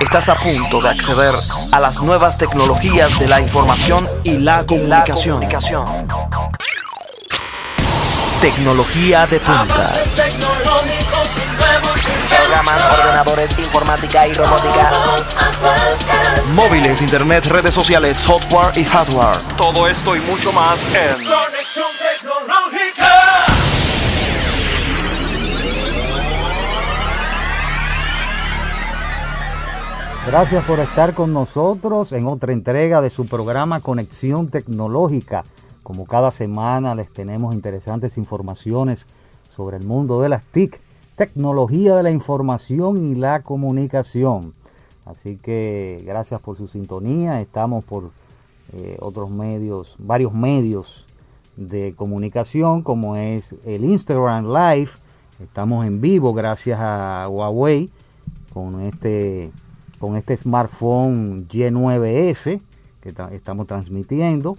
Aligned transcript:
Estás 0.00 0.30
a 0.30 0.34
punto 0.34 0.80
de 0.80 0.88
acceder 0.88 1.34
a 1.72 1.78
las 1.78 2.00
nuevas 2.00 2.38
tecnologías 2.38 3.18
de 3.18 3.28
la 3.28 3.40
información 3.40 4.08
y 4.24 4.38
la 4.38 4.64
comunicación. 4.64 5.46
Tecnología 8.40 9.26
de 9.26 9.38
punta. 9.38 9.92
Programas, 12.30 12.82
ordenadores, 12.98 13.58
informática 13.58 14.26
y 14.26 14.32
robótica. 14.32 14.90
Móviles, 16.54 17.02
internet, 17.02 17.44
redes 17.44 17.74
sociales, 17.74 18.16
software 18.16 18.76
y 18.78 18.84
hardware. 18.86 19.38
Todo 19.58 19.86
esto 19.86 20.16
y 20.16 20.20
mucho 20.20 20.50
más 20.52 20.80
en 20.94 21.14
Gracias 30.30 30.64
por 30.64 30.78
estar 30.78 31.12
con 31.12 31.32
nosotros 31.32 32.12
en 32.12 32.28
otra 32.28 32.52
entrega 32.52 33.00
de 33.00 33.10
su 33.10 33.26
programa 33.26 33.80
Conexión 33.80 34.46
Tecnológica. 34.46 35.42
Como 35.82 36.06
cada 36.06 36.30
semana 36.30 36.94
les 36.94 37.12
tenemos 37.12 37.52
interesantes 37.52 38.16
informaciones 38.16 39.08
sobre 39.48 39.78
el 39.78 39.84
mundo 39.84 40.20
de 40.20 40.28
las 40.28 40.44
TIC, 40.44 40.80
tecnología 41.16 41.96
de 41.96 42.04
la 42.04 42.12
información 42.12 43.10
y 43.10 43.16
la 43.16 43.42
comunicación. 43.42 44.54
Así 45.04 45.36
que 45.36 46.00
gracias 46.06 46.40
por 46.40 46.56
su 46.56 46.68
sintonía. 46.68 47.40
Estamos 47.40 47.82
por 47.82 48.12
eh, 48.72 48.98
otros 49.00 49.30
medios, 49.30 49.96
varios 49.98 50.32
medios 50.32 51.06
de 51.56 51.92
comunicación 51.96 52.84
como 52.84 53.16
es 53.16 53.56
el 53.64 53.84
Instagram 53.84 54.46
Live. 54.46 54.90
Estamos 55.42 55.84
en 55.88 56.00
vivo 56.00 56.32
gracias 56.32 56.78
a 56.80 57.26
Huawei 57.28 57.90
con 58.54 58.80
este 58.82 59.50
con 60.00 60.16
este 60.16 60.36
smartphone 60.36 61.46
Y9S 61.48 62.60
que 63.00 63.12
ta- 63.12 63.28
estamos 63.32 63.66
transmitiendo 63.68 64.56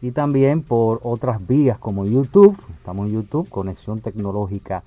y 0.00 0.12
también 0.12 0.62
por 0.62 1.00
otras 1.02 1.44
vías 1.46 1.78
como 1.78 2.04
YouTube, 2.04 2.56
estamos 2.74 3.06
en 3.08 3.14
YouTube, 3.14 3.48
Conexión 3.48 4.00
Tecnológica 4.00 4.82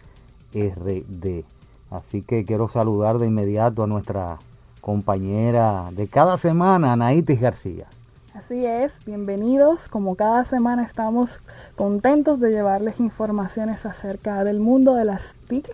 RD. 0.53 1.43
Así 1.91 2.21
que 2.21 2.45
quiero 2.45 2.67
saludar 2.67 3.19
de 3.19 3.27
inmediato 3.27 3.83
a 3.83 3.87
nuestra 3.87 4.37
compañera 4.81 5.89
de 5.91 6.07
cada 6.07 6.37
semana, 6.37 6.93
Anaitis 6.93 7.39
García. 7.41 7.85
Así 8.33 8.65
es, 8.65 8.93
bienvenidos. 9.05 9.87
Como 9.87 10.15
cada 10.15 10.45
semana 10.45 10.83
estamos 10.83 11.39
contentos 11.75 12.39
de 12.39 12.51
llevarles 12.51 12.99
informaciones 12.99 13.85
acerca 13.85 14.43
del 14.43 14.59
mundo 14.59 14.93
de 14.95 15.05
las 15.05 15.35
TIC. 15.47 15.73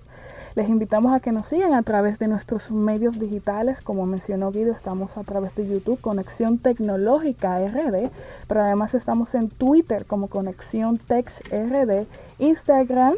Les 0.56 0.70
invitamos 0.70 1.14
a 1.14 1.20
que 1.20 1.32
nos 1.32 1.48
sigan 1.48 1.74
a 1.74 1.84
través 1.84 2.20
de 2.20 2.28
nuestros 2.28 2.72
medios 2.72 3.20
digitales. 3.20 3.82
Como 3.82 4.06
mencionó 4.06 4.52
Guido, 4.52 4.74
estamos 4.74 5.18
a 5.18 5.24
través 5.24 5.56
de 5.56 5.68
YouTube, 5.68 6.02
Conexión 6.02 6.58
Tecnológica 6.58 7.60
RD, 7.60 8.10
pero 8.48 8.62
además 8.62 8.94
estamos 8.94 9.34
en 9.36 9.50
Twitter 9.50 10.06
como 10.06 10.28
Conexión 10.28 10.98
Tex 10.98 11.40
RD, 11.52 12.06
Instagram 12.40 13.16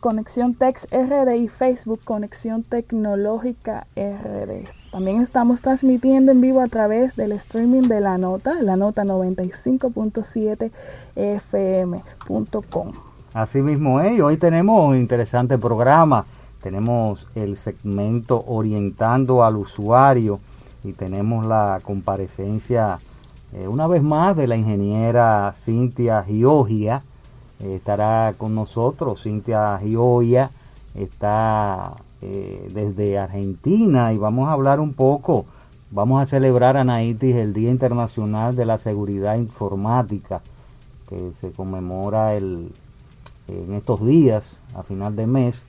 Conexión 0.00 0.54
Tex 0.54 0.86
RD 0.92 1.34
y 1.36 1.48
Facebook 1.48 2.00
Conexión 2.04 2.62
Tecnológica 2.62 3.86
RD. 3.96 4.68
También 4.92 5.22
estamos 5.22 5.60
transmitiendo 5.60 6.32
en 6.32 6.40
vivo 6.40 6.60
a 6.60 6.68
través 6.68 7.16
del 7.16 7.32
streaming 7.32 7.88
de 7.88 8.00
la 8.00 8.16
nota, 8.16 8.54
la 8.62 8.76
nota 8.76 9.04
95.7 9.04 10.70
fm.com. 11.16 13.07
Así 13.34 13.60
mismo 13.60 14.00
es, 14.00 14.20
hoy 14.22 14.38
tenemos 14.38 14.88
un 14.88 14.96
interesante 14.96 15.58
programa. 15.58 16.24
Tenemos 16.62 17.26
el 17.34 17.58
segmento 17.58 18.42
orientando 18.46 19.44
al 19.44 19.56
usuario 19.56 20.40
y 20.82 20.92
tenemos 20.92 21.44
la 21.44 21.78
comparecencia 21.82 22.98
eh, 23.52 23.68
una 23.68 23.86
vez 23.86 24.02
más 24.02 24.34
de 24.34 24.46
la 24.46 24.56
ingeniera 24.56 25.52
Cintia 25.54 26.22
Giogia. 26.24 27.02
Eh, 27.60 27.74
estará 27.76 28.32
con 28.38 28.54
nosotros. 28.54 29.22
Cintia 29.22 29.78
Gioia 29.78 30.50
está 30.94 31.96
eh, 32.22 32.70
desde 32.72 33.18
Argentina 33.18 34.12
y 34.14 34.18
vamos 34.18 34.48
a 34.48 34.52
hablar 34.52 34.80
un 34.80 34.94
poco. 34.94 35.44
Vamos 35.90 36.22
a 36.22 36.26
celebrar 36.26 36.78
a 36.78 36.84
Naitis 36.84 37.36
el 37.36 37.52
Día 37.52 37.70
Internacional 37.70 38.56
de 38.56 38.64
la 38.64 38.78
Seguridad 38.78 39.36
Informática 39.36 40.40
que 41.08 41.32
se 41.32 41.52
conmemora 41.52 42.34
el, 42.34 42.70
en 43.48 43.74
estos 43.74 44.04
días, 44.06 44.60
a 44.74 44.82
final 44.82 45.16
de 45.16 45.26
mes, 45.26 45.64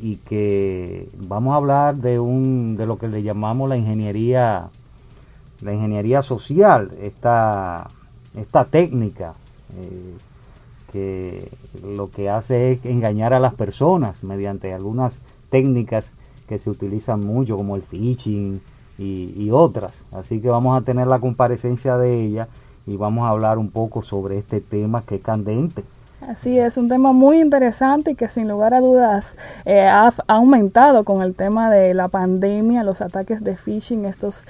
y 0.00 0.16
que 0.16 1.08
vamos 1.26 1.52
a 1.52 1.56
hablar 1.56 1.96
de 1.96 2.18
un 2.18 2.76
de 2.76 2.86
lo 2.86 2.98
que 2.98 3.08
le 3.08 3.22
llamamos 3.22 3.68
la 3.68 3.76
ingeniería 3.76 4.70
la 5.64 5.72
ingeniería 5.72 6.22
social, 6.22 6.90
esta, 7.00 7.88
esta 8.34 8.64
técnica 8.66 9.34
eh, 9.76 10.14
que 10.92 11.50
lo 11.82 12.10
que 12.10 12.28
hace 12.28 12.72
es 12.72 12.84
engañar 12.84 13.34
a 13.34 13.40
las 13.40 13.54
personas 13.54 14.22
mediante 14.22 14.72
algunas 14.72 15.20
técnicas 15.50 16.12
que 16.46 16.58
se 16.58 16.70
utilizan 16.70 17.20
mucho 17.20 17.56
como 17.56 17.76
el 17.76 17.82
phishing 17.82 18.60
y, 18.98 19.32
y 19.36 19.50
otras. 19.50 20.04
Así 20.12 20.40
que 20.40 20.50
vamos 20.50 20.76
a 20.76 20.84
tener 20.84 21.06
la 21.06 21.18
comparecencia 21.18 21.96
de 21.96 22.22
ella 22.22 22.48
y 22.86 22.96
vamos 22.96 23.26
a 23.26 23.30
hablar 23.30 23.58
un 23.58 23.70
poco 23.70 24.02
sobre 24.02 24.38
este 24.38 24.60
tema 24.60 25.02
que 25.02 25.16
es 25.16 25.22
candente. 25.22 25.82
Así 26.28 26.58
es, 26.58 26.78
un 26.78 26.88
tema 26.88 27.12
muy 27.12 27.38
interesante 27.38 28.12
y 28.12 28.14
que 28.14 28.30
sin 28.30 28.48
lugar 28.48 28.72
a 28.72 28.80
dudas 28.80 29.34
eh, 29.66 29.86
ha, 29.86 30.10
aumentado 30.26 31.04
con 31.04 31.20
el 31.20 31.34
tema 31.34 31.70
de 31.70 31.92
la 31.92 32.08
pandemia, 32.08 32.82
los 32.82 33.02
ataques 33.02 33.44
de 33.44 33.56
phishing, 33.56 34.06
estos, 34.06 34.42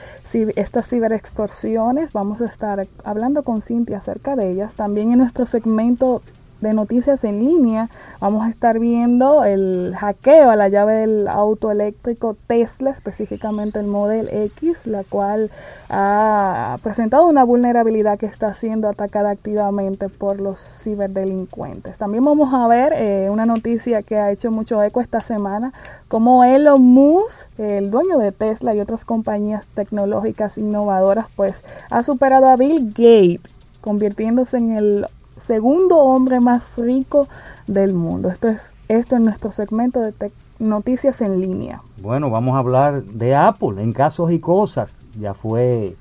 estas 0.54 0.88
ciberextorsiones. 0.88 2.12
Vamos 2.12 2.40
a 2.40 2.44
estar 2.44 2.86
hablando 3.02 3.42
con 3.42 3.60
Cintia 3.60 3.98
acerca 3.98 4.36
de 4.36 4.50
ellas. 4.50 4.74
También 4.74 5.10
en 5.10 5.18
nuestro 5.18 5.46
segmento 5.46 6.22
de 6.64 6.74
noticias 6.74 7.22
en 7.22 7.44
línea 7.44 7.88
vamos 8.20 8.44
a 8.44 8.50
estar 8.50 8.78
viendo 8.78 9.44
el 9.44 9.94
hackeo 9.96 10.50
a 10.50 10.56
la 10.56 10.68
llave 10.68 10.94
del 10.94 11.28
auto 11.28 11.70
eléctrico 11.70 12.36
Tesla, 12.46 12.90
específicamente 12.90 13.78
el 13.78 13.86
Model 13.86 14.28
X, 14.30 14.86
la 14.86 15.04
cual 15.04 15.50
ha 15.88 16.76
presentado 16.82 17.26
una 17.26 17.44
vulnerabilidad 17.44 18.18
que 18.18 18.26
está 18.26 18.54
siendo 18.54 18.88
atacada 18.88 19.30
activamente 19.30 20.08
por 20.08 20.40
los 20.40 20.58
ciberdelincuentes. 20.82 21.98
También 21.98 22.24
vamos 22.24 22.52
a 22.52 22.66
ver 22.66 22.94
eh, 22.96 23.28
una 23.30 23.44
noticia 23.44 24.02
que 24.02 24.16
ha 24.16 24.32
hecho 24.32 24.50
mucho 24.50 24.82
eco 24.82 25.00
esta 25.00 25.20
semana, 25.20 25.72
como 26.08 26.44
Elon 26.44 26.80
Musk, 26.80 27.46
el 27.58 27.90
dueño 27.90 28.18
de 28.18 28.32
Tesla 28.32 28.74
y 28.74 28.80
otras 28.80 29.04
compañías 29.04 29.66
tecnológicas 29.74 30.58
innovadoras, 30.58 31.26
pues 31.36 31.62
ha 31.90 32.02
superado 32.02 32.46
a 32.46 32.56
Bill 32.56 32.88
Gates, 32.88 33.52
convirtiéndose 33.80 34.56
en 34.56 34.72
el 34.72 35.06
segundo 35.46 35.98
hombre 35.98 36.40
más 36.40 36.76
rico 36.76 37.28
del 37.66 37.94
mundo. 37.94 38.28
Esto 38.28 38.48
es 38.48 38.74
esto 38.88 39.16
en 39.16 39.24
nuestro 39.24 39.50
segmento 39.50 40.00
de 40.00 40.12
noticias 40.58 41.20
en 41.20 41.40
línea. 41.40 41.82
Bueno, 42.02 42.30
vamos 42.30 42.54
a 42.54 42.58
hablar 42.58 43.02
de 43.04 43.34
Apple 43.34 43.82
en 43.82 43.92
casos 43.92 44.30
y 44.30 44.40
cosas. 44.40 45.04
Ya 45.18 45.32
fue 45.34 45.96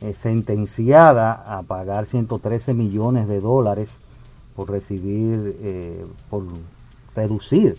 eh, 0.00 0.14
sentenciada 0.14 1.32
a 1.32 1.62
pagar 1.62 2.06
113 2.06 2.72
millones 2.74 3.26
de 3.28 3.40
dólares 3.40 3.98
por 4.54 4.70
recibir, 4.70 5.56
eh, 5.60 6.04
por 6.30 6.44
reducir 7.16 7.76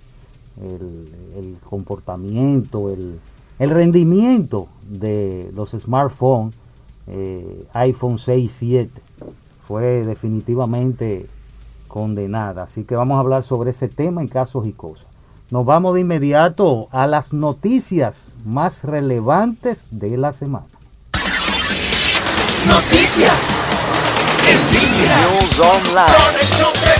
el, 0.61 1.09
el 1.37 1.57
comportamiento, 1.63 2.89
el, 2.89 3.19
el 3.59 3.69
rendimiento 3.69 4.67
de 4.89 5.49
los 5.55 5.71
smartphones 5.71 6.55
eh, 7.07 7.67
iPhone 7.73 8.17
6 8.17 8.43
y 8.43 8.49
7. 8.49 9.01
Fue 9.67 10.03
definitivamente 10.03 11.27
condenada. 11.87 12.63
Así 12.63 12.83
que 12.83 12.95
vamos 12.95 13.17
a 13.17 13.19
hablar 13.19 13.43
sobre 13.43 13.71
ese 13.71 13.87
tema 13.87 14.21
en 14.21 14.27
casos 14.27 14.67
y 14.67 14.73
cosas. 14.73 15.07
Nos 15.51 15.65
vamos 15.65 15.93
de 15.93 16.01
inmediato 16.01 16.87
a 16.91 17.07
las 17.07 17.31
noticias 17.31 18.33
más 18.43 18.83
relevantes 18.83 19.87
de 19.91 20.17
la 20.17 20.33
semana. 20.33 20.65
Noticias 22.67 23.55
en 24.47 24.57
línea. 24.71 25.17
News 25.21 25.59
Online. 25.59 26.94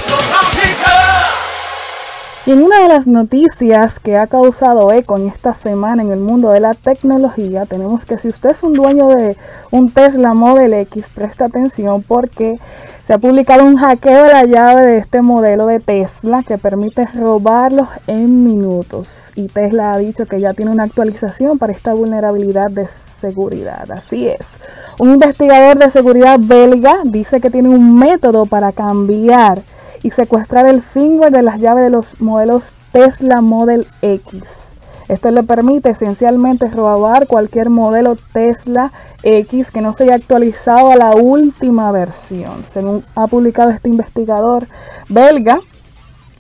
Y 2.47 2.51
en 2.51 2.61
una 2.61 2.83
de 2.83 2.89
las 2.89 3.07
noticias 3.07 3.99
que 3.99 4.17
ha 4.17 4.27
causado 4.27 4.91
eco 4.91 5.17
en 5.17 5.29
esta 5.29 5.55
semana 5.55 6.03
en 6.03 6.11
el 6.11 6.19
mundo 6.19 6.51
de 6.51 6.59
la 6.59 6.75
tecnología, 6.75 7.65
tenemos 7.65 8.05
que 8.05 8.19
si 8.19 8.27
usted 8.27 8.51
es 8.51 8.61
un 8.61 8.73
dueño 8.73 9.07
de 9.07 9.35
un 9.71 9.89
Tesla 9.89 10.35
Model 10.35 10.75
X, 10.75 11.07
presta 11.15 11.45
atención 11.45 12.03
porque 12.03 12.59
se 13.07 13.13
ha 13.13 13.17
publicado 13.17 13.65
un 13.65 13.77
hackeo 13.77 14.25
de 14.25 14.31
la 14.31 14.43
llave 14.43 14.85
de 14.85 14.97
este 14.99 15.23
modelo 15.23 15.65
de 15.65 15.79
Tesla 15.79 16.43
que 16.43 16.59
permite 16.59 17.07
robarlos 17.07 17.87
en 18.05 18.43
minutos. 18.43 19.31
Y 19.33 19.47
Tesla 19.47 19.93
ha 19.93 19.97
dicho 19.97 20.27
que 20.27 20.39
ya 20.39 20.53
tiene 20.53 20.69
una 20.69 20.83
actualización 20.83 21.57
para 21.57 21.73
esta 21.73 21.95
vulnerabilidad 21.95 22.69
de 22.69 22.85
seguridad. 23.19 23.89
Así 23.91 24.27
es. 24.27 24.57
Un 24.99 25.13
investigador 25.13 25.79
de 25.79 25.89
seguridad 25.89 26.37
belga 26.39 26.97
dice 27.05 27.41
que 27.41 27.49
tiene 27.49 27.69
un 27.69 27.97
método 27.97 28.45
para 28.45 28.71
cambiar 28.71 29.63
y 30.03 30.11
secuestrar 30.11 30.67
el 30.67 30.81
firmware 30.81 31.31
de 31.31 31.41
las 31.41 31.59
llaves 31.59 31.83
de 31.83 31.89
los 31.89 32.21
modelos 32.21 32.73
Tesla 32.91 33.41
Model 33.41 33.87
X. 34.01 34.65
Esto 35.07 35.29
le 35.29 35.43
permite 35.43 35.91
esencialmente 35.91 36.67
robar 36.71 37.27
cualquier 37.27 37.69
modelo 37.69 38.15
Tesla 38.33 38.91
X 39.21 39.69
que 39.69 39.81
no 39.81 39.93
se 39.93 40.03
haya 40.03 40.15
actualizado 40.15 40.91
a 40.91 40.95
la 40.95 41.11
última 41.15 41.91
versión. 41.91 42.65
Según 42.67 43.03
ha 43.15 43.27
publicado 43.27 43.69
este 43.69 43.89
investigador 43.89 44.67
belga, 45.09 45.59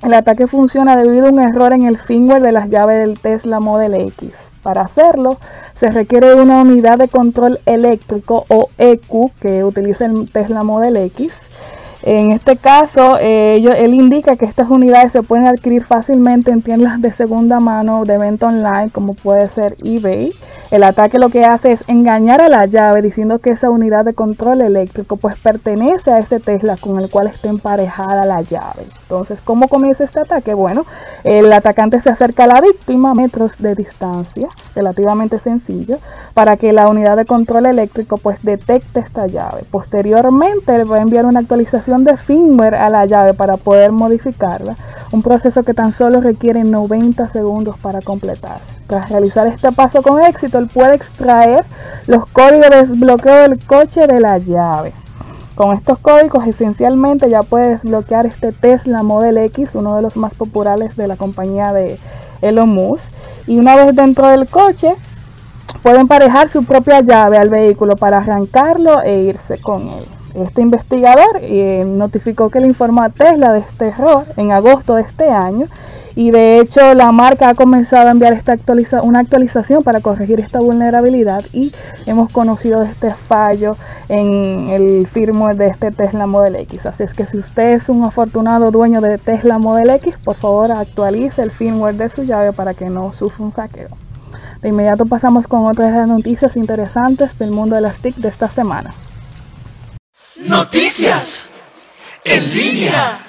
el 0.01 0.13
ataque 0.13 0.47
funciona 0.47 0.97
debido 0.97 1.27
a 1.27 1.29
un 1.29 1.39
error 1.39 1.73
en 1.73 1.83
el 1.83 1.97
firmware 1.97 2.41
de 2.41 2.51
las 2.51 2.69
llaves 2.69 2.99
del 2.99 3.19
Tesla 3.19 3.59
Model 3.59 3.93
X. 3.93 4.33
Para 4.63 4.81
hacerlo, 4.81 5.37
se 5.75 5.91
requiere 5.91 6.33
una 6.33 6.61
unidad 6.61 6.97
de 6.97 7.07
control 7.07 7.59
eléctrico 7.67 8.45
o 8.49 8.69
EQ 8.79 9.31
que 9.39 9.63
utiliza 9.63 10.05
el 10.05 10.29
Tesla 10.31 10.63
Model 10.63 10.97
X 10.97 11.31
en 12.05 12.31
este 12.31 12.55
caso, 12.55 13.17
eh, 13.19 13.57
él 13.57 13.93
indica 13.95 14.35
que 14.35 14.45
estas 14.45 14.69
unidades 14.69 15.11
se 15.11 15.23
pueden 15.23 15.47
adquirir 15.47 15.83
fácilmente 15.83 16.51
en 16.51 16.61
tiendas 16.61 17.01
de 17.01 17.11
segunda 17.11 17.59
mano 17.59 18.05
de 18.05 18.19
venta 18.19 18.47
online, 18.47 18.91
como 18.91 19.15
puede 19.15 19.49
ser 19.49 19.75
eBay. 19.83 20.31
El 20.71 20.83
ataque 20.83 21.19
lo 21.19 21.29
que 21.29 21.45
hace 21.45 21.71
es 21.71 21.83
engañar 21.87 22.41
a 22.41 22.49
la 22.49 22.65
llave 22.65 23.03
diciendo 23.03 23.37
que 23.37 23.51
esa 23.51 23.69
unidad 23.69 24.03
de 24.03 24.15
control 24.15 24.61
eléctrico 24.61 25.15
pues 25.15 25.35
pertenece 25.35 26.11
a 26.11 26.17
ese 26.17 26.39
Tesla 26.39 26.75
con 26.75 26.99
el 26.99 27.09
cual 27.09 27.27
está 27.27 27.49
emparejada 27.49 28.25
la 28.25 28.41
llave. 28.41 28.87
Entonces, 29.03 29.41
¿cómo 29.41 29.67
comienza 29.67 30.03
este 30.03 30.19
ataque? 30.19 30.55
Bueno, 30.55 30.85
el 31.23 31.53
atacante 31.53 32.01
se 32.01 32.09
acerca 32.09 32.45
a 32.45 32.47
la 32.47 32.61
víctima 32.61 33.11
a 33.11 33.13
metros 33.13 33.53
de 33.59 33.75
distancia, 33.75 34.47
relativamente 34.73 35.37
sencillo, 35.37 35.99
para 36.33 36.57
que 36.57 36.73
la 36.73 36.89
unidad 36.89 37.15
de 37.15 37.25
control 37.25 37.67
eléctrico 37.67 38.17
pues 38.17 38.41
detecte 38.41 39.01
esta 39.01 39.27
llave. 39.27 39.65
Posteriormente, 39.69 40.79
le 40.79 40.83
va 40.83 40.97
a 40.97 41.01
enviar 41.01 41.25
una 41.25 41.41
actualización 41.41 42.03
de 42.03 42.17
firmware 42.17 42.75
a 42.75 42.89
la 42.89 43.05
llave 43.05 43.35
para 43.35 43.57
poder 43.57 43.91
modificarla, 43.91 44.75
un 45.11 45.21
proceso 45.21 45.61
que 45.63 45.75
tan 45.75 45.93
solo 45.93 46.21
requiere 46.21 46.63
90 46.63 47.29
segundos 47.29 47.77
para 47.77 48.01
completarse. 48.01 48.74
Tras 48.87 49.09
realizar 49.09 49.47
este 49.47 49.71
paso 49.71 50.01
con 50.01 50.23
éxito, 50.23 50.59
él 50.59 50.69
puede 50.71 50.95
extraer 50.95 51.65
los 52.05 52.25
códigos 52.27 52.69
de 52.69 52.77
desbloqueo 52.85 53.41
del 53.41 53.65
coche 53.65 54.05
de 54.05 54.19
la 54.19 54.37
llave. 54.37 54.93
Con 55.55 55.73
estos 55.73 55.97
códigos 55.99 56.45
esencialmente 56.45 57.29
ya 57.29 57.41
puede 57.41 57.69
desbloquear 57.69 58.25
este 58.25 58.51
Tesla 58.51 59.03
Model 59.03 59.37
X, 59.37 59.73
uno 59.73 59.95
de 59.95 60.01
los 60.01 60.17
más 60.17 60.33
populares 60.33 60.95
de 60.97 61.07
la 61.07 61.15
compañía 61.15 61.73
de 61.73 61.97
Elon 62.41 62.69
Musk. 62.69 63.09
Y 63.47 63.57
una 63.57 63.75
vez 63.75 63.95
dentro 63.95 64.27
del 64.27 64.47
coche, 64.47 64.93
puede 65.81 65.99
emparejar 65.99 66.49
su 66.49 66.63
propia 66.63 67.01
llave 67.01 67.37
al 67.37 67.49
vehículo 67.49 67.95
para 67.95 68.17
arrancarlo 68.17 69.01
e 69.01 69.21
irse 69.21 69.57
con 69.57 69.87
él. 69.87 70.05
Este 70.35 70.61
investigador 70.61 71.39
eh, 71.41 71.85
notificó 71.87 72.49
que 72.49 72.59
le 72.59 72.67
informó 72.67 73.01
a 73.01 73.09
Tesla 73.09 73.53
de 73.53 73.59
este 73.59 73.87
error 73.87 74.25
en 74.35 74.51
agosto 74.51 74.95
de 74.95 75.03
este 75.03 75.29
año 75.29 75.67
y 76.15 76.31
de 76.31 76.59
hecho 76.59 76.93
la 76.93 77.11
marca 77.11 77.49
ha 77.49 77.55
comenzado 77.55 78.07
a 78.07 78.11
enviar 78.11 78.33
esta 78.33 78.53
actualiza 78.53 79.01
una 79.01 79.19
actualización 79.19 79.83
para 79.83 79.99
corregir 79.99 80.39
esta 80.39 80.59
vulnerabilidad 80.59 81.43
y 81.51 81.73
hemos 82.05 82.31
conocido 82.31 82.83
este 82.83 83.13
fallo 83.13 83.77
en 84.07 84.69
el 84.69 85.07
firmware 85.07 85.57
de 85.57 85.67
este 85.67 85.91
Tesla 85.91 86.25
Model 86.25 86.55
X. 86.55 86.85
Así 86.85 87.03
es 87.03 87.13
que 87.13 87.25
si 87.25 87.37
usted 87.37 87.73
es 87.73 87.89
un 87.89 88.03
afortunado 88.05 88.71
dueño 88.71 89.01
de 89.01 89.17
Tesla 89.17 89.57
Model 89.57 89.89
X, 89.91 90.15
por 90.23 90.35
favor 90.35 90.71
actualice 90.71 91.41
el 91.41 91.51
firmware 91.51 91.95
de 91.95 92.09
su 92.09 92.23
llave 92.23 92.53
para 92.53 92.73
que 92.73 92.89
no 92.89 93.13
sufra 93.13 93.43
un 93.43 93.51
hackeo. 93.51 93.89
De 94.61 94.69
inmediato 94.69 95.05
pasamos 95.05 95.47
con 95.47 95.65
otras 95.65 96.07
noticias 96.07 96.55
interesantes 96.55 97.37
del 97.37 97.51
mundo 97.51 97.75
de 97.75 97.81
las 97.81 97.99
TIC 97.99 98.15
de 98.15 98.29
esta 98.29 98.49
semana. 98.49 98.93
Noticias 100.37 101.49
en 102.23 102.53
línea. 102.53 103.19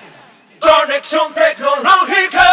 Conexión 0.58 1.32
tecnológica. 1.34 2.45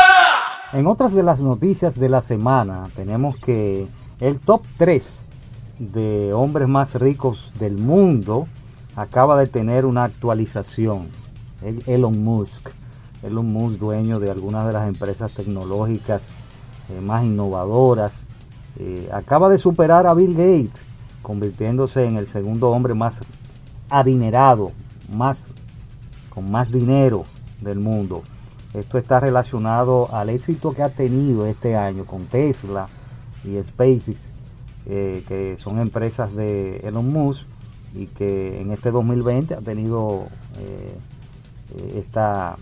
En 0.74 0.88
otras 0.88 1.14
de 1.14 1.22
las 1.22 1.40
noticias 1.40 2.00
de 2.00 2.10
la 2.10 2.24
semana 2.24 2.86
tenemos 2.96 3.38
que 3.38 3.86
el 4.20 4.40
top 4.40 4.64
3 4.78 5.24
de 5.78 6.34
hombres 6.34 6.68
más 6.68 6.96
ricos 6.96 7.54
del 7.60 7.78
mundo 7.78 8.48
acaba 8.96 9.38
de 9.38 9.46
tener 9.46 9.86
una 9.86 10.04
actualización. 10.06 11.10
Elon 11.86 12.24
Musk. 12.24 12.72
Elon 13.22 13.54
Musk, 13.54 13.78
dueño 13.78 14.20
de 14.20 14.32
algunas 14.32 14.66
de 14.66 14.74
las 14.74 14.88
empresas 14.88 15.32
tecnológicas 15.32 16.24
eh, 16.90 17.00
más 17.02 17.24
innovadoras, 17.24 18.12
eh, 18.80 19.08
acaba 19.14 19.50
de 19.50 19.60
superar 19.60 20.08
a 20.08 20.16
Bill 20.16 20.34
Gates, 20.34 20.82
convirtiéndose 21.22 22.04
en 22.06 22.18
el 22.18 22.26
segundo 22.26 22.72
hombre 22.72 22.96
más 22.96 23.20
adinerado, 23.92 24.72
más, 25.16 25.50
con 26.34 26.50
más 26.50 26.72
dinero 26.72 27.26
del 27.62 27.78
mundo. 27.78 28.24
Esto 28.74 28.98
está 28.98 29.20
relacionado 29.20 30.10
al 30.12 30.30
éxito 30.30 30.74
que 30.74 30.82
ha 30.82 30.90
tenido 30.90 31.46
este 31.46 31.76
año 31.76 32.06
con 32.06 32.26
Tesla 32.26 32.88
y 33.44 33.62
SpaceX, 33.62 34.28
eh, 34.88 35.24
que 35.28 35.58
son 35.60 35.80
empresas 35.80 36.34
de 36.36 36.78
Elon 36.78 37.12
Musk 37.12 37.46
y 37.94 38.08
que 38.08 38.62
en 38.62 38.72
este 38.72 38.90
2020 38.90 39.54
ha 39.54 39.62
tenido 39.62 40.26
eh, 40.58 40.98
esta, 42.00 42.58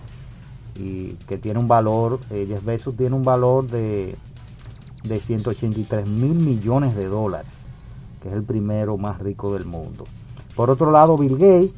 y 0.75 1.13
que 1.27 1.37
tiene 1.37 1.59
un 1.59 1.67
valor 1.67 2.19
eh, 2.31 2.45
Jeff 2.47 2.63
Bezos 2.63 2.95
tiene 2.95 3.15
un 3.15 3.23
valor 3.23 3.67
de, 3.67 4.15
de 5.03 5.19
183 5.19 6.07
mil 6.07 6.35
millones 6.35 6.95
de 6.95 7.05
dólares 7.05 7.51
que 8.21 8.29
es 8.29 8.35
el 8.35 8.43
primero 8.43 8.97
más 8.97 9.19
rico 9.19 9.53
del 9.53 9.65
mundo 9.65 10.05
por 10.55 10.69
otro 10.69 10.91
lado 10.91 11.17
Bill 11.17 11.37
Gates 11.37 11.71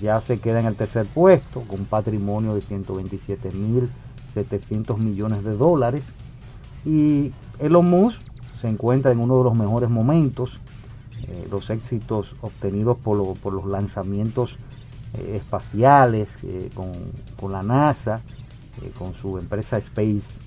ya 0.00 0.20
se 0.20 0.40
queda 0.40 0.60
en 0.60 0.66
el 0.66 0.76
tercer 0.76 1.06
puesto 1.06 1.62
con 1.62 1.80
un 1.80 1.86
patrimonio 1.86 2.54
de 2.54 2.60
127 2.60 3.50
mil 3.52 3.90
700 4.32 4.98
millones 4.98 5.44
de 5.44 5.56
dólares. 5.56 6.12
Y 6.84 7.32
Elon 7.58 7.88
Musk 7.88 8.20
se 8.60 8.68
encuentra 8.68 9.12
en 9.12 9.20
uno 9.20 9.38
de 9.38 9.44
los 9.44 9.54
mejores 9.54 9.90
momentos. 9.90 10.58
Eh, 11.28 11.48
los 11.50 11.70
éxitos 11.70 12.34
obtenidos 12.40 12.98
por, 12.98 13.16
los 13.16 13.66
lanzamientos 13.66 14.56
eh, 15.14 15.34
espaciales 15.36 16.38
eh, 16.42 16.70
con, 16.74 17.52
la 17.52 17.62
NASA, 17.62 18.20
con 18.98 19.14
su 19.14 19.38
empresa 19.38 19.78
Space 19.78 20.38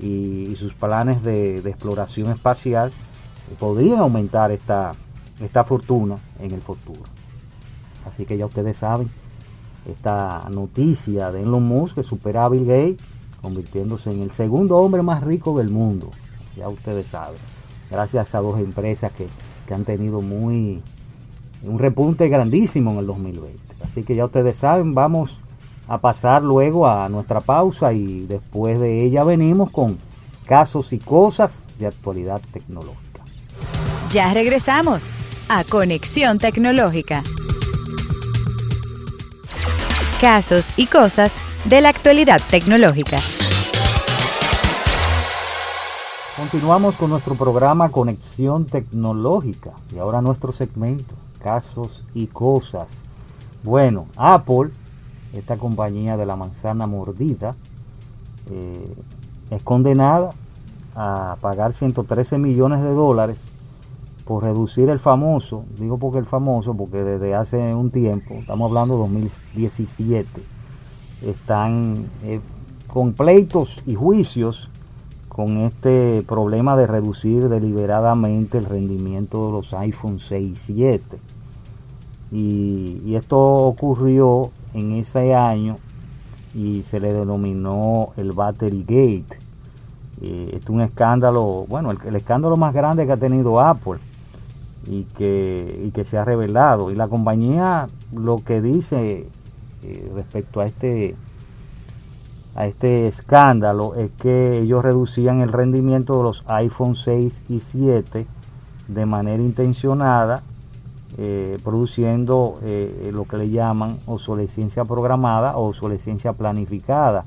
y, 0.00 0.54
sus 0.56 0.74
planes 0.74 1.22
de, 1.22 1.58
exploración 1.58 2.30
espacial, 2.30 2.90
podrían 3.58 4.00
aumentar 4.00 4.50
esta, 4.50 4.92
esta 5.40 5.64
fortuna 5.64 6.16
en 6.40 6.50
el 6.50 6.62
futuro. 6.62 7.02
Así 8.06 8.24
que 8.24 8.36
ya 8.36 8.46
ustedes 8.46 8.78
saben, 8.78 9.10
esta 9.88 10.48
noticia 10.50 11.30
de 11.30 11.42
Elon 11.42 11.62
Musk 11.62 11.96
que 11.96 12.02
supera 12.02 12.44
a 12.44 12.48
Bill 12.48 12.66
Gates 12.66 13.04
convirtiéndose 13.40 14.10
en 14.10 14.22
el 14.22 14.30
segundo 14.32 14.76
hombre 14.76 15.02
más 15.02 15.22
rico 15.22 15.56
del 15.56 15.70
mundo. 15.70 16.10
Ya 16.56 16.68
ustedes 16.68 17.06
saben. 17.06 17.38
Gracias 17.90 18.34
a 18.34 18.40
dos 18.40 18.58
empresas 18.58 19.12
que, 19.12 19.28
han 19.74 19.84
tenido 19.84 20.20
muy 20.20 20.82
un 21.62 21.78
repunte 21.78 22.28
grandísimo 22.28 22.92
en 22.92 22.98
el 22.98 23.06
2020. 23.06 23.60
Así 23.84 24.02
que 24.02 24.14
ya 24.14 24.24
ustedes 24.24 24.56
saben, 24.58 24.94
vamos 24.94 25.38
a 25.88 25.98
pasar 25.98 26.42
luego 26.42 26.86
a 26.86 27.08
nuestra 27.08 27.40
pausa 27.40 27.92
y 27.92 28.26
después 28.26 28.80
de 28.80 29.04
ella 29.04 29.24
venimos 29.24 29.70
con 29.70 29.98
casos 30.46 30.92
y 30.92 30.98
cosas 30.98 31.66
de 31.78 31.86
actualidad 31.86 32.40
tecnológica. 32.52 33.22
Ya 34.10 34.32
regresamos 34.32 35.08
a 35.48 35.64
Conexión 35.64 36.38
Tecnológica. 36.38 37.22
Casos 40.20 40.72
y 40.76 40.86
cosas 40.86 41.32
de 41.66 41.80
la 41.80 41.90
actualidad 41.90 42.40
tecnológica. 42.48 43.18
Continuamos 46.36 46.96
con 46.96 47.08
nuestro 47.08 47.34
programa 47.34 47.88
Conexión 47.88 48.66
Tecnológica 48.66 49.72
y 49.94 49.98
ahora 49.98 50.20
nuestro 50.20 50.52
segmento, 50.52 51.14
casos 51.42 52.04
y 52.12 52.26
cosas. 52.26 53.00
Bueno, 53.64 54.04
Apple, 54.18 54.68
esta 55.32 55.56
compañía 55.56 56.18
de 56.18 56.26
la 56.26 56.36
manzana 56.36 56.86
mordida, 56.86 57.54
eh, 58.50 58.94
es 59.48 59.62
condenada 59.62 60.32
a 60.94 61.38
pagar 61.40 61.72
113 61.72 62.36
millones 62.36 62.82
de 62.82 62.90
dólares 62.90 63.38
por 64.26 64.44
reducir 64.44 64.90
el 64.90 64.98
famoso, 64.98 65.64
digo 65.78 65.96
porque 65.96 66.18
el 66.18 66.26
famoso, 66.26 66.74
porque 66.74 67.02
desde 67.02 67.34
hace 67.34 67.74
un 67.74 67.90
tiempo, 67.90 68.34
estamos 68.34 68.68
hablando 68.68 68.96
de 68.96 69.00
2017, 69.00 70.28
están 71.22 72.10
eh, 72.24 72.40
con 72.88 73.14
pleitos 73.14 73.82
y 73.86 73.94
juicios 73.94 74.68
con 75.36 75.58
este 75.58 76.24
problema 76.26 76.78
de 76.78 76.86
reducir 76.86 77.50
deliberadamente 77.50 78.56
el 78.56 78.64
rendimiento 78.64 79.46
de 79.46 79.52
los 79.52 79.74
iPhone 79.74 80.18
6 80.18 80.46
y 80.50 80.56
7. 80.56 81.18
Y, 82.32 83.14
esto 83.14 83.38
ocurrió 83.38 84.50
en 84.72 84.92
ese 84.92 85.34
año 85.34 85.76
y 86.54 86.84
se 86.84 87.00
le 87.00 87.12
denominó 87.12 88.14
el 88.16 88.32
Battery 88.32 88.80
Gate. 88.80 89.38
Eh, 90.22 90.58
es 90.58 90.70
un 90.70 90.80
escándalo, 90.80 91.66
bueno, 91.68 91.90
el, 91.90 92.16
escándalo 92.16 92.56
más 92.56 92.72
grande 92.72 93.04
que 93.04 93.12
ha 93.12 93.18
tenido 93.18 93.60
Apple 93.60 93.98
y 94.86 95.02
que, 95.04 95.82
y 95.84 95.90
que 95.90 96.04
se 96.04 96.16
ha 96.16 96.24
revelado. 96.24 96.90
Y 96.90 96.94
la 96.94 97.08
compañía 97.08 97.88
lo 98.10 98.38
que 98.38 98.62
dice 98.62 99.28
eh, 99.82 100.12
respecto 100.14 100.62
a 100.62 100.64
este 100.64 101.14
a 102.56 102.66
este 102.66 103.06
escándalo 103.06 103.94
es 103.94 104.10
que 104.12 104.58
ellos 104.58 104.82
reducían 104.82 105.42
el 105.42 105.52
rendimiento 105.52 106.16
de 106.16 106.22
los 106.22 106.42
iPhone 106.46 106.96
6 106.96 107.42
y 107.50 107.60
7 107.60 108.26
de 108.88 109.06
manera 109.06 109.42
intencionada, 109.42 110.42
eh, 111.18 111.58
produciendo 111.62 112.54
eh, 112.62 113.10
lo 113.12 113.24
que 113.24 113.36
le 113.36 113.50
llaman 113.50 113.98
obsolescencia 114.06 114.84
programada 114.86 115.58
o 115.58 115.68
obsolescencia 115.68 116.32
planificada, 116.32 117.24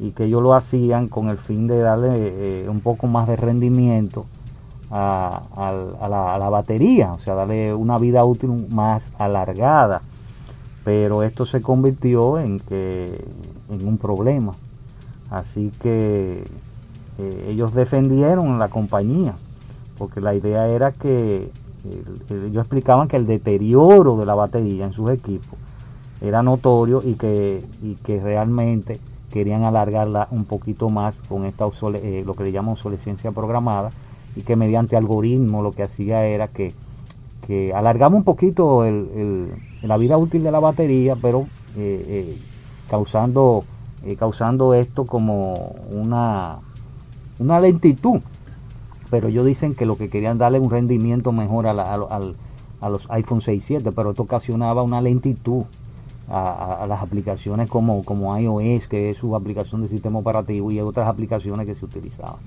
y 0.00 0.10
que 0.10 0.24
ellos 0.24 0.42
lo 0.42 0.52
hacían 0.52 1.06
con 1.06 1.28
el 1.28 1.38
fin 1.38 1.68
de 1.68 1.78
darle 1.78 2.14
eh, 2.16 2.68
un 2.68 2.80
poco 2.80 3.06
más 3.06 3.28
de 3.28 3.36
rendimiento 3.36 4.26
a, 4.90 5.42
la, 6.08 6.34
a 6.34 6.38
la 6.38 6.48
batería, 6.48 7.12
o 7.12 7.18
sea, 7.18 7.34
darle 7.34 7.72
una 7.72 7.98
vida 7.98 8.24
útil 8.24 8.66
más 8.70 9.12
alargada 9.18 10.02
pero 10.86 11.24
esto 11.24 11.46
se 11.46 11.60
convirtió 11.62 12.38
en 12.38 12.60
que 12.60 13.24
en 13.68 13.88
un 13.88 13.98
problema. 13.98 14.52
Así 15.30 15.72
que 15.82 16.44
eh, 17.18 17.46
ellos 17.48 17.74
defendieron 17.74 18.60
la 18.60 18.68
compañía, 18.68 19.34
porque 19.98 20.20
la 20.20 20.32
idea 20.32 20.68
era 20.68 20.92
que 20.92 21.50
ellos 22.30 22.58
explicaban 22.58 23.08
que 23.08 23.16
el 23.16 23.26
deterioro 23.26 24.16
de 24.16 24.26
la 24.26 24.36
batería 24.36 24.84
en 24.84 24.92
sus 24.92 25.10
equipos 25.10 25.58
era 26.20 26.44
notorio 26.44 27.02
y 27.04 27.14
que, 27.14 27.64
que 28.04 28.20
realmente 28.20 29.00
querían 29.32 29.64
alargarla 29.64 30.28
un 30.30 30.44
poquito 30.44 30.88
más 30.88 31.18
con 31.28 31.46
esta 31.46 31.66
eh, 31.94 32.22
lo 32.24 32.34
que 32.34 32.44
le 32.44 32.52
llaman 32.52 32.74
obsolescencia 32.74 33.32
programada 33.32 33.90
y 34.36 34.42
que 34.42 34.54
mediante 34.54 34.96
algoritmo 34.96 35.62
lo 35.62 35.72
que 35.72 35.82
hacía 35.82 36.24
era 36.26 36.46
que, 36.46 36.72
que 37.44 37.74
alargamos 37.74 38.18
un 38.18 38.24
poquito 38.24 38.84
la 39.82 39.96
vida 39.96 40.16
útil 40.16 40.42
de 40.42 40.50
la 40.50 40.60
batería, 40.60 41.16
pero 41.20 41.46
eh, 41.76 42.38
causando 42.88 43.64
eh, 44.06 44.14
causando 44.14 44.74
esto 44.74 45.04
como 45.04 45.74
una, 45.90 46.60
una 47.38 47.60
lentitud. 47.60 48.20
Pero 49.10 49.28
ellos 49.28 49.46
dicen 49.46 49.74
que 49.74 49.84
lo 49.84 49.96
que 49.96 50.08
querían 50.08 50.38
darle 50.38 50.60
un 50.60 50.70
rendimiento 50.70 51.32
mejor 51.32 51.66
a, 51.66 51.70
a, 51.70 52.88
los 52.88 53.10
iPhone 53.10 53.40
6 53.40 53.64
7, 53.64 53.92
pero 53.92 54.10
esto 54.10 54.22
ocasionaba 54.22 54.82
una 54.82 55.00
lentitud 55.00 55.64
a, 56.28 56.86
las 56.88 57.02
aplicaciones 57.02 57.68
como, 57.68 58.04
como 58.04 58.36
iOS, 58.36 58.86
que 58.86 59.10
es 59.10 59.16
su 59.16 59.34
aplicación 59.34 59.82
de 59.82 59.88
sistema 59.88 60.18
operativo, 60.18 60.70
y 60.70 60.80
otras 60.80 61.08
aplicaciones 61.08 61.66
que 61.66 61.74
se 61.74 61.84
utilizaban 61.84 62.40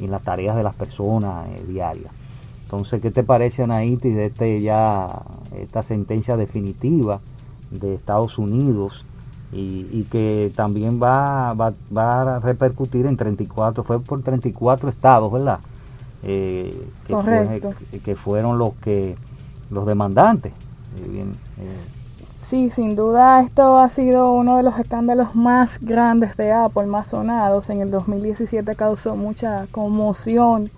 en 0.00 0.10
las 0.10 0.22
tareas 0.22 0.56
de 0.56 0.62
las 0.62 0.74
personas 0.74 1.48
eh, 1.48 1.64
diarias. 1.68 2.12
Entonces, 2.66 3.00
¿qué 3.00 3.12
te 3.12 3.22
parece, 3.22 3.62
Anaíti, 3.62 4.10
de 4.10 4.26
este 4.26 4.60
ya, 4.60 5.22
esta 5.56 5.84
sentencia 5.84 6.36
definitiva 6.36 7.20
de 7.70 7.94
Estados 7.94 8.38
Unidos 8.38 9.04
y, 9.52 10.02
que 10.10 10.52
también 10.56 11.00
va, 11.00 11.54
va, 11.54 11.72
va, 11.96 12.36
a 12.36 12.40
repercutir 12.40 13.06
en 13.06 13.16
34, 13.16 13.84
fue 13.84 14.00
por 14.00 14.20
34 14.20 14.88
estados, 14.88 15.32
¿verdad? 15.32 15.60
Eh, 16.24 16.88
que, 17.06 18.00
que, 18.00 18.16
fueron 18.16 18.58
los 18.58 18.74
que 18.74 19.16
los 19.70 19.86
demandantes. 19.86 20.52
Eh, 20.52 21.08
bien, 21.08 21.30
eh. 21.58 21.68
Sí, 22.48 22.70
sin 22.70 22.96
duda 22.96 23.42
esto 23.42 23.76
ha 23.76 23.88
sido 23.88 24.32
uno 24.32 24.56
de 24.56 24.64
los 24.64 24.76
escándalos 24.78 25.36
más 25.36 25.78
grandes 25.80 26.36
de 26.36 26.52
Apple, 26.52 26.86
más 26.86 27.08
sonados. 27.08 27.70
En 27.70 27.80
el 27.80 27.92
2017 27.92 28.74
causó 28.74 29.14
mucha 29.14 29.68
conmoción 29.70 30.68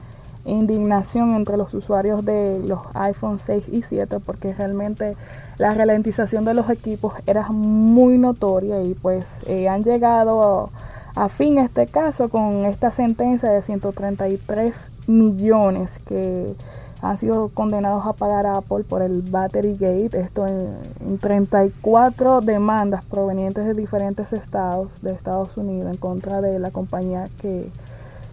indignación 0.44 1.34
entre 1.34 1.56
los 1.56 1.74
usuarios 1.74 2.24
de 2.24 2.60
los 2.66 2.80
iPhone 2.94 3.38
6 3.38 3.68
y 3.70 3.82
7 3.82 4.20
porque 4.20 4.52
realmente 4.52 5.16
la 5.58 5.74
ralentización 5.74 6.44
de 6.44 6.54
los 6.54 6.70
equipos 6.70 7.14
era 7.26 7.48
muy 7.50 8.18
notoria 8.18 8.82
y 8.82 8.94
pues 8.94 9.24
eh, 9.46 9.68
han 9.68 9.82
llegado 9.82 10.70
a, 11.14 11.28
fin 11.28 11.58
este 11.58 11.86
caso 11.86 12.28
con 12.28 12.64
esta 12.64 12.92
sentencia 12.92 13.50
de 13.50 13.62
133 13.62 14.74
millones 15.08 15.98
que 16.06 16.54
han 17.02 17.18
sido 17.18 17.48
condenados 17.48 18.06
a 18.06 18.12
pagar 18.12 18.46
a 18.46 18.58
Apple 18.58 18.84
por 18.84 19.02
el 19.02 19.22
Battery 19.22 19.74
Gate, 19.74 20.20
esto 20.20 20.46
en, 20.46 20.78
en 21.06 21.18
34 21.18 22.40
demandas 22.40 23.04
provenientes 23.04 23.64
de 23.64 23.74
diferentes 23.74 24.32
estados 24.32 25.00
de 25.02 25.12
Estados 25.12 25.56
Unidos 25.56 25.92
en 25.92 25.96
contra 25.96 26.40
de 26.40 26.58
la 26.58 26.70
compañía 26.70 27.24
que 27.40 27.70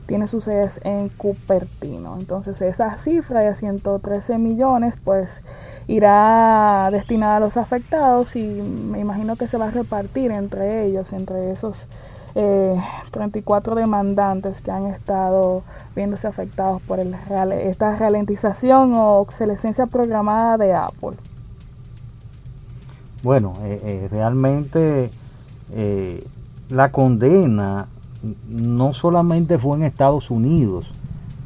tiene 0.06 0.28
su 0.28 0.42
sede 0.42 0.70
en 0.84 1.10
Cupertino. 1.10 2.18
Entonces 2.20 2.62
esa 2.62 2.98
cifra 2.98 3.44
de 3.44 3.56
113 3.56 4.38
millones 4.38 4.96
pues 5.04 5.42
irá 5.88 6.90
destinada 6.92 7.38
a 7.38 7.40
los 7.40 7.58
afectados 7.58 8.36
y 8.36 8.44
me 8.44 9.00
imagino 9.00 9.36
que 9.36 9.48
se 9.48 9.58
va 9.58 9.68
a 9.68 9.72
repartir 9.72 10.32
entre 10.32 10.86
ellos, 10.86 11.14
entre 11.14 11.52
esos 11.52 11.86
34 13.12 13.78
eh, 13.78 13.82
demandantes 13.82 14.62
que 14.62 14.70
han 14.70 14.88
estado 14.88 15.64
viéndose 15.96 16.28
afectados 16.28 16.82
por 16.82 17.00
el, 17.00 17.16
esta 17.54 17.96
ralentización 17.96 18.94
o 18.94 19.16
obsolescencia 19.18 19.86
programada 19.86 20.58
de 20.58 20.74
Apple. 20.74 21.18
Bueno, 23.24 23.54
eh, 23.64 23.80
eh, 23.84 24.08
realmente 24.12 25.10
la 26.70 26.92
condena 26.92 27.88
no 28.50 28.94
solamente 28.94 29.58
fue 29.60 29.78
en 29.78 29.84
Estados 29.84 30.32
Unidos, 30.32 30.92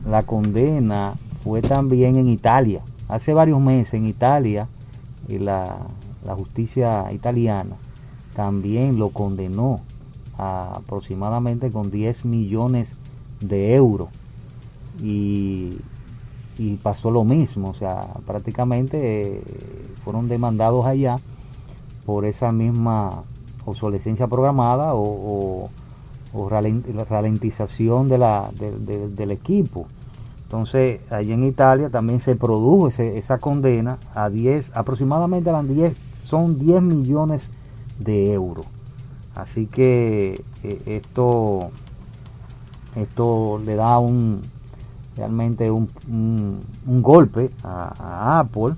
la 0.08 0.24
condena 0.24 1.16
fue 1.44 1.62
también 1.62 2.16
en 2.16 2.28
Italia. 2.28 2.82
Hace 3.08 3.34
varios 3.34 3.60
meses 3.60 3.96
en 3.96 4.08
Italia, 4.08 4.68
la, 5.28 5.78
la 6.26 6.36
justicia 6.36 7.12
italiana 7.12 7.76
también 8.36 8.98
lo 8.98 9.10
condenó 9.10 9.82
a 10.38 10.76
aproximadamente 10.76 11.70
con 11.72 11.92
10 11.92 12.26
millones 12.26 12.96
de 13.42 13.76
euros. 13.76 14.10
Y, 15.02 15.78
y 16.58 16.76
pasó 16.76 17.10
lo 17.10 17.24
mismo, 17.24 17.70
o 17.70 17.74
sea, 17.74 18.08
prácticamente 18.26 19.38
eh, 19.38 19.44
fueron 20.04 20.28
demandados 20.28 20.86
allá 20.86 21.18
por 22.06 22.26
esa 22.26 22.52
misma 22.52 23.24
obsolescencia 23.66 24.28
programada 24.28 24.94
o 24.94 25.04
o 25.04 25.70
ralentización 26.34 28.08
de 28.08 28.18
la, 28.18 28.50
del 28.58 29.32
equipo. 29.32 29.88
Entonces, 30.44 31.02
allí 31.12 31.32
en 31.34 31.44
Italia 31.46 31.90
también 31.90 32.20
se 32.20 32.36
produjo 32.36 32.88
esa 32.88 33.38
condena 33.38 33.98
a 34.16 34.30
10, 34.30 34.72
aproximadamente 34.76 35.50
a 35.50 35.62
10, 35.62 35.96
son 36.24 36.58
10 36.58 36.82
millones 36.82 37.52
de 38.00 38.34
euros. 38.34 38.66
Así 39.36 39.68
que 39.68 40.44
eh, 40.64 40.82
esto, 40.86 41.72
esto 42.96 43.60
le 43.64 43.76
da 43.76 44.00
un 44.00 44.42
realmente 45.20 45.70
un, 45.70 46.60
golpe 46.86 47.52
a, 47.64 48.40
Apple 48.40 48.76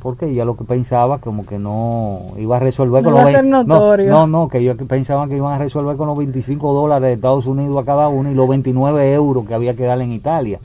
porque 0.00 0.26
ella 0.26 0.44
lo 0.44 0.56
que 0.56 0.64
pensaba 0.64 1.18
como 1.18 1.44
que 1.44 1.58
no 1.58 2.22
iba 2.38 2.56
a 2.56 2.60
resolver 2.60 3.02
No 3.02 3.10
con 3.10 3.12
los 3.12 3.22
a 3.22 3.32
ser 3.32 3.42
20 3.42 3.64
no, 3.66 3.96
no, 3.96 4.26
no, 4.26 4.48
que 4.48 4.58
ellos 4.58 4.76
pensaban 4.88 5.28
que 5.28 5.36
iban 5.36 5.52
a 5.52 5.58
resolver 5.58 5.96
con 5.96 6.08
los 6.08 6.16
25 6.18 6.72
dólares 6.72 7.08
de 7.08 7.12
Estados 7.14 7.46
Unidos 7.46 7.76
a 7.76 7.84
cada 7.84 8.08
uno 8.08 8.30
y 8.30 8.34
los 8.34 8.48
29 8.48 9.12
euros 9.12 9.46
que 9.46 9.54
había 9.54 9.74
que 9.74 9.84
darle 9.84 10.04
en 10.04 10.12
Italia. 10.12 10.60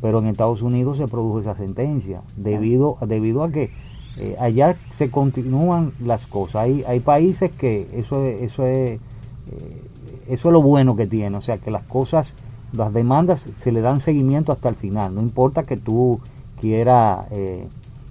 Pero 0.00 0.20
en 0.20 0.26
Estados 0.26 0.62
Unidos 0.62 0.96
se 0.98 1.08
produjo 1.08 1.40
esa 1.40 1.54
sentencia 1.56 2.22
debido, 2.36 2.98
debido 3.06 3.42
a 3.42 3.50
que 3.50 3.70
eh, 4.16 4.36
allá 4.38 4.76
se 4.90 5.10
continúan 5.10 5.92
las 6.04 6.26
cosas. 6.26 6.62
Hay, 6.62 6.84
hay 6.86 7.00
países 7.00 7.50
que 7.50 7.88
eso 7.92 8.24
es, 8.24 8.42
eso 8.42 8.66
es 8.66 9.00
eh, 9.50 9.88
eso 10.28 10.48
es 10.48 10.52
lo 10.52 10.62
bueno 10.62 10.94
que 10.94 11.06
tiene, 11.06 11.36
o 11.36 11.40
sea 11.40 11.58
que 11.58 11.70
las 11.70 11.84
cosas, 11.84 12.34
las 12.72 12.92
demandas 12.92 13.40
se 13.40 13.72
le 13.72 13.80
dan 13.80 14.00
seguimiento 14.00 14.52
hasta 14.52 14.68
el 14.68 14.74
final, 14.74 15.14
no 15.14 15.22
importa 15.22 15.62
que 15.62 15.76
tú 15.76 16.20
quieras 16.60 17.26
eh, 17.30 17.66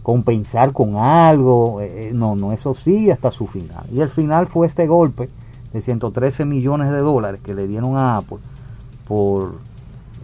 compensar 0.08 0.72
con 0.72 0.96
algo, 0.96 1.82
eh, 1.82 2.08
eh, 2.08 2.12
no, 2.14 2.38
no, 2.38 2.54
eso 2.54 2.74
sí 2.74 3.12
hasta 3.12 3.30
su 3.30 3.46
final. 3.46 3.84
Y 3.92 4.00
el 4.00 4.08
final 4.08 4.48
fue 4.48 4.66
este 4.66 4.88
golpe 4.88 5.28
de 5.74 5.82
113 5.82 6.46
millones 6.46 6.90
de 6.92 7.00
dólares 7.00 7.42
que 7.44 7.54
le 7.54 7.68
dieron 7.68 7.98
a 7.98 8.16
Apple 8.16 8.38
por 9.06 9.58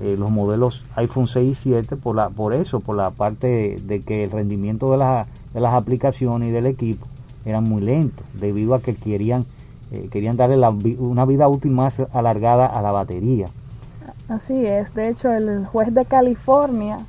eh, 0.01 0.15
los 0.17 0.31
modelos 0.31 0.85
iPhone 0.95 1.27
6 1.27 1.51
y 1.51 1.55
7 1.55 1.97
por, 1.97 2.15
la, 2.15 2.29
por 2.29 2.53
eso, 2.53 2.79
por 2.79 2.95
la 2.95 3.11
parte 3.11 3.75
de 3.83 3.99
que 3.99 4.23
el 4.23 4.31
rendimiento 4.31 4.89
de, 4.89 5.25
de 5.53 5.59
las 5.59 5.73
aplicaciones 5.73 6.47
y 6.47 6.51
del 6.51 6.67
equipo 6.67 7.05
eran 7.43 7.65
muy 7.65 7.81
lentos, 7.81 8.25
debido 8.39 8.75
a 8.75 8.81
que 8.81 8.95
querían, 8.95 9.45
querían 10.11 10.37
darle 10.37 10.65
una 10.97 11.25
vida 11.25 11.49
útil 11.49 11.71
más 11.71 12.01
alargada 12.13 12.67
a 12.67 12.81
la 12.81 12.93
batería. 12.93 13.47
Así 14.29 14.65
es, 14.65 14.93
de 14.93 15.09
hecho 15.09 15.33
el 15.33 15.65
juez 15.65 15.93
de 15.93 16.05
California, 16.05 16.99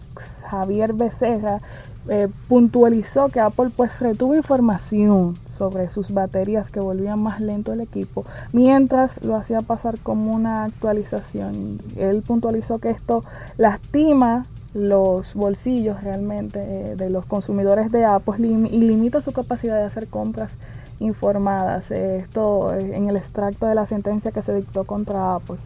Javier 0.49 0.93
Becerra, 0.93 1.61
eh, 2.07 2.29
puntualizó 2.49 3.29
que 3.29 3.41
Apple 3.41 3.71
pues 3.75 3.99
retuvo 4.01 4.35
información 4.35 5.35
sobre 5.57 5.89
sus 5.89 6.13
baterías 6.13 6.71
que 6.71 6.81
volvían 6.81 7.23
más 7.23 7.41
lento 7.41 7.73
el 7.73 7.81
equipo, 7.81 8.25
mientras 8.53 9.25
lo 9.25 9.37
hacía 9.37 9.63
pasar 9.63 9.99
como 10.01 10.35
una 10.35 10.65
actualización. 10.65 11.81
Él 11.97 12.23
puntualizó 12.23 12.79
que 12.79 12.91
esto 12.91 13.25
lastima 13.57 14.45
los 14.75 15.35
bolsillos 15.35 16.03
realmente 16.03 16.59
eh, 16.61 16.97
de 16.97 17.09
los 17.09 17.25
consumidores 17.25 17.91
de 17.91 18.05
Apple 18.05 18.37
y 18.39 18.81
limita 18.81 19.23
su 19.23 19.33
capacidad 19.33 19.77
de 19.77 19.85
hacer 19.85 20.09
compras 20.09 20.57
informadas. 21.01 21.91
Eh, 21.91 22.17
esto 22.17 22.75
en 22.75 23.09
el 23.09 23.17
extracto 23.17 23.67
de 23.67 23.75
la 23.75 23.87
sentencia 23.87 24.31
que 24.31 24.43
se 24.43 24.55
dictó 24.55 24.85
contra 24.85 25.37
Apple. 25.37 25.57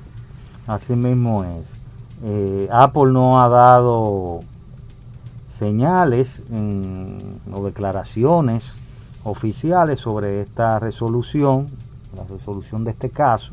Así 0.68 0.94
mismo 0.94 1.42
es. 1.42 1.78
Apple 2.70 3.12
no 3.12 3.40
ha 3.40 3.48
dado 3.48 4.40
señales 5.58 6.42
en- 6.50 7.40
o 7.52 7.64
declaraciones 7.64 8.64
oficiales 9.24 9.98
sobre 9.98 10.40
esta 10.40 10.78
resolución, 10.78 11.66
la 12.16 12.24
resolución 12.24 12.84
de 12.84 12.92
este 12.92 13.10
caso, 13.10 13.52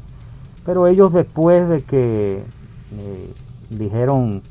pero 0.65 0.87
ellos 0.87 1.11
después 1.11 1.67
de 1.67 1.81
que 1.83 2.43
eh, 2.97 3.33
dijeron, 3.71 4.41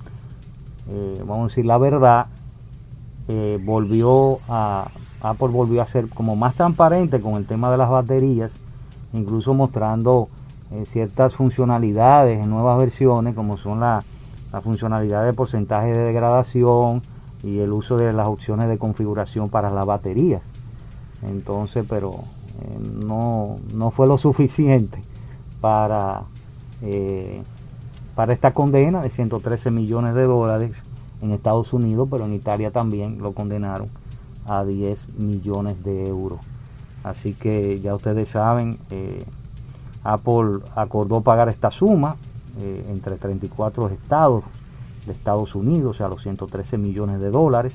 eh, 0.91 1.23
vamos 1.27 1.45
a 1.45 1.47
decir 1.47 1.65
la 1.65 1.79
verdad, 1.79 2.27
eh, 3.29 3.59
volvió 3.65 4.39
a 4.49 4.89
Apple 5.23 5.49
volvió 5.49 5.81
a 5.81 5.87
ser 5.87 6.09
como 6.11 6.37
más 6.37 6.55
transparente 6.55 7.21
con 7.21 7.35
el 7.35 7.47
tema 7.47 7.71
de 7.71 7.79
las 7.79 7.89
baterías, 7.89 8.53
incluso 9.15 9.55
mostrando 9.55 10.29
ciertas 10.85 11.35
funcionalidades 11.37 12.43
en 12.43 12.51
nuevas 12.51 12.77
versiones, 12.79 13.35
como 13.37 13.57
son 13.57 13.79
la, 13.81 14.03
la 14.53 14.61
funcionalidad 14.61 15.25
de 15.25 15.33
porcentaje 15.33 15.93
de 15.93 15.99
degradación 15.99 17.01
y 17.45 17.59
el 17.59 17.73
uso 17.73 17.97
de 17.97 18.13
las 18.13 18.27
opciones 18.27 18.69
de 18.69 18.79
configuración 18.79 19.49
para 19.49 19.71
las 19.71 19.85
baterías. 19.85 20.43
Entonces, 21.23 21.85
pero 21.89 22.13
eh, 22.63 22.79
no, 23.05 23.57
no 23.75 23.91
fue 23.91 24.07
lo 24.07 24.17
suficiente 24.19 25.01
para, 25.61 26.23
eh, 26.83 27.43
para 28.15 28.33
esta 28.33 28.53
condena 28.53 29.03
de 29.03 29.11
113 29.11 29.71
millones 29.71 30.15
de 30.15 30.25
dólares 30.25 30.73
en 31.21 31.33
Estados 31.33 31.73
Unidos, 31.73 32.09
pero 32.11 32.25
en 32.25 32.33
Italia 32.33 32.71
también 32.71 33.19
lo 33.19 33.33
condenaron 33.33 33.89
a 34.47 34.65
10 34.65 35.19
millones 35.19 35.85
de 35.85 36.09
euros. 36.09 36.41
Así 37.03 37.35
que 37.35 37.81
ya 37.81 37.95
ustedes 37.95 38.31
saben, 38.31 38.79
eh, 38.91 39.25
Apple 40.03 40.61
acordó 40.75 41.21
pagar 41.21 41.49
esta 41.49 41.71
suma 41.71 42.17
entre 42.89 43.17
34 43.17 43.89
estados 43.89 44.45
de 45.07 45.13
Estados 45.13 45.55
Unidos, 45.55 45.97
o 45.97 45.99
sea, 45.99 46.09
los 46.09 46.23
113 46.23 46.79
millones 46.79 47.21
de 47.21 47.31
dólares, 47.31 47.75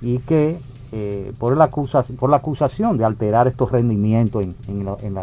y 0.00 0.18
que 0.18 0.58
eh, 0.92 1.32
por, 1.38 1.56
la 1.56 1.70
acusa- 1.70 2.04
por 2.18 2.28
la 2.30 2.36
acusación 2.36 2.98
de 2.98 3.04
alterar 3.04 3.48
estos 3.48 3.72
rendimientos 3.72 4.42
en, 4.42 4.54
en 4.68 4.86
en 5.02 5.18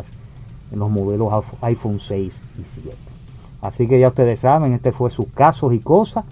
en 0.72 0.78
los 0.80 0.90
modelos 0.90 1.30
iPhone- 1.34 1.58
iPhone 1.62 2.00
6 2.00 2.42
y 2.60 2.64
7. 2.64 2.96
Así 3.62 3.88
que 3.88 4.00
ya 4.00 4.08
ustedes 4.10 4.40
saben, 4.42 4.74
este 4.74 4.92
fue 4.92 5.10
sus 5.10 5.26
casos 5.28 5.74
y 5.74 5.80
cosas 5.80 6.24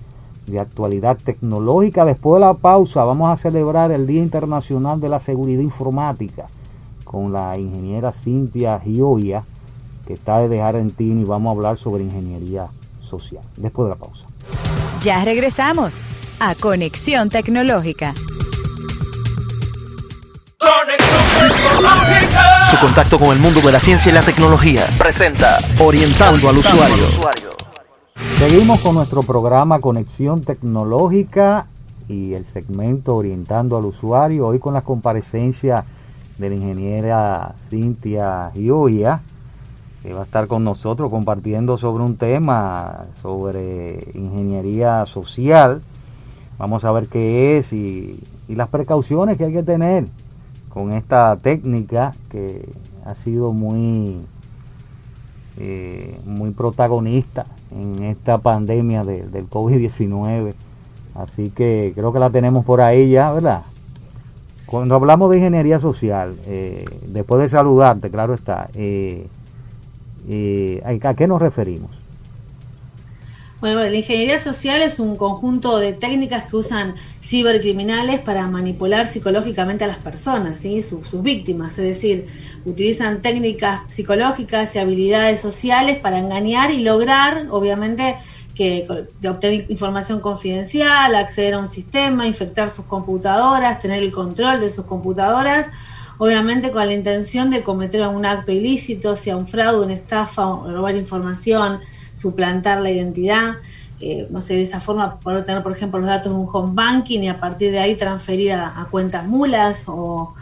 de 0.45 0.60
actualidad 0.60 1.17
tecnológica. 1.23 2.05
Después 2.05 2.39
de 2.39 2.45
la 2.47 2.53
pausa 2.53 3.03
vamos 3.03 3.29
a 3.31 3.36
celebrar 3.36 3.91
el 3.91 4.07
Día 4.07 4.21
Internacional 4.23 5.01
de 5.01 5.10
la 5.10 5.19
Seguridad 5.19 5.62
Informática 5.62 6.45
con 7.03 7.33
la 7.33 7.57
ingeniera 7.57 8.12
Cintia 8.12 8.79
Gioia, 8.79 9.43
que 10.05 10.13
está 10.13 10.39
desde 10.39 10.62
Argentina 10.62 11.19
y 11.19 11.25
vamos 11.25 11.49
a 11.51 11.55
hablar 11.55 11.77
sobre 11.77 12.03
ingeniería 12.03 12.67
social. 13.01 13.43
Después 13.57 13.86
de 13.88 13.89
la 13.89 13.95
pausa. 13.99 14.25
Ya 15.03 15.23
regresamos 15.23 15.99
a 16.39 16.55
Conexión 16.55 17.29
Tecnológica. 17.29 18.13
Su 22.71 22.77
contacto 22.79 23.19
con 23.19 23.29
el 23.29 23.39
mundo 23.39 23.62
de 23.62 23.71
la 23.71 23.79
ciencia 23.79 24.10
y 24.10 24.13
la 24.13 24.23
tecnología 24.23 24.81
presenta 24.97 25.60
Orientando 25.79 26.49
al 26.49 26.57
Usuario. 26.57 27.05
Seguimos 28.38 28.79
con 28.79 28.95
nuestro 28.95 29.21
programa 29.21 29.79
Conexión 29.79 30.41
Tecnológica 30.41 31.67
y 32.07 32.33
el 32.33 32.45
segmento 32.45 33.15
Orientando 33.15 33.77
al 33.77 33.86
Usuario, 33.86 34.47
hoy 34.47 34.60
con 34.60 34.73
la 34.73 34.81
comparecencia 34.81 35.86
de 36.38 36.49
la 36.49 36.55
ingeniera 36.55 37.53
Cintia 37.55 38.51
Gioia, 38.55 39.21
va 40.13 40.21
a 40.21 40.23
estar 40.23 40.47
con 40.47 40.63
nosotros 40.63 41.09
compartiendo 41.09 41.77
sobre 41.77 42.03
un 42.03 42.15
tema 42.17 43.03
sobre 43.21 43.99
ingeniería 44.13 45.05
social. 45.05 45.81
Vamos 46.57 46.85
a 46.85 46.91
ver 46.91 47.07
qué 47.07 47.57
es 47.57 47.73
y, 47.73 48.19
las 48.47 48.69
precauciones 48.69 49.37
que 49.37 49.45
hay 49.45 49.53
que 49.53 49.63
tener 49.63 50.05
con 50.69 50.93
esta 50.93 51.35
técnica 51.37 52.13
que 52.29 52.69
ha 53.05 53.13
sido 53.15 53.51
muy 53.51 54.17
eh, 55.57 56.19
muy 56.25 56.51
protagonista 56.51 57.45
en 57.71 58.03
esta 58.03 58.37
pandemia 58.37 59.03
de- 59.03 59.27
del 59.27 59.49
COVID-19. 59.49 60.53
Así 61.15 61.49
que 61.49 61.91
creo 61.95 62.13
que 62.13 62.19
la 62.19 62.29
tenemos 62.29 62.63
por 62.63 62.79
ahí 62.81 63.09
ya, 63.09 63.31
¿verdad? 63.31 63.63
Cuando 64.67 64.95
hablamos 64.95 65.31
de 65.31 65.37
ingeniería 65.37 65.79
social, 65.79 66.35
eh, 66.45 66.85
después 67.07 67.41
de 67.41 67.49
saludarte, 67.49 68.09
claro 68.11 68.33
está, 68.33 68.69
eh, 68.75 69.27
eh, 70.27 70.99
¿a 71.03 71.13
qué 71.13 71.27
nos 71.27 71.41
referimos? 71.41 71.91
Bueno, 73.59 73.81
la 73.81 73.95
ingeniería 73.95 74.39
social 74.39 74.83
es 74.83 74.99
un 74.99 75.15
conjunto 75.15 75.79
de 75.79 75.93
técnicas 75.93 76.43
que 76.43 76.57
usan 76.57 76.93
cibercriminales 77.23 78.19
para 78.19 78.47
manipular 78.47 79.07
psicológicamente 79.07 79.83
a 79.83 79.87
las 79.87 79.97
personas, 79.97 80.59
¿sí? 80.59 80.83
sus, 80.83 81.07
sus 81.07 81.23
víctimas, 81.23 81.77
es 81.79 81.85
decir, 81.85 82.27
utilizan 82.65 83.23
técnicas 83.23 83.81
psicológicas 83.89 84.75
y 84.75 84.79
habilidades 84.79 85.41
sociales 85.41 85.97
para 85.97 86.19
engañar 86.19 86.69
y 86.69 86.83
lograr, 86.83 87.47
obviamente, 87.49 88.17
que 88.53 88.87
de 89.21 89.29
obtener 89.29 89.65
información 89.69 90.19
confidencial, 90.19 91.15
acceder 91.15 91.55
a 91.55 91.59
un 91.59 91.67
sistema, 91.67 92.27
infectar 92.27 92.69
sus 92.69 92.85
computadoras, 92.85 93.79
tener 93.79 94.03
el 94.03 94.11
control 94.11 94.59
de 94.59 94.69
sus 94.69 94.85
computadoras, 94.85 95.67
obviamente 96.17 96.71
con 96.71 96.86
la 96.86 96.93
intención 96.93 97.49
de 97.49 97.63
cometer 97.63 98.01
algún 98.03 98.25
acto 98.25 98.51
ilícito, 98.51 99.15
sea 99.15 99.38
un 99.38 99.47
fraude, 99.47 99.86
una 99.86 99.93
estafa, 99.93 100.43
robar 100.43 100.95
información, 100.95 101.80
suplantar 102.13 102.82
la 102.82 102.89
identidad, 102.91 103.56
eh, 103.99 104.27
no 104.30 104.41
sé, 104.41 104.53
de 104.53 104.63
esa 104.63 104.80
forma 104.80 105.19
poder 105.19 105.43
tener, 105.43 105.63
por 105.63 105.71
ejemplo, 105.71 105.99
los 105.99 106.08
datos 106.08 106.32
de 106.32 106.38
un 106.38 106.47
home 106.51 106.71
banking 106.73 107.21
y 107.21 107.30
a 107.30 107.38
partir 107.39 107.71
de 107.71 107.80
ahí 107.80 107.95
transferir 107.95 108.53
a, 108.53 108.88
cuentas 108.91 109.25
mulas 109.25 109.84
o, 109.88 110.34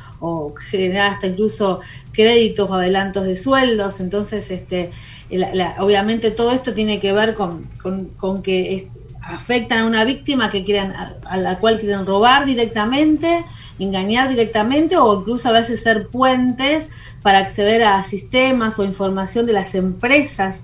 generar 0.70 1.14
hasta 1.14 1.28
incluso 1.28 1.80
créditos 2.12 2.70
o 2.70 2.74
adelantos 2.74 3.24
de 3.26 3.36
sueldos. 3.36 4.00
Entonces, 4.00 4.50
este, 4.52 4.92
la- 5.30 5.76
obviamente 5.80 6.32
todo 6.32 6.52
esto 6.52 6.74
tiene 6.74 7.00
que 7.00 7.14
ver 7.14 7.36
con, 7.36 7.64
con- 7.82 8.06
con 8.18 8.42
que 8.42 8.90
afectan 9.22 9.80
a 9.80 9.86
una 9.86 10.04
víctima 10.04 10.50
que 10.52 10.64
quieran, 10.64 10.92
a, 10.94 11.16
a 11.26 11.38
la 11.38 11.60
cual 11.60 11.80
quieren 11.80 12.06
robar 12.06 12.46
directamente, 12.46 13.44
engañar 13.80 14.30
directamente 14.30 14.98
o 14.98 15.20
incluso 15.20 15.50
a 15.50 15.52
veces 15.52 15.82
ser 15.82 16.08
puentes 16.08 16.88
para 17.22 17.40
acceder 17.40 17.84
a 17.84 18.04
sistemas 18.04 18.80
o 18.80 18.84
información 18.84 19.46
de 19.46 19.54
las 19.54 19.76
empresas 19.76 20.60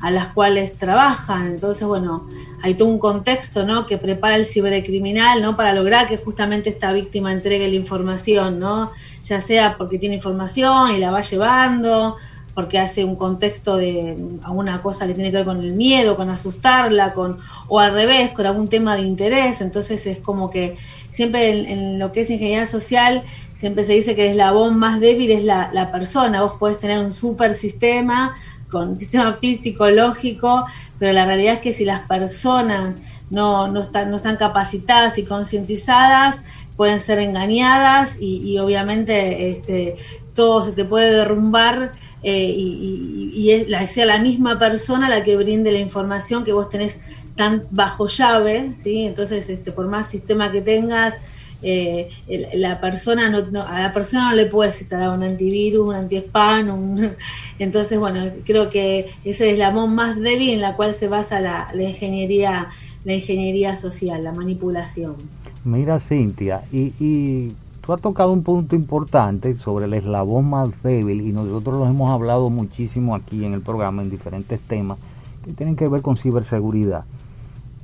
a 0.00 0.10
las 0.10 0.28
cuales 0.28 0.76
trabajan. 0.76 1.46
Entonces, 1.46 1.86
bueno, 1.86 2.28
hay 2.62 2.74
todo 2.74 2.88
un 2.88 2.98
contexto, 2.98 3.64
¿no? 3.64 3.86
Que 3.86 3.98
prepara 3.98 4.36
el 4.36 4.46
cibercriminal, 4.46 5.42
¿no? 5.42 5.56
Para 5.56 5.72
lograr 5.72 6.08
que 6.08 6.18
justamente 6.18 6.70
esta 6.70 6.92
víctima 6.92 7.32
entregue 7.32 7.68
la 7.68 7.76
información, 7.76 8.58
¿no? 8.58 8.92
Ya 9.24 9.40
sea 9.40 9.76
porque 9.78 9.98
tiene 9.98 10.16
información 10.16 10.94
y 10.94 10.98
la 10.98 11.10
va 11.10 11.22
llevando, 11.22 12.16
porque 12.54 12.78
hace 12.78 13.04
un 13.04 13.16
contexto 13.16 13.76
de 13.76 14.16
alguna 14.42 14.80
cosa 14.80 15.06
que 15.06 15.14
tiene 15.14 15.30
que 15.30 15.36
ver 15.36 15.46
con 15.46 15.62
el 15.62 15.72
miedo, 15.72 16.16
con 16.16 16.30
asustarla, 16.30 17.12
con 17.12 17.38
o 17.68 17.80
al 17.80 17.92
revés, 17.92 18.30
con 18.30 18.46
algún 18.46 18.68
tema 18.68 18.96
de 18.96 19.02
interés. 19.02 19.60
Entonces 19.60 20.06
es 20.06 20.18
como 20.18 20.48
que 20.48 20.76
siempre 21.16 21.48
en, 21.48 21.66
en 21.66 21.98
lo 21.98 22.12
que 22.12 22.20
es 22.20 22.30
ingeniería 22.30 22.66
social 22.66 23.24
siempre 23.54 23.84
se 23.84 23.94
dice 23.94 24.14
que 24.14 24.26
el 24.26 24.32
eslabón 24.32 24.78
más 24.78 25.00
débil 25.00 25.30
es 25.30 25.42
la, 25.42 25.70
la 25.72 25.90
persona. 25.90 26.42
Vos 26.42 26.52
podés 26.60 26.78
tener 26.78 26.98
un 26.98 27.10
super 27.10 27.56
sistema 27.56 28.34
con 28.70 28.90
un 28.90 28.96
sistema 28.98 29.32
físico, 29.32 29.88
lógico, 29.88 30.66
pero 30.98 31.12
la 31.12 31.24
realidad 31.24 31.54
es 31.54 31.60
que 31.60 31.72
si 31.72 31.86
las 31.86 32.06
personas 32.06 32.96
no, 33.30 33.68
no, 33.68 33.80
están, 33.80 34.10
no 34.10 34.16
están 34.16 34.36
capacitadas 34.36 35.16
y 35.16 35.24
concientizadas, 35.24 36.38
pueden 36.76 37.00
ser 37.00 37.18
engañadas 37.18 38.18
y, 38.20 38.42
y 38.46 38.58
obviamente 38.58 39.52
este, 39.52 39.96
todo 40.34 40.62
se 40.62 40.72
te 40.72 40.84
puede 40.84 41.12
derrumbar 41.12 41.92
eh, 42.22 42.52
y, 42.54 43.30
y, 43.32 43.52
es 43.52 43.68
la, 43.70 43.86
sea 43.86 44.04
la 44.04 44.18
misma 44.18 44.58
persona 44.58 45.08
la 45.08 45.24
que 45.24 45.36
brinde 45.36 45.72
la 45.72 45.78
información 45.78 46.44
que 46.44 46.52
vos 46.52 46.68
tenés 46.68 46.98
tan 47.36 47.62
bajo 47.70 48.06
llave, 48.08 48.72
¿sí? 48.82 49.06
Entonces, 49.06 49.48
este, 49.48 49.72
por 49.72 49.86
más 49.88 50.10
sistema 50.10 50.50
que 50.50 50.62
tengas, 50.62 51.14
eh, 51.62 52.10
la 52.54 52.80
persona 52.80 53.30
no, 53.30 53.42
no, 53.50 53.62
a 53.62 53.80
la 53.80 53.92
persona 53.92 54.30
no 54.30 54.36
le 54.36 54.46
puedes 54.46 54.80
instalar 54.80 55.16
un 55.16 55.22
antivirus, 55.22 55.88
un 55.88 55.94
anti-spam, 55.94 56.68
un, 56.68 57.12
entonces 57.58 57.98
bueno, 57.98 58.30
creo 58.44 58.68
que 58.68 59.10
ese 59.24 59.50
es 59.50 59.58
la 59.58 59.70
más 59.70 60.16
débil 60.20 60.50
en 60.50 60.60
la 60.60 60.76
cual 60.76 60.94
se 60.94 61.08
basa 61.08 61.40
la, 61.40 61.68
la, 61.74 61.82
ingeniería, 61.82 62.68
la 63.04 63.14
ingeniería 63.14 63.74
social, 63.74 64.22
la 64.22 64.32
manipulación. 64.32 65.16
Mira 65.64 65.98
Cintia, 65.98 66.62
y, 66.70 66.92
y 67.00 67.52
tú 67.80 67.92
has 67.92 68.00
tocado 68.00 68.32
un 68.32 68.42
punto 68.42 68.76
importante 68.76 69.54
sobre 69.54 69.86
el 69.86 69.94
eslabón 69.94 70.50
más 70.50 70.70
débil 70.82 71.22
y 71.22 71.32
nosotros 71.32 71.76
lo 71.76 71.86
hemos 71.86 72.10
hablado 72.10 72.50
muchísimo 72.50 73.14
aquí 73.14 73.44
en 73.44 73.54
el 73.54 73.62
programa 73.62 74.02
en 74.02 74.10
diferentes 74.10 74.60
temas 74.60 74.98
que 75.44 75.52
tienen 75.52 75.74
que 75.74 75.88
ver 75.88 76.02
con 76.02 76.16
ciberseguridad. 76.16 77.04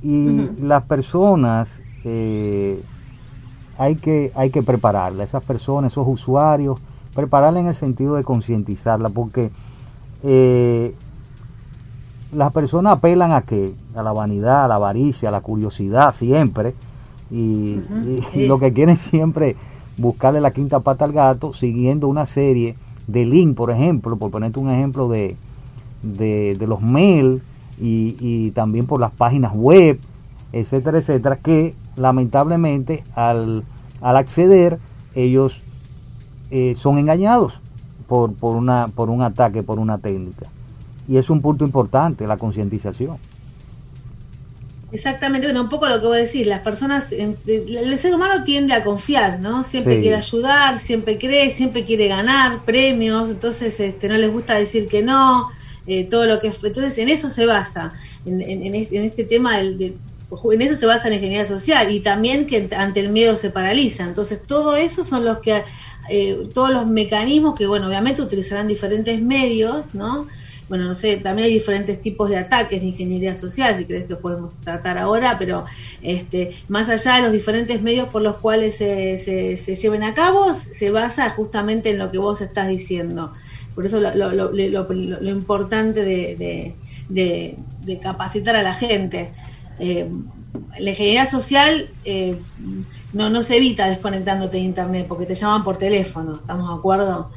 Y 0.03 0.27
uh 0.27 0.31
-huh. 0.31 0.59
las 0.59 0.83
personas 0.83 1.81
eh, 2.03 2.83
hay 3.77 3.95
que, 3.95 4.31
hay 4.35 4.49
que 4.49 4.61
prepararla, 4.61 5.23
esas 5.23 5.43
personas, 5.43 5.93
esos 5.93 6.05
usuarios, 6.07 6.79
prepararla 7.15 7.59
en 7.59 7.67
el 7.67 7.75
sentido 7.75 8.15
de 8.15 8.23
concientizarla, 8.23 9.09
porque 9.09 9.51
eh, 10.23 10.93
las 12.33 12.51
personas 12.51 12.97
apelan 12.97 13.31
a 13.31 13.41
qué? 13.43 13.73
A 13.95 14.03
la 14.03 14.11
vanidad, 14.11 14.65
a 14.65 14.67
la 14.67 14.75
avaricia, 14.75 15.29
a 15.29 15.31
la 15.31 15.41
curiosidad 15.41 16.13
siempre, 16.13 16.73
y, 17.31 17.77
uh 17.77 17.81
-huh, 17.81 18.17
y, 18.17 18.21
sí. 18.21 18.39
y 18.41 18.47
lo 18.47 18.59
que 18.59 18.73
quieren 18.73 18.95
siempre 18.97 19.55
buscarle 19.97 20.41
la 20.41 20.51
quinta 20.51 20.79
pata 20.81 21.05
al 21.05 21.13
gato, 21.13 21.53
siguiendo 21.53 22.07
una 22.07 22.25
serie 22.25 22.75
de 23.07 23.25
link, 23.25 23.55
por 23.55 23.71
ejemplo, 23.71 24.17
por 24.17 24.31
ponerte 24.31 24.59
un 24.59 24.69
ejemplo 24.69 25.07
de, 25.07 25.35
de, 26.01 26.55
de 26.57 26.67
los 26.67 26.81
mail 26.81 27.41
y, 27.79 28.15
y 28.19 28.51
también 28.51 28.85
por 28.85 28.99
las 28.99 29.11
páginas 29.11 29.53
web, 29.53 29.99
etcétera, 30.51 30.99
etcétera, 30.99 31.37
que 31.37 31.75
lamentablemente 31.95 33.03
al, 33.15 33.63
al 34.01 34.17
acceder 34.17 34.79
ellos 35.15 35.61
eh, 36.51 36.75
son 36.75 36.97
engañados 36.97 37.59
por, 38.07 38.33
por, 38.33 38.55
una, 38.55 38.87
por 38.87 39.09
un 39.09 39.21
ataque, 39.21 39.63
por 39.63 39.79
una 39.79 39.97
técnica. 39.97 40.45
Y 41.07 41.17
es 41.17 41.29
un 41.29 41.41
punto 41.41 41.65
importante, 41.65 42.27
la 42.27 42.37
concientización. 42.37 43.17
Exactamente, 44.91 45.47
bueno, 45.47 45.63
un 45.63 45.69
poco 45.69 45.87
lo 45.89 45.99
que 45.99 46.05
voy 46.05 46.17
a 46.17 46.21
decir, 46.21 46.45
las 46.45 46.59
personas, 46.59 47.07
el 47.11 47.97
ser 47.97 48.13
humano 48.13 48.43
tiende 48.43 48.75
a 48.75 48.83
confiar, 48.83 49.39
¿no? 49.39 49.63
Siempre 49.63 49.95
sí. 49.95 50.01
quiere 50.01 50.17
ayudar, 50.17 50.79
siempre 50.79 51.17
cree, 51.17 51.49
siempre 51.49 51.83
quiere 51.83 52.07
ganar 52.07 52.59
premios, 52.63 53.31
entonces 53.31 53.79
este, 53.79 54.07
no 54.07 54.13
les 54.13 54.31
gusta 54.31 54.53
decir 54.53 54.87
que 54.87 55.01
no, 55.01 55.49
eh, 55.87 56.03
todo 56.05 56.25
lo 56.25 56.39
que... 56.39 56.47
Entonces 56.47 56.97
en 56.97 57.09
eso 57.09 57.29
se 57.29 57.45
basa, 57.45 57.91
en, 58.25 58.41
en, 58.41 58.75
en 58.75 59.03
este 59.03 59.23
tema 59.23 59.59
en 60.51 60.61
eso 60.61 60.75
se 60.75 60.85
basa 60.85 61.09
la 61.09 61.15
ingeniería 61.15 61.45
social 61.45 61.91
y 61.91 61.99
también 61.99 62.45
que 62.45 62.67
ante 62.75 62.99
el 62.99 63.09
miedo 63.09 63.35
se 63.35 63.49
paraliza. 63.49 64.03
Entonces, 64.03 64.41
todo 64.41 64.75
eso 64.75 65.03
son 65.03 65.25
los 65.25 65.39
que, 65.39 65.63
eh, 66.09 66.47
todos 66.53 66.71
los 66.71 66.89
mecanismos 66.89 67.55
que, 67.55 67.67
bueno, 67.67 67.87
obviamente 67.87 68.21
utilizarán 68.21 68.67
diferentes 68.67 69.21
medios, 69.21 69.93
¿no? 69.93 70.25
Bueno, 70.69 70.85
no 70.85 70.95
sé, 70.95 71.17
también 71.17 71.47
hay 71.47 71.53
diferentes 71.53 72.01
tipos 72.01 72.29
de 72.29 72.37
ataques 72.37 72.81
de 72.81 72.87
ingeniería 72.87 73.35
social, 73.35 73.77
si 73.77 73.85
querés 73.85 74.09
lo 74.09 74.19
podemos 74.19 74.53
tratar 74.61 74.97
ahora, 74.97 75.35
pero 75.37 75.65
este, 76.01 76.55
más 76.67 76.89
allá 76.89 77.17
de 77.17 77.23
los 77.23 77.31
diferentes 77.31 77.81
medios 77.81 78.07
por 78.09 78.21
los 78.21 78.37
cuales 78.37 78.75
se, 78.75 79.17
se 79.17 79.75
lleven 79.75 80.03
a 80.03 80.13
cabo, 80.13 80.53
se 80.55 80.89
basa 80.89 81.29
justamente 81.31 81.89
en 81.91 81.99
lo 81.99 82.11
que 82.11 82.17
vos 82.17 82.41
estás 82.41 82.69
diciendo. 82.69 83.33
Por 83.75 83.85
eso 83.85 83.99
lo, 83.99 84.13
lo, 84.13 84.31
lo, 84.31 84.51
lo 84.53 85.29
importante 85.29 86.03
de, 86.03 86.75
de, 87.09 87.57
de 87.85 87.99
capacitar 87.99 88.55
a 88.55 88.63
la 88.63 88.73
gente 88.73 89.31
eh, 89.79 90.07
la 90.77 90.89
ingeniería 90.89 91.25
social 91.25 91.89
eh, 92.05 92.37
no, 93.11 93.29
no 93.29 93.43
se 93.43 93.57
evita 93.57 93.87
desconectándote 93.87 94.57
de 94.57 94.63
internet 94.63 95.05
porque 95.07 95.25
te 95.25 95.35
llaman 95.35 95.63
por 95.63 95.77
teléfono, 95.77 96.35
¿estamos 96.35 96.69
de 96.69 96.75
acuerdo? 96.75 97.31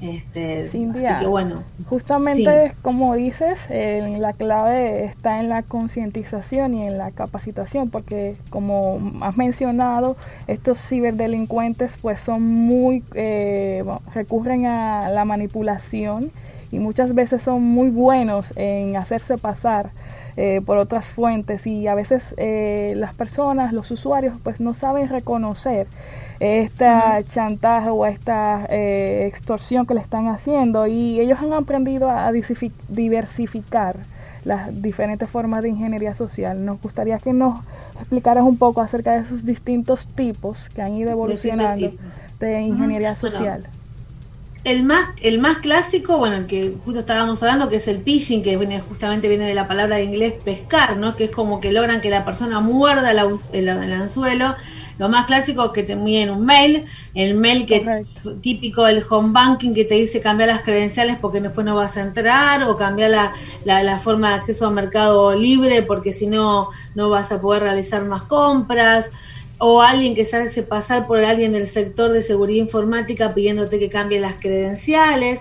Este, 0.00 0.68
Cintia, 0.68 1.16
así 1.16 1.24
que 1.24 1.28
bueno, 1.28 1.62
justamente 1.86 2.68
sí. 2.68 2.76
como 2.80 3.14
dices, 3.14 3.58
eh, 3.68 4.16
la 4.18 4.32
clave 4.32 5.04
está 5.04 5.40
en 5.40 5.50
la 5.50 5.62
concientización 5.62 6.74
y 6.74 6.86
en 6.86 6.96
la 6.96 7.10
capacitación, 7.10 7.90
porque 7.90 8.36
como 8.48 8.98
has 9.20 9.36
mencionado, 9.36 10.16
estos 10.46 10.80
ciberdelincuentes 10.80 11.92
pues 12.00 12.18
son 12.20 12.42
muy, 12.42 13.04
eh, 13.14 13.84
recurren 14.14 14.66
a 14.66 15.10
la 15.10 15.24
manipulación 15.26 16.30
y 16.72 16.78
muchas 16.78 17.14
veces 17.14 17.42
son 17.42 17.62
muy 17.62 17.90
buenos 17.90 18.52
en 18.56 18.96
hacerse 18.96 19.36
pasar 19.36 19.90
eh, 20.36 20.60
por 20.64 20.78
otras 20.78 21.06
fuentes 21.06 21.66
y 21.66 21.86
a 21.88 21.94
veces 21.94 22.34
eh, 22.36 22.94
las 22.96 23.14
personas, 23.14 23.72
los 23.72 23.90
usuarios, 23.90 24.36
pues 24.42 24.60
no 24.60 24.74
saben 24.74 25.08
reconocer 25.08 25.86
esta 26.40 27.18
uh 27.18 27.22
-huh. 27.22 27.26
chantaje 27.28 27.90
o 27.90 28.06
esta 28.06 28.66
eh, 28.70 29.26
extorsión 29.26 29.86
que 29.86 29.94
le 29.94 30.00
están 30.00 30.26
haciendo 30.28 30.86
y 30.86 31.20
ellos 31.20 31.38
han 31.40 31.52
aprendido 31.52 32.10
a 32.10 32.32
diversificar 32.88 33.96
las 34.44 34.82
diferentes 34.82 35.28
formas 35.28 35.62
de 35.62 35.68
ingeniería 35.68 36.14
social. 36.14 36.64
Nos 36.64 36.80
gustaría 36.80 37.18
que 37.18 37.32
nos 37.32 37.60
explicaras 37.98 38.42
un 38.44 38.56
poco 38.56 38.80
acerca 38.80 39.12
de 39.12 39.20
esos 39.20 39.44
distintos 39.44 40.06
tipos 40.06 40.68
que 40.70 40.80
han 40.80 40.94
ido 40.94 41.10
evolucionando 41.10 41.90
de 42.38 42.62
ingeniería 42.62 43.14
social. 43.14 43.60
Bueno 43.60 43.80
el 44.64 44.82
más, 44.82 45.08
el 45.22 45.38
más 45.38 45.58
clásico, 45.58 46.18
bueno, 46.18 46.36
el 46.36 46.46
que 46.46 46.74
justo 46.84 47.00
estábamos 47.00 47.42
hablando, 47.42 47.68
que 47.68 47.76
es 47.76 47.88
el 47.88 48.02
phishing, 48.02 48.42
que 48.42 48.56
viene, 48.58 48.80
justamente 48.80 49.28
viene 49.28 49.46
de 49.46 49.54
la 49.54 49.66
palabra 49.66 49.96
de 49.96 50.04
inglés 50.04 50.34
pescar, 50.44 50.98
¿no? 50.98 51.16
Que 51.16 51.24
es 51.24 51.30
como 51.30 51.60
que 51.60 51.72
logran 51.72 52.00
que 52.00 52.10
la 52.10 52.24
persona 52.24 52.60
muerda 52.60 53.10
el, 53.10 53.68
anzuelo. 53.92 54.54
Lo 55.00 55.08
más 55.08 55.24
clásico 55.24 55.64
es 55.64 55.72
que 55.72 55.82
te 55.82 55.94
envíen 55.94 56.28
un 56.28 56.44
mail, 56.44 56.84
el 57.14 57.34
mail 57.34 57.64
que 57.64 57.78
Correcto. 57.78 58.34
típico 58.42 58.84
del 58.84 59.02
home 59.08 59.30
banking 59.32 59.72
que 59.72 59.86
te 59.86 59.94
dice 59.94 60.20
cambiar 60.20 60.50
las 60.50 60.60
credenciales 60.60 61.16
porque 61.18 61.40
después 61.40 61.64
no 61.64 61.74
vas 61.74 61.96
a 61.96 62.02
entrar, 62.02 62.64
o 62.64 62.76
cambiar 62.76 63.10
la, 63.10 63.32
la, 63.64 63.82
la 63.82 63.98
forma 63.98 64.28
de 64.28 64.34
acceso 64.34 64.66
al 64.66 64.74
mercado 64.74 65.34
libre 65.34 65.80
porque 65.80 66.12
si 66.12 66.26
no, 66.26 66.68
no 66.94 67.08
vas 67.08 67.32
a 67.32 67.40
poder 67.40 67.62
realizar 67.62 68.04
más 68.04 68.24
compras 68.24 69.08
o 69.56 69.80
alguien 69.80 70.14
que 70.14 70.26
se 70.26 70.36
hace 70.36 70.62
pasar 70.62 71.06
por 71.06 71.24
alguien 71.24 71.52
del 71.52 71.66
sector 71.66 72.12
de 72.12 72.22
seguridad 72.22 72.62
informática 72.62 73.32
pidiéndote 73.32 73.78
que 73.78 73.88
cambie 73.88 74.20
las 74.20 74.34
credenciales, 74.34 75.40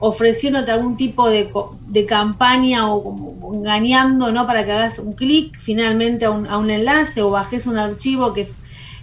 ofreciéndote 0.00 0.72
algún 0.72 0.96
tipo 0.96 1.28
de, 1.28 1.48
de 1.86 2.06
campaña 2.06 2.90
o, 2.92 2.96
o, 2.96 3.54
engañando 3.54 4.32
¿no? 4.32 4.48
para 4.48 4.64
que 4.64 4.72
hagas 4.72 4.98
un 4.98 5.12
clic 5.12 5.56
finalmente 5.60 6.24
a 6.24 6.30
un, 6.30 6.48
a 6.48 6.58
un, 6.58 6.70
enlace 6.70 7.22
o 7.22 7.30
bajes 7.30 7.68
un 7.68 7.78
archivo 7.78 8.32
que, 8.32 8.48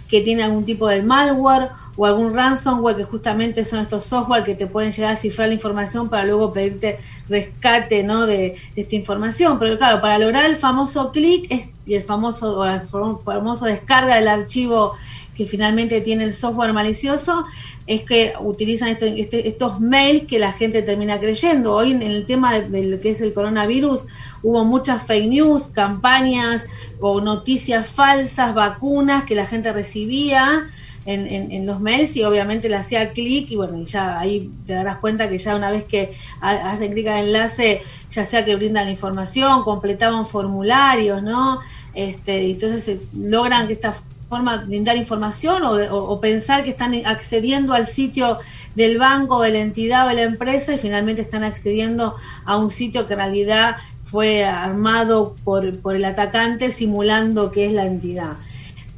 que 0.08 0.20
tiene 0.20 0.42
algún 0.42 0.64
tipo 0.64 0.88
de 0.88 1.02
malware 1.02 1.70
o 1.96 2.06
algún 2.06 2.34
ransomware 2.34 2.96
que 2.96 3.04
justamente 3.04 3.64
son 3.64 3.80
estos 3.80 4.04
software 4.04 4.44
que 4.44 4.54
te 4.54 4.66
pueden 4.66 4.92
llegar 4.92 5.14
a 5.14 5.16
cifrar 5.16 5.48
la 5.48 5.54
información 5.54 6.08
para 6.08 6.24
luego 6.24 6.52
pedirte 6.52 6.98
rescate 7.28 8.02
¿no? 8.02 8.26
de, 8.26 8.56
de 8.74 8.82
esta 8.82 8.94
información. 8.94 9.58
Pero 9.58 9.78
claro, 9.78 10.00
para 10.00 10.18
lograr 10.18 10.44
el 10.44 10.56
famoso 10.56 11.12
clic 11.12 11.72
y 11.86 11.94
el 11.94 12.02
famoso, 12.02 12.58
o 12.58 12.64
el 12.64 12.80
famoso 12.82 13.66
descarga 13.66 14.16
del 14.16 14.28
archivo 14.28 14.94
que 15.34 15.46
finalmente 15.46 16.00
tiene 16.00 16.24
el 16.24 16.32
software 16.32 16.72
malicioso, 16.72 17.44
es 17.86 18.02
que 18.02 18.34
utilizan 18.40 18.88
este, 18.90 19.20
este, 19.20 19.48
estos 19.48 19.80
mails 19.80 20.26
que 20.26 20.38
la 20.38 20.52
gente 20.52 20.82
termina 20.82 21.18
creyendo. 21.18 21.74
Hoy 21.74 21.92
en 21.92 22.02
el 22.02 22.24
tema 22.24 22.58
de, 22.58 22.84
lo 22.84 23.00
que 23.00 23.10
es 23.10 23.20
el 23.20 23.34
coronavirus 23.34 24.04
hubo 24.44 24.64
muchas 24.64 25.02
fake 25.04 25.26
news, 25.28 25.64
campañas 25.72 26.62
o 27.00 27.20
noticias 27.20 27.86
falsas, 27.88 28.54
vacunas 28.54 29.24
que 29.24 29.34
la 29.34 29.46
gente 29.46 29.72
recibía 29.72 30.70
en, 31.06 31.26
en- 31.26 31.50
en 31.52 31.66
los 31.66 31.80
mails 31.80 32.14
y 32.16 32.22
obviamente 32.24 32.68
le 32.68 32.76
hacía 32.76 33.10
clic 33.12 33.50
y 33.50 33.56
bueno, 33.56 33.78
y 33.78 33.84
ya 33.84 34.18
ahí 34.18 34.50
te 34.66 34.72
darás 34.74 34.98
cuenta 34.98 35.28
que 35.28 35.36
ya 35.38 35.54
una 35.56 35.70
vez 35.70 35.84
que 35.84 36.14
ha- 36.40 36.70
hacen 36.70 36.92
clic 36.92 37.06
al 37.08 37.26
enlace, 37.26 37.82
ya 38.10 38.24
sea 38.24 38.44
que 38.44 38.54
brindan 38.56 38.88
información, 38.88 39.64
completaban 39.64 40.26
formularios, 40.26 41.22
¿no? 41.22 41.60
Este, 41.94 42.50
entonces 42.50 42.88
eh, 42.88 43.00
logran 43.18 43.66
que 43.66 43.74
esta 43.74 43.94
forma 44.30 44.56
brindar 44.58 44.96
información 44.96 45.62
o, 45.64 45.76
de- 45.76 45.90
o 45.90 46.18
pensar 46.20 46.64
que 46.64 46.70
están 46.70 46.94
accediendo 47.04 47.74
al 47.74 47.86
sitio 47.86 48.38
del 48.74 48.96
banco, 48.98 49.42
de 49.42 49.50
la 49.50 49.58
entidad 49.60 50.06
o 50.06 50.08
de 50.08 50.14
la 50.16 50.22
empresa 50.22 50.72
y 50.74 50.78
finalmente 50.78 51.20
están 51.22 51.44
accediendo 51.44 52.16
a 52.46 52.56
un 52.56 52.70
sitio 52.70 53.06
que 53.06 53.12
en 53.12 53.18
realidad 53.20 53.76
fue 54.14 54.44
armado 54.44 55.34
por, 55.42 55.76
por 55.80 55.96
el 55.96 56.04
atacante 56.04 56.70
simulando 56.70 57.50
que 57.50 57.66
es 57.66 57.72
la 57.72 57.84
entidad. 57.84 58.36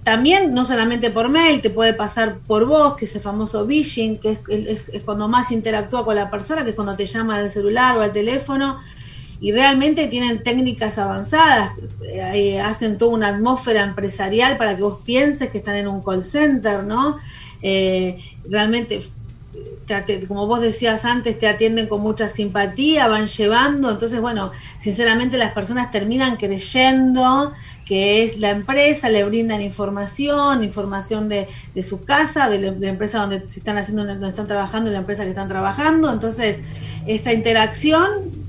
También, 0.04 0.52
no 0.52 0.66
solamente 0.66 1.08
por 1.08 1.30
mail, 1.30 1.62
te 1.62 1.70
puede 1.70 1.94
pasar 1.94 2.40
por 2.46 2.66
voz, 2.66 2.98
que 2.98 3.06
es 3.06 3.14
el 3.14 3.22
famoso 3.22 3.66
phishing, 3.66 4.18
que 4.18 4.36
es, 4.46 4.92
cuando 5.06 5.26
más 5.26 5.52
interactúa 5.52 6.04
con 6.04 6.16
la 6.16 6.30
persona, 6.30 6.64
que 6.64 6.70
es 6.70 6.76
cuando 6.76 6.94
te 6.94 7.06
llama 7.06 7.36
al 7.36 7.48
celular 7.48 7.96
o 7.96 8.02
al 8.02 8.12
teléfono, 8.12 8.78
y 9.40 9.52
realmente 9.52 10.06
tienen 10.08 10.42
técnicas 10.42 10.98
avanzadas, 10.98 11.72
eh, 12.12 12.60
hacen 12.60 12.98
toda 12.98 13.14
una 13.14 13.28
atmósfera 13.28 13.84
empresarial 13.84 14.58
para 14.58 14.76
que 14.76 14.82
vos 14.82 14.98
pienses 15.02 15.48
que 15.48 15.58
están 15.58 15.76
en 15.76 15.88
un 15.88 16.02
call 16.02 16.24
center, 16.24 16.84
¿no? 16.84 17.16
Eh, 17.62 18.18
realmente 18.50 19.00
te 19.86 20.26
como 20.26 20.46
vos 20.46 20.60
decías 20.60 21.04
antes, 21.04 21.38
te 21.38 21.48
atienden 21.48 21.86
con 21.86 22.00
mucha 22.00 22.28
simpatía, 22.28 23.08
van 23.08 23.26
llevando, 23.26 23.90
entonces 23.90 24.20
bueno, 24.20 24.50
sinceramente 24.80 25.38
las 25.38 25.52
personas 25.52 25.90
terminan 25.90 26.36
creyendo 26.36 27.52
que 27.84 28.24
es 28.24 28.38
la 28.38 28.50
empresa, 28.50 29.08
le 29.08 29.22
brindan 29.24 29.62
información, 29.62 30.64
información 30.64 31.28
de, 31.28 31.46
de 31.74 31.82
su 31.82 32.04
casa, 32.04 32.48
de 32.48 32.58
la, 32.58 32.88
empresa 32.88 33.20
donde 33.20 33.36
están 33.36 33.78
haciendo, 33.78 34.04
donde 34.04 34.28
están 34.28 34.48
trabajando, 34.48 34.90
la 34.90 34.98
empresa 34.98 35.22
que 35.22 35.30
están 35.30 35.48
trabajando, 35.48 36.12
entonces 36.12 36.58
esta 37.06 37.32
interacción, 37.32 38.45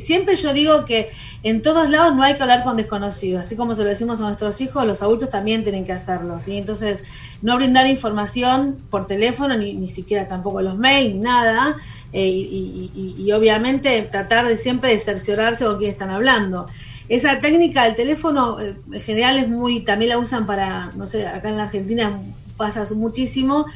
siempre 0.00 0.36
yo 0.36 0.52
digo 0.52 0.84
que 0.84 1.10
en 1.42 1.62
todos 1.62 1.88
lados 1.90 2.14
no 2.16 2.22
hay 2.22 2.34
que 2.34 2.42
hablar 2.42 2.64
con 2.64 2.76
desconocidos, 2.76 3.44
así 3.44 3.56
como 3.56 3.74
se 3.76 3.82
lo 3.82 3.88
decimos 3.88 4.20
a 4.20 4.24
nuestros 4.24 4.60
hijos, 4.60 4.86
los 4.86 5.02
adultos 5.02 5.30
también 5.30 5.62
tienen 5.62 5.84
que 5.84 5.92
hacerlo, 5.92 6.38
¿sí? 6.38 6.56
Entonces, 6.56 7.00
no 7.42 7.56
brindar 7.56 7.86
información 7.86 8.76
por 8.90 9.06
teléfono, 9.06 9.56
ni, 9.56 9.74
ni 9.74 9.88
siquiera 9.88 10.26
tampoco 10.26 10.62
los 10.62 10.78
mails, 10.78 11.14
nada, 11.16 11.76
eh, 12.12 12.28
y 12.28 13.32
obviamente 13.32 14.02
tratar 14.02 14.46
de 14.46 14.56
siempre 14.56 14.90
de 14.90 15.00
cerciorarse 15.00 15.64
con 15.64 15.78
quién 15.78 15.90
están 15.90 16.10
hablando. 16.10 16.66
Esa 17.08 17.38
técnica 17.38 17.84
del 17.84 17.94
teléfono 17.94 18.58
eh, 18.60 18.74
en 18.90 19.00
general 19.00 19.38
es 19.38 19.48
muy, 19.48 19.80
también 19.80 20.10
la 20.10 20.18
usan 20.18 20.46
para, 20.46 20.90
no 20.96 21.06
sé, 21.06 21.26
acá 21.26 21.48
en 21.48 21.56
la 21.56 21.64
Argentina 21.64 22.20
pasa 22.56 22.82
muchísimo, 22.94 23.66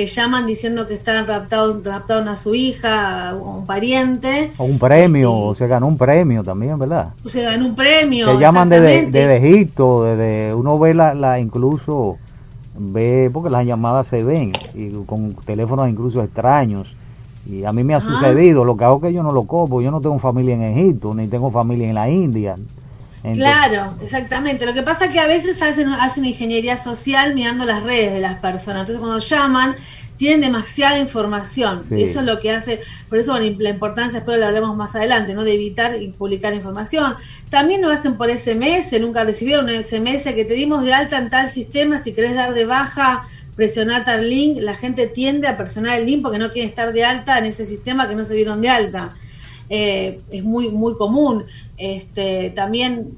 que 0.00 0.06
llaman 0.06 0.46
diciendo 0.46 0.86
que 0.86 0.94
están 0.94 1.26
raptados, 1.26 1.84
raptaron 1.84 2.26
a 2.28 2.34
su 2.34 2.54
hija 2.54 3.36
o 3.38 3.58
un 3.58 3.66
pariente, 3.66 4.50
O 4.56 4.64
un 4.64 4.78
premio, 4.78 5.30
o 5.30 5.54
se 5.54 5.66
ganó 5.66 5.88
un 5.88 5.98
premio 5.98 6.42
también, 6.42 6.78
¿verdad? 6.78 7.12
se 7.26 7.42
ganó 7.42 7.66
un 7.66 7.74
premio. 7.74 8.24
Se 8.24 8.38
llaman 8.38 8.70
desde, 8.70 9.10
desde 9.10 9.36
Egipto, 9.36 10.04
desde 10.04 10.54
uno 10.54 10.78
ve 10.78 10.94
la, 10.94 11.12
la 11.12 11.38
incluso 11.38 12.16
ve 12.78 13.28
porque 13.30 13.50
las 13.50 13.66
llamadas 13.66 14.06
se 14.06 14.24
ven 14.24 14.52
y 14.74 14.88
con 15.04 15.34
teléfonos 15.44 15.86
incluso 15.90 16.22
extraños 16.22 16.96
y 17.46 17.64
a 17.66 17.72
mí 17.74 17.84
me 17.84 17.92
ha 17.92 17.98
Ajá. 17.98 18.08
sucedido 18.08 18.64
lo 18.64 18.78
que 18.78 18.84
hago 18.84 18.96
es 18.96 19.02
que 19.02 19.12
yo 19.12 19.22
no 19.22 19.32
lo 19.32 19.42
copo 19.42 19.82
yo 19.82 19.90
no 19.90 20.00
tengo 20.00 20.18
familia 20.18 20.54
en 20.54 20.62
Egipto 20.62 21.14
ni 21.14 21.26
tengo 21.26 21.50
familia 21.50 21.88
en 21.88 21.94
la 21.94 22.08
India 22.08 22.54
Entonces, 23.22 23.38
Claro, 23.38 23.96
exactamente. 24.02 24.66
Lo 24.66 24.74
que 24.74 24.82
pasa 24.82 25.06
es 25.06 25.12
que 25.12 25.20
a 25.20 25.26
veces 25.26 25.60
hacen, 25.62 25.88
hace 25.88 26.20
una 26.20 26.30
ingeniería 26.30 26.76
social 26.76 27.34
mirando 27.34 27.64
las 27.64 27.82
redes 27.82 28.12
de 28.12 28.20
las 28.20 28.40
personas. 28.40 28.82
Entonces 28.82 29.00
cuando 29.00 29.18
llaman 29.18 29.76
tienen 30.20 30.42
demasiada 30.42 30.98
información. 30.98 31.82
Sí. 31.82 31.94
Y 31.96 32.02
eso 32.02 32.20
es 32.20 32.26
lo 32.26 32.38
que 32.40 32.50
hace, 32.50 32.80
por 33.08 33.18
eso 33.18 33.32
bueno, 33.32 33.56
la 33.58 33.70
importancia, 33.70 34.18
espero 34.18 34.36
lo 34.36 34.46
hablemos 34.46 34.76
más 34.76 34.94
adelante, 34.94 35.32
¿no? 35.32 35.44
De 35.44 35.54
evitar 35.54 36.00
y 36.00 36.08
publicar 36.08 36.52
información. 36.52 37.14
También 37.48 37.80
lo 37.80 37.88
hacen 37.88 38.18
por 38.18 38.30
SMS, 38.30 39.00
nunca 39.00 39.24
recibieron 39.24 39.70
un 39.70 39.82
SMS 39.82 40.24
que 40.34 40.44
te 40.44 40.52
dimos 40.52 40.84
de 40.84 40.92
alta 40.92 41.16
en 41.16 41.30
tal 41.30 41.48
sistema, 41.48 42.02
si 42.02 42.12
querés 42.12 42.34
dar 42.34 42.52
de 42.52 42.66
baja, 42.66 43.26
presionar 43.56 44.04
tal 44.04 44.28
link, 44.28 44.58
la 44.60 44.74
gente 44.74 45.06
tiende 45.06 45.48
a 45.48 45.56
presionar 45.56 45.98
el 45.98 46.04
link 46.04 46.20
porque 46.20 46.38
no 46.38 46.50
quiere 46.50 46.68
estar 46.68 46.92
de 46.92 47.02
alta 47.02 47.38
en 47.38 47.46
ese 47.46 47.64
sistema 47.64 48.06
que 48.06 48.14
no 48.14 48.26
se 48.26 48.34
dieron 48.34 48.60
de 48.60 48.68
alta. 48.68 49.16
Eh, 49.70 50.20
es 50.30 50.44
muy 50.44 50.68
muy 50.68 50.94
común. 50.96 51.44
Este, 51.78 52.50
también 52.50 53.16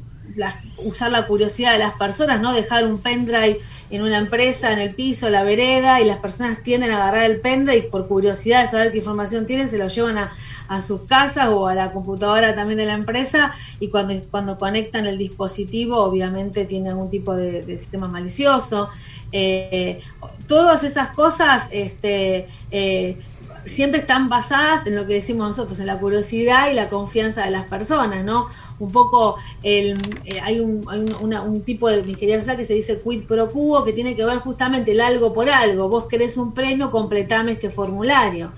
usar 0.85 1.11
la 1.11 1.27
curiosidad 1.27 1.73
de 1.73 1.79
las 1.79 1.95
personas, 1.95 2.41
no 2.41 2.53
dejar 2.53 2.87
un 2.87 2.99
pendrive 2.99 3.61
en 3.91 4.03
una 4.03 4.19
empresa, 4.19 4.73
en 4.73 4.79
el 4.79 4.95
piso, 4.95 5.29
la 5.29 5.43
vereda, 5.43 6.01
y 6.01 6.05
las 6.05 6.19
personas 6.19 6.63
tienden 6.63 6.93
a 6.93 6.97
agarrar 6.97 7.31
el 7.31 7.41
pendrive 7.41 7.89
por 7.91 8.07
curiosidad 8.09 8.63
de 8.63 8.71
saber 8.71 8.93
qué 8.93 8.99
información 8.99 9.45
tienen, 9.45 9.69
se 9.69 9.77
lo 9.77 9.89
llevan 9.89 10.17
a, 10.17 10.33
a 10.69 10.81
sus 10.81 11.03
casas 11.03 11.49
o 11.49 11.67
a 11.67 11.75
la 11.75 11.93
computadora 11.93 12.55
también 12.55 12.79
de 12.79 12.87
la 12.87 12.95
empresa, 12.95 13.53
y 13.81 13.89
cuando, 13.89 14.15
cuando 14.31 14.57
conectan 14.57 15.07
el 15.07 15.19
dispositivo, 15.19 15.99
obviamente 15.99 16.65
tiene 16.65 16.91
algún 16.91 17.11
tipo 17.11 17.35
de, 17.35 17.63
de 17.63 17.79
sistema 17.79 18.09
malicioso. 18.09 18.89
Eh, 19.33 20.01
todas 20.47 20.85
esas 20.85 21.09
cosas 21.09 21.69
este, 21.71 22.49
eh, 22.71 23.19
siempre 23.65 24.01
están 24.01 24.29
basadas 24.29 24.87
en 24.87 24.97
lo 24.97 25.07
que 25.07 25.15
decimos 25.15 25.49
nosotros, 25.49 25.79
en 25.81 25.87
la 25.87 25.99
curiosidad 25.99 26.71
y 26.71 26.75
la 26.75 26.89
confianza 26.89 27.45
de 27.45 27.51
las 27.51 27.69
personas, 27.69 28.25
¿no? 28.25 28.49
Un 28.79 28.91
poco 28.91 29.37
el, 29.63 29.97
eh, 30.25 30.41
hay, 30.43 30.61
un, 30.61 30.85
hay 30.89 30.99
un, 30.99 31.63
tipo 31.63 31.89
de 31.89 31.99
ingeniería 31.99 32.41
social 32.41 32.57
que 32.57 32.65
se 32.65 32.75
dice 32.75 32.99
quid 32.99 33.25
pro 33.25 33.51
quo, 33.51 33.85
que 33.85 33.93
tiene 33.93 34.17
que 34.17 34.25
ver 34.25 34.39
justamente 34.39 34.93
el 34.93 35.01
algo 35.01 35.33
por 35.33 35.49
algo. 35.49 35.89
Vos 35.89 36.07
querés 36.07 36.37
un 36.37 36.53
premio, 36.53 36.91
completame 36.91 37.53
este 37.53 37.71
formulario. 37.71 38.53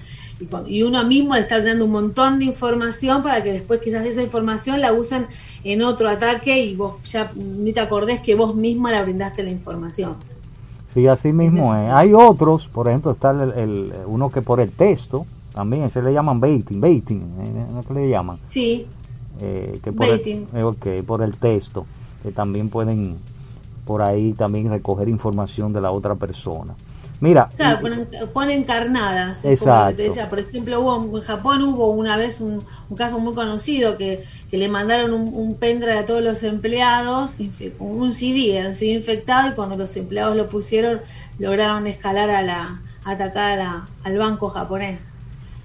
Y 0.66 0.82
uno 0.82 1.04
mismo 1.04 1.34
le 1.34 1.42
está 1.42 1.60
dando 1.60 1.84
un 1.84 1.92
montón 1.92 2.38
de 2.38 2.46
información 2.46 3.22
para 3.22 3.42
que 3.42 3.52
después 3.52 3.80
quizás 3.80 4.04
esa 4.04 4.20
información 4.20 4.80
la 4.80 4.92
usen 4.92 5.26
en 5.62 5.82
otro 5.82 6.08
ataque 6.08 6.58
y 6.58 6.74
vos 6.74 6.96
ya 7.04 7.30
ni 7.34 7.72
te 7.72 7.80
acordés 7.80 8.20
que 8.20 8.34
vos 8.34 8.54
misma 8.54 8.90
la 8.90 9.02
brindaste 9.02 9.42
la 9.42 9.50
información. 9.50 10.16
Sí 10.94 11.06
así 11.08 11.32
mismo 11.32 11.74
es. 11.74 11.90
hay 11.90 12.14
otros 12.14 12.68
por 12.68 12.88
ejemplo 12.88 13.10
está 13.12 13.32
el, 13.32 13.52
el- 13.52 13.92
uno 14.06 14.30
que 14.30 14.40
por 14.42 14.60
el 14.60 14.70
texto 14.72 15.26
también 15.54 15.88
se 15.90 16.00
le 16.02 16.12
llaman 16.12 16.40
baiting 16.40 16.80
baiting 16.80 17.20
¿eh? 17.20 17.66
¿no 17.74 17.82
que 17.82 17.94
le 17.94 18.08
llaman 18.08 18.38
Sí, 18.50 18.86
eh, 19.40 19.78
que 19.82 19.92
por 19.92 20.06
Baiting. 20.08 20.46
El, 20.54 20.60
eh, 20.60 20.64
ok, 20.64 20.86
por 21.06 21.20
el 21.22 21.36
texto, 21.36 21.86
que 22.22 22.30
también 22.30 22.68
pueden 22.68 23.16
por 23.84 24.00
ahí 24.00 24.32
también 24.32 24.70
recoger 24.70 25.08
información 25.08 25.72
de 25.72 25.80
la 25.80 25.90
otra 25.90 26.14
persona. 26.14 26.74
Mira, 27.20 27.48
Claro, 27.56 27.80
ponen, 27.80 28.08
ponen 28.32 28.64
carnadas. 28.64 29.44
Exacto. 29.44 29.96
te 29.96 30.02
decía, 30.04 30.28
por 30.28 30.38
ejemplo, 30.38 30.80
hubo, 30.80 31.18
en 31.18 31.22
Japón 31.24 31.62
hubo 31.64 31.90
una 31.90 32.16
vez 32.16 32.40
un, 32.40 32.62
un 32.88 32.96
caso 32.96 33.18
muy 33.18 33.34
conocido 33.34 33.96
que, 33.96 34.22
que 34.54 34.58
le 34.58 34.68
mandaron 34.68 35.12
un, 35.12 35.34
un 35.34 35.56
pendrive 35.56 35.98
a 35.98 36.04
todos 36.04 36.22
los 36.22 36.44
empleados, 36.44 37.34
un 37.80 38.12
CD, 38.12 38.56
era 38.56 38.68
un 38.68 38.76
CD 38.76 38.92
infectado, 38.92 39.50
y 39.50 39.54
cuando 39.56 39.74
los 39.76 39.96
empleados 39.96 40.36
lo 40.36 40.48
pusieron, 40.48 41.00
lograron 41.40 41.88
escalar 41.88 42.30
a 42.30 42.40
la, 42.40 42.80
atacar 43.04 43.50
a 43.50 43.56
la- 43.56 43.84
al 44.04 44.16
banco 44.16 44.50
japonés. 44.50 45.08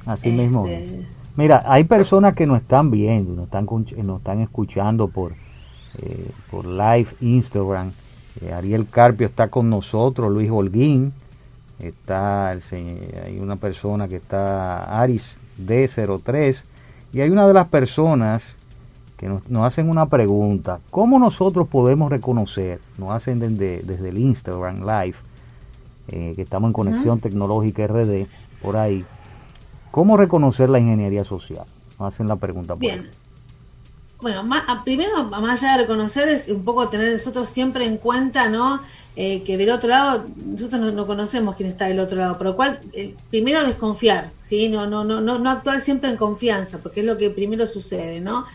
así 0.07 0.31
mismo 0.31 0.65
Este, 0.65 1.01
es. 1.01 1.05
Mira, 1.35 1.61
hay 1.67 1.83
personas 1.83 2.35
que 2.35 2.47
nos 2.47 2.61
están 2.61 2.89
viendo, 2.89 3.33
nos 3.35 3.45
están, 3.45 3.67
nos 4.03 4.17
están 4.17 4.41
escuchando 4.41 5.07
por, 5.07 5.33
eh, 5.99 6.31
por 6.49 6.65
live 6.65 7.09
Instagram. 7.21 7.91
Eh, 8.41 8.51
Ariel 8.53 8.87
Carpio 8.87 9.27
está 9.27 9.49
con 9.49 9.69
nosotros, 9.69 10.31
Luis 10.31 10.49
Holguín, 10.49 11.13
está 11.77 12.51
el 12.53 12.63
se- 12.63 13.21
hay 13.23 13.37
una 13.37 13.57
persona 13.57 14.07
que 14.07 14.15
está 14.15 14.99
Aris 14.99 15.39
D03 15.63 16.63
y 17.13 17.21
hay 17.21 17.29
una 17.29 17.45
de 17.47 17.53
las 17.53 17.67
personas 17.67 18.55
que 19.19 19.27
nos, 19.27 19.47
nos 19.49 19.65
hacen 19.67 19.89
una 19.89 20.05
pregunta. 20.05 20.79
¿Cómo 20.91 21.19
nosotros 21.19 21.67
podemos 21.67 22.09
reconocer? 22.09 22.79
Nos 22.97 23.11
hacen 23.11 23.37
desde, 23.39 23.83
desde 23.83 24.09
el 24.09 24.17
Instagram 24.17 24.79
Live, 24.79 25.15
eh, 26.07 26.33
que 26.37 26.41
estamos 26.41 26.69
en 26.69 26.73
Conexión 26.73 27.19
Tecnológica 27.19 27.85
RD, 27.85 28.27
por 28.61 28.77
ahí. 28.77 29.05
¿Cómo 29.91 30.15
reconocer 30.15 30.69
la 30.69 30.79
ingeniería 30.79 31.25
social? 31.25 31.65
Nos 31.99 32.13
hacen 32.13 32.27
la 32.29 32.37
pregunta 32.37 32.75
por 32.75 32.79
Bien. 32.79 32.99
ahí. 33.01 33.09
Bueno, 34.21 34.43
a- 34.67 34.83
primero, 34.83 35.25
más 35.25 35.63
allá 35.63 35.73
de 35.77 35.83
reconocer, 35.83 36.27
es 36.29 36.47
un 36.47 36.63
poco 36.63 36.87
tener 36.89 37.11
nosotros 37.11 37.49
siempre 37.49 37.85
en 37.85 37.97
cuenta, 37.97 38.49
¿no? 38.49 38.79
Eh, 39.15 39.43
que 39.43 39.57
del 39.57 39.69
otro 39.71 39.89
lado, 39.89 40.25
nosotros 40.45 40.79
no, 40.79 40.91
no 40.91 41.07
conocemos 41.07 41.55
quién 41.55 41.69
está 41.69 41.85
del 41.87 41.99
otro 41.99 42.17
lado, 42.17 42.37
por 42.37 42.47
lo 42.47 42.55
cual, 42.55 42.79
eh, 42.93 43.15
primero 43.29 43.65
desconfiar, 43.65 44.31
¿sí? 44.41 44.69
No, 44.69 44.87
no, 44.87 45.03
no, 45.03 45.19
no, 45.21 45.39
no 45.39 45.49
actuar 45.49 45.81
siempre 45.81 46.09
en 46.09 46.15
confianza, 46.17 46.77
porque 46.79 47.01
es 47.01 47.05
lo 47.05 47.17
que 47.17 47.29
primero 47.29 47.65
sucede, 47.67 48.19
¿no? 48.21 48.45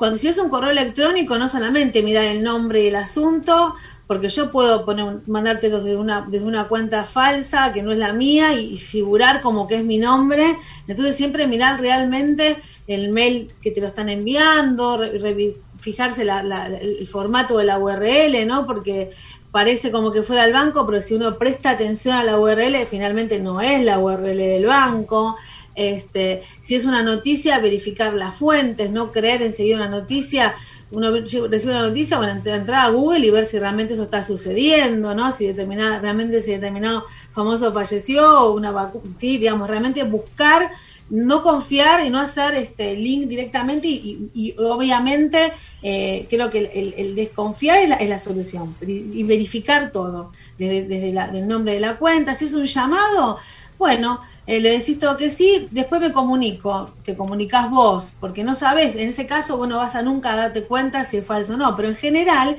Cuando 0.00 0.16
si 0.16 0.28
es 0.28 0.38
un 0.38 0.48
correo 0.48 0.70
electrónico, 0.70 1.36
no 1.36 1.46
solamente 1.46 2.02
mirar 2.02 2.24
el 2.24 2.42
nombre 2.42 2.82
y 2.82 2.86
el 2.88 2.96
asunto, 2.96 3.74
porque 4.06 4.30
yo 4.30 4.50
puedo 4.50 4.86
poner 4.86 5.18
mandártelo 5.28 5.80
desde 5.82 5.98
una, 5.98 6.26
desde 6.26 6.46
una 6.46 6.68
cuenta 6.68 7.04
falsa 7.04 7.70
que 7.74 7.82
no 7.82 7.92
es 7.92 7.98
la 7.98 8.14
mía 8.14 8.54
y, 8.54 8.78
figurar 8.78 9.42
como 9.42 9.66
que 9.68 9.74
es 9.76 9.84
mi 9.84 9.98
nombre. 9.98 10.56
Entonces 10.88 11.16
siempre 11.16 11.46
mirar 11.46 11.78
realmente 11.80 12.56
el 12.86 13.10
mail 13.10 13.52
que 13.60 13.72
te 13.72 13.82
lo 13.82 13.88
están 13.88 14.08
enviando, 14.08 14.96
re- 14.96 15.56
fijarse 15.78 16.24
la- 16.24 16.42
la- 16.42 16.66
el 16.66 17.06
formato 17.06 17.58
de 17.58 17.64
la 17.64 17.78
URL, 17.78 18.46
¿no? 18.46 18.64
Porque 18.66 19.10
parece 19.52 19.90
como 19.90 20.12
que 20.12 20.22
fuera 20.22 20.46
el 20.46 20.52
banco, 20.54 20.86
pero 20.86 21.02
si 21.02 21.14
uno 21.14 21.36
presta 21.36 21.70
atención 21.70 22.14
a 22.16 22.24
la 22.24 22.38
URL, 22.38 22.86
finalmente 22.86 23.38
no 23.38 23.60
es 23.60 23.84
la 23.84 23.98
URL 23.98 24.38
del 24.46 24.64
banco. 24.66 25.36
Este, 25.74 26.42
si 26.62 26.74
es 26.74 26.84
una 26.84 27.02
noticia, 27.02 27.58
verificar 27.60 28.14
las 28.14 28.34
fuentes, 28.34 28.90
no 28.90 29.12
creer 29.12 29.42
enseguida 29.42 29.76
una 29.76 29.88
noticia. 29.88 30.54
Uno 30.90 31.12
recibe 31.12 31.72
una 31.72 31.86
noticia, 31.86 32.16
bueno, 32.16 32.32
entrar 32.32 32.86
a 32.86 32.88
Google 32.88 33.24
y 33.24 33.30
ver 33.30 33.44
si 33.44 33.58
realmente 33.58 33.94
eso 33.94 34.02
está 34.02 34.22
sucediendo, 34.24 35.14
¿no? 35.14 35.30
Si 35.30 35.46
determinada, 35.46 36.00
realmente 36.00 36.42
si 36.42 36.50
determinado 36.50 37.04
famoso 37.32 37.72
falleció 37.72 38.40
o 38.40 38.54
una 38.54 38.72
vacuna, 38.72 39.04
sí, 39.16 39.38
digamos, 39.38 39.68
realmente 39.68 40.02
buscar 40.02 40.72
no 41.10 41.42
confiar 41.42 42.06
y 42.06 42.10
no 42.10 42.20
hacer 42.20 42.54
este 42.54 42.96
link 42.96 43.26
directamente 43.26 43.88
y, 43.88 44.54
obviamente 44.58 45.52
eh, 45.82 46.26
creo 46.30 46.50
que 46.50 46.70
el, 46.96 47.14
desconfiar 47.16 47.78
es 47.78 47.88
la, 47.88 47.96
es 47.96 48.08
la, 48.08 48.18
solución 48.18 48.74
y 48.86 49.22
verificar 49.24 49.90
todo 49.90 50.30
desde, 50.56 50.84
desde 50.84 51.12
la, 51.12 51.26
el 51.26 51.48
nombre 51.48 51.74
de 51.74 51.80
la 51.80 51.96
cuenta 51.96 52.34
si 52.34 52.44
es 52.44 52.54
un 52.54 52.66
llamado 52.66 53.38
bueno 53.80 54.20
eh, 54.46 54.60
le 54.60 54.70
decís 54.70 54.98
que 55.18 55.30
sí 55.30 55.66
después 55.70 56.00
me 56.00 56.12
comunico 56.12 56.92
te 57.02 57.16
comunicas 57.16 57.68
vos 57.70 58.12
porque 58.20 58.44
no 58.44 58.54
sabes 58.54 58.94
en 58.94 59.08
ese 59.08 59.26
caso 59.26 59.56
vos 59.56 59.68
no 59.68 59.78
vas 59.78 59.96
a 59.96 60.02
nunca 60.02 60.36
darte 60.36 60.62
cuenta 60.62 61.04
si 61.04 61.16
es 61.16 61.26
falso 61.26 61.54
o 61.54 61.56
no 61.56 61.74
pero 61.74 61.88
en 61.88 61.96
general 61.96 62.56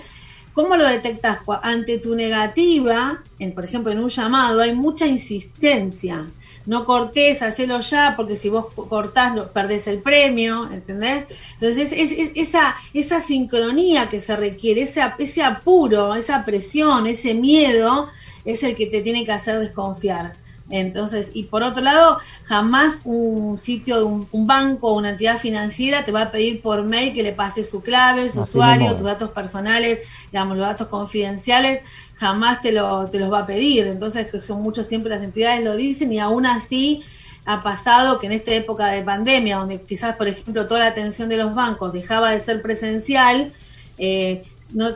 ¿Cómo 0.54 0.76
lo 0.76 0.86
detectas? 0.86 1.38
Ante 1.64 1.98
tu 1.98 2.14
negativa, 2.14 3.24
en, 3.40 3.54
por 3.54 3.64
ejemplo, 3.64 3.94
en 3.94 4.00
un 4.00 4.10
llamado, 4.10 4.60
hay 4.60 4.76
mucha 4.76 5.08
insistencia 5.08 6.28
no 6.66 6.86
cortés, 6.86 7.42
hacelo 7.42 7.80
ya, 7.80 8.14
porque 8.16 8.36
si 8.36 8.50
vos 8.50 8.68
cortás 8.74 9.48
perdés 9.48 9.88
el 9.88 10.00
premio, 10.00 10.70
¿entendés? 10.72 11.26
Entonces 11.60 11.92
es, 11.92 12.32
esa, 12.36 12.76
esa 12.94 13.22
sincronía 13.22 14.10
que 14.10 14.20
se 14.20 14.36
requiere, 14.36 14.84
ese, 14.84 15.02
ese 15.18 15.44
apuro, 15.44 16.16
esa 16.16 16.46
presión, 16.46 17.08
ese 17.08 17.34
miedo, 17.34 18.10
es 18.46 18.64
el 18.64 18.76
que 18.76 18.88
te 18.88 19.02
tiene 19.02 19.26
que 19.26 19.32
hacer 19.32 19.60
desconfiar. 19.60 20.34
Entonces, 20.70 21.32
y 21.34 21.44
por 21.44 21.64
otro 21.64 21.82
lado, 21.82 22.20
jamás 22.46 23.02
un 23.04 23.58
sitio, 23.58 24.06
un, 24.06 24.28
un 24.32 24.48
banco 24.48 24.94
una 24.94 25.10
entidad 25.10 25.38
financiera 25.38 26.06
te 26.06 26.12
va 26.12 26.24
a 26.24 26.32
pedir 26.32 26.62
por 26.62 26.84
mail 26.84 27.14
que 27.14 27.24
le 27.24 27.34
pases 27.34 27.70
su 27.70 27.82
clave, 27.82 28.30
su 28.30 28.42
usuario, 28.42 28.96
tus 28.96 29.06
datos 29.06 29.32
personales, 29.32 30.00
digamos, 30.32 30.58
los 30.58 30.68
datos 30.68 30.88
confidenciales, 30.88 31.82
jamás 32.16 32.62
te, 32.62 32.72
lo, 32.72 33.06
te 33.10 33.20
los 33.20 33.32
va 33.32 33.40
a 33.40 33.46
pedir. 33.46 33.88
Entonces, 33.88 34.32
que 34.32 34.42
son 34.42 34.62
muchos 34.62 34.88
siempre 34.88 35.10
las 35.10 35.24
entidades 35.24 35.64
lo 35.64 35.76
dicen 35.76 36.12
y 36.14 36.20
aún 36.20 36.46
así 36.46 37.04
ha 37.46 37.64
pasado 37.64 38.20
que 38.20 38.28
en 38.28 38.34
esta 38.34 38.52
época 38.52 38.88
de 38.88 39.02
pandemia, 39.02 39.58
donde 39.58 39.82
quizás, 39.82 40.16
por 40.16 40.28
ejemplo, 40.28 40.68
toda 40.68 40.82
la 40.82 40.88
atención 40.88 41.28
de 41.28 41.38
los 41.38 41.54
bancos 41.56 41.92
dejaba 41.92 42.32
de 42.32 42.40
ser 42.40 42.62
presencial, 42.62 43.52
eh, 43.98 44.44
no, 44.74 44.90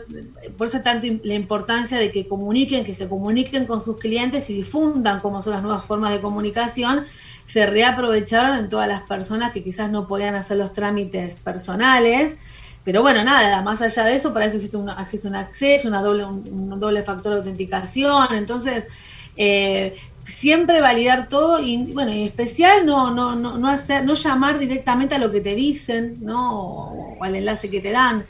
por 0.57 0.67
eso 0.67 0.81
tanto 0.81 1.07
la 1.23 1.33
importancia 1.33 1.97
de 1.97 2.11
que 2.11 2.27
comuniquen, 2.27 2.83
que 2.85 2.93
se 2.93 3.07
comuniquen 3.07 3.65
con 3.65 3.79
sus 3.79 3.97
clientes 3.97 4.49
y 4.49 4.53
difundan 4.53 5.19
cómo 5.19 5.41
son 5.41 5.53
las 5.53 5.63
nuevas 5.63 5.85
formas 5.85 6.11
de 6.11 6.21
comunicación, 6.21 7.05
se 7.45 7.65
reaprovecharon 7.65 8.57
en 8.57 8.69
todas 8.69 8.87
las 8.87 9.01
personas 9.01 9.51
que 9.51 9.63
quizás 9.63 9.91
no 9.91 10.07
podían 10.07 10.35
hacer 10.35 10.57
los 10.57 10.73
trámites 10.73 11.35
personales 11.35 12.37
pero 12.85 13.01
bueno, 13.01 13.23
nada, 13.23 13.63
más 13.63 13.81
allá 13.81 14.05
de 14.05 14.15
eso, 14.15 14.31
para 14.31 14.45
eso 14.45 14.57
existe 14.57 14.77
un, 14.77 14.87
existe 14.89 15.27
un 15.27 15.35
acceso, 15.35 15.87
una 15.87 16.03
doble, 16.03 16.23
un, 16.23 16.79
doble 16.79 17.01
factor 17.01 17.31
de 17.31 17.39
autenticación. 17.39 18.27
Entonces, 18.35 18.85
eh, 19.35 19.95
siempre 20.23 20.81
validar 20.81 21.27
todo 21.27 21.59
y 21.59 21.77
bueno, 21.93 22.11
en 22.11 22.19
especial 22.19 22.85
no, 22.85 23.09
no, 23.09 23.35
no, 23.35 23.57
no, 23.57 23.67
hacer, 23.67 24.05
no 24.05 24.13
llamar 24.13 24.59
directamente 24.59 25.15
a 25.15 25.17
lo 25.17 25.31
que 25.31 25.41
te 25.41 25.55
dicen, 25.55 26.17
¿no? 26.21 26.59
O, 26.59 27.23
al 27.23 27.35
enlace 27.35 27.71
que 27.71 27.81
te 27.81 27.89
dan. 27.89 28.23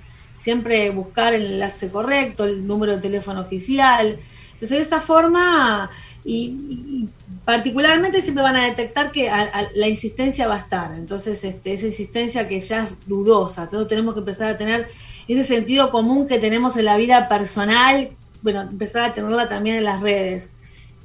Siempre 0.45 0.91
buscar 0.91 1.34
el 1.34 1.53
enlace 1.53 1.89
correcto, 1.89 2.45
el 2.45 2.67
número 2.67 2.97
de 2.97 3.01
teléfono 3.01 3.41
oficial. 3.41 4.19
Entonces, 4.53 4.69
de 4.69 4.79
esta 4.79 5.01
forma 5.01 5.89
y, 6.23 7.08
particularmente 7.45 8.21
siempre 8.21 8.43
van 8.43 8.55
a 8.55 8.65
detectar 8.65 9.12
que 9.12 9.27
la 9.73 9.88
insistencia 9.88 10.47
va 10.47 10.55
a 10.55 10.60
estar. 10.60 10.93
Entonces, 10.93 11.43
este, 11.43 11.73
esa 11.73 11.88
insistencia 11.88 12.47
que 12.47 12.62
ya 12.62 12.86
es 12.86 12.93
dudosa, 13.08 13.67
todos 13.67 13.88
tenemos 13.88 14.13
que 14.13 14.19
empezar 14.19 14.47
a 14.53 14.58
tener 14.58 14.88
ese 15.27 15.43
sentido 15.43 15.89
común 15.89 16.27
que 16.27 16.38
tenemos 16.38 16.77
en 16.77 16.86
la 16.86 16.95
vida 16.95 17.27
personal, 17.27 18.12
bueno, 18.43 18.62
empezar 18.62 19.03
a 19.03 19.13
tenerla 19.15 19.49
también 19.49 19.77
en 19.77 19.84
las 19.84 19.99
redes. 19.99 20.49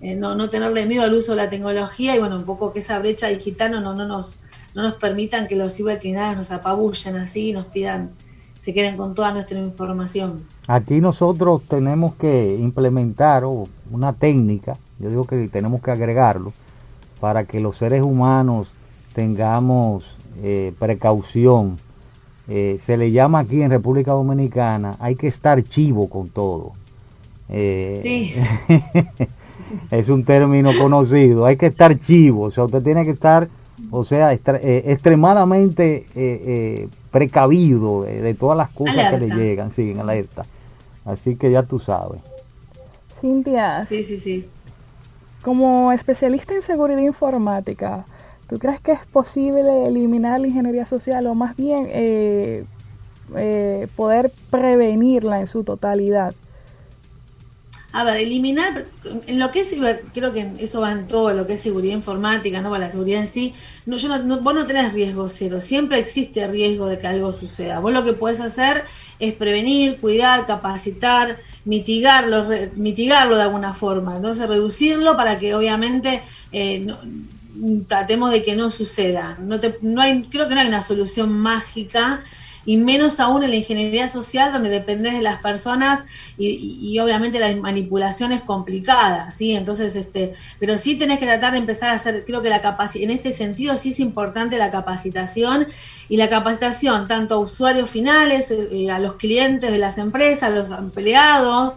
Eh, 0.03 0.15
no, 0.15 0.35
no 0.35 0.51
tenerle 0.51 0.85
miedo 0.85 1.05
al 1.05 1.15
uso 1.15 1.33
de 1.33 1.39
la 1.39 1.49
tecnología 1.49 2.15
y 2.15 2.19
bueno, 2.19 2.37
un 2.37 2.45
poco 2.45 2.73
que 2.73 2.81
esa 2.81 2.99
brecha 2.99 3.29
digital 3.29 3.71
no, 3.71 3.81
no, 3.81 3.95
no 3.95 4.07
nos, 4.07 4.37
no 4.75 4.83
nos 4.83 4.97
permitan 4.97 5.49
que 5.49 5.57
los 5.57 5.75
cibercriminales 5.75 6.37
nos 6.37 6.51
apabullen 6.51 7.17
así 7.17 7.49
y 7.49 7.53
nos 7.55 7.67
pidan, 7.67 8.13
se 8.71 8.75
queden 8.75 8.97
con 8.97 9.15
toda 9.15 9.33
nuestra 9.33 9.59
información. 9.59 10.43
Aquí 10.69 11.01
nosotros 11.01 11.65
tenemos 11.65 12.15
que 12.15 12.57
implementar 12.57 13.45
una 13.45 14.13
técnica 14.13 14.79
yo 15.01 15.09
digo 15.09 15.25
que 15.25 15.49
tenemos 15.49 15.83
que 15.83 15.91
agregarlo 15.91 16.53
para 17.21 17.45
que 17.45 17.59
los 17.59 17.79
seres 17.79 18.03
humanos 18.03 18.69
tengamos 19.15 20.17
eh, 20.43 20.73
precaución. 20.79 21.79
Eh, 22.49 22.77
se 22.81 22.99
le 22.99 23.11
llama 23.11 23.41
aquí 23.41 23.63
en 23.63 23.71
República 23.71 24.13
Dominicana, 24.13 24.97
hay 25.01 25.17
que 25.17 25.27
estar 25.27 25.63
chivo 25.63 26.09
con 26.11 26.29
todo. 26.29 26.73
Eh, 27.49 27.99
sí. 28.03 28.35
es 29.91 30.09
un 30.11 30.25
término 30.25 30.71
conocido, 30.79 31.47
hay 31.47 31.57
que 31.57 31.67
estar 31.67 31.99
chivo, 31.99 32.45
o 32.45 32.51
sea, 32.51 32.65
usted 32.65 32.83
tiene 32.83 33.05
que 33.05 33.11
estar, 33.11 33.49
o 33.91 34.05
sea, 34.05 34.33
extremadamente 34.33 36.07
precavido 37.11 38.03
de, 38.03 38.35
todas 38.35 38.57
las 38.57 38.71
cosas 38.71 39.11
que 39.11 39.19
le 39.19 39.35
llegan, 39.35 39.71
sí, 39.71 39.91
en 39.91 40.01
alerta. 40.01 40.45
Así 41.05 41.37
que 41.37 41.51
ya 41.51 41.63
tú 41.63 41.79
sabes. 41.79 42.23
Cintia. 43.21 43.87
Sí, 43.87 44.03
sí, 44.03 44.19
sí. 44.19 44.49
Como 45.43 45.93
especialista 45.93 46.55
en 46.55 46.63
seguridad 46.63 47.01
informática, 47.01 48.05
¿tú 48.49 48.59
crees 48.59 48.81
que 48.81 48.93
es 48.93 49.07
posible 49.07 49.87
eliminar 49.87 50.41
la 50.41 50.49
ingeniería 50.49 50.85
social 50.85 51.27
o 51.27 51.35
más 51.35 51.57
bien 51.57 51.87
eh, 51.89 52.65
eh, 53.37 53.89
poder 53.97 54.33
prevenirla 54.51 55.41
en 55.41 55.47
su 55.47 55.65
totalidad? 55.65 56.35
A 57.93 58.05
ver, 58.05 58.19
eliminar, 58.19 58.85
en 59.27 59.39
lo 59.41 59.51
que 59.51 59.61
es 59.61 59.75
creo 60.15 60.33
que 60.33 60.53
eso 60.59 60.81
va 60.81 60.93
en 60.93 61.09
todo, 61.09 61.33
lo 61.33 61.47
que 61.47 61.55
es 61.55 61.61
seguridad 61.61 61.95
informática, 61.95 62.61
no 62.61 62.71
va 62.71 62.79
la 62.79 62.91
seguridad 62.91 63.23
en 63.23 63.29
sí, 63.29 63.53
no, 63.85 63.97
yo 63.97 64.17
no, 64.17 64.41
vos 64.41 64.55
no 64.55 64.65
tenés 64.65 64.93
riesgo 64.93 65.29
cero, 65.29 65.61
siempre 65.61 65.99
existe 65.99 66.47
riesgo 66.47 66.87
de 66.87 67.01
que 67.01 67.09
algo 67.09 67.33
suceda. 67.33 67.81
Vos 67.81 67.93
lo 67.93 68.05
que 68.05 68.13
puedes 68.13 68.39
hacer 68.39 68.85
es 69.19 69.35
prevenir, 69.35 69.99
cuidar, 69.99 70.47
capacitar, 70.47 71.39
mitigarlo, 71.65 72.47
mitigarlo 72.77 73.37
de 73.37 73.43
alguna 73.43 73.75
forma, 73.75 74.17
entonces 74.17 74.49
reducirlo 74.49 75.17
para 75.17 75.41
que 75.41 75.55
obviamente 75.55 76.23
eh, 76.53 76.87
tratemos 77.89 78.31
de 78.31 78.45
que 78.45 78.55
no 78.55 78.71
suceda. 78.71 79.37
No, 79.41 79.59
te, 79.59 79.79
no 79.83 80.01
hay, 80.01 80.23
creo 80.25 80.49
que 80.49 80.55
no 80.55 80.61
hay 80.61 80.69
una 80.69 80.83
solución 80.83 81.33
mágica 81.33 82.23
y 82.65 82.77
menos 82.77 83.21
aún 83.21 83.43
en 83.43 83.51
la 83.51 83.57
ingeniería 83.57 84.09
social 84.09 84.53
donde 84.53 84.69
dependes 84.69 85.15
de 85.15 85.23
las 85.23 85.41
personas 85.41 86.03
y, 86.37 86.99
obviamente 86.99 87.39
la 87.39 87.55
manipulación 87.57 88.33
es 88.33 88.43
complicada, 88.43 89.31
¿sí? 89.31 89.55
Entonces, 89.55 89.95
este, 89.95 90.35
pero 90.59 90.79
sí 90.79 90.97
tenés 90.97 91.19
que 91.19 91.27
tratar 91.27 91.53
de 91.53 91.59
empezar 91.59 91.91
a 91.91 91.95
hacer, 91.95 92.25
creo 92.25 92.41
que 92.43 92.49
la 92.49 92.63
capacidad, 92.63 93.05
en 93.05 93.11
este 93.11 93.33
sentido 93.33 93.77
sí 93.77 93.91
es 93.91 94.01
importante 94.01 94.57
la 94.57 94.71
capacitación 94.71 95.67
y 96.09 96.17
la 96.17 96.29
capacitación 96.29 97.07
tanto 97.09 97.35
a 97.35 97.39
usuarios 97.39 97.91
finales, 97.91 98.51
eh, 98.51 98.91
a 98.91 98.99
los 98.99 99.17
clientes 99.17 99.71
de 99.71 99.79
las 99.79 99.99
empresas, 99.99 100.45
a 100.45 100.51
los 100.51 100.71
empleados, 100.71 101.77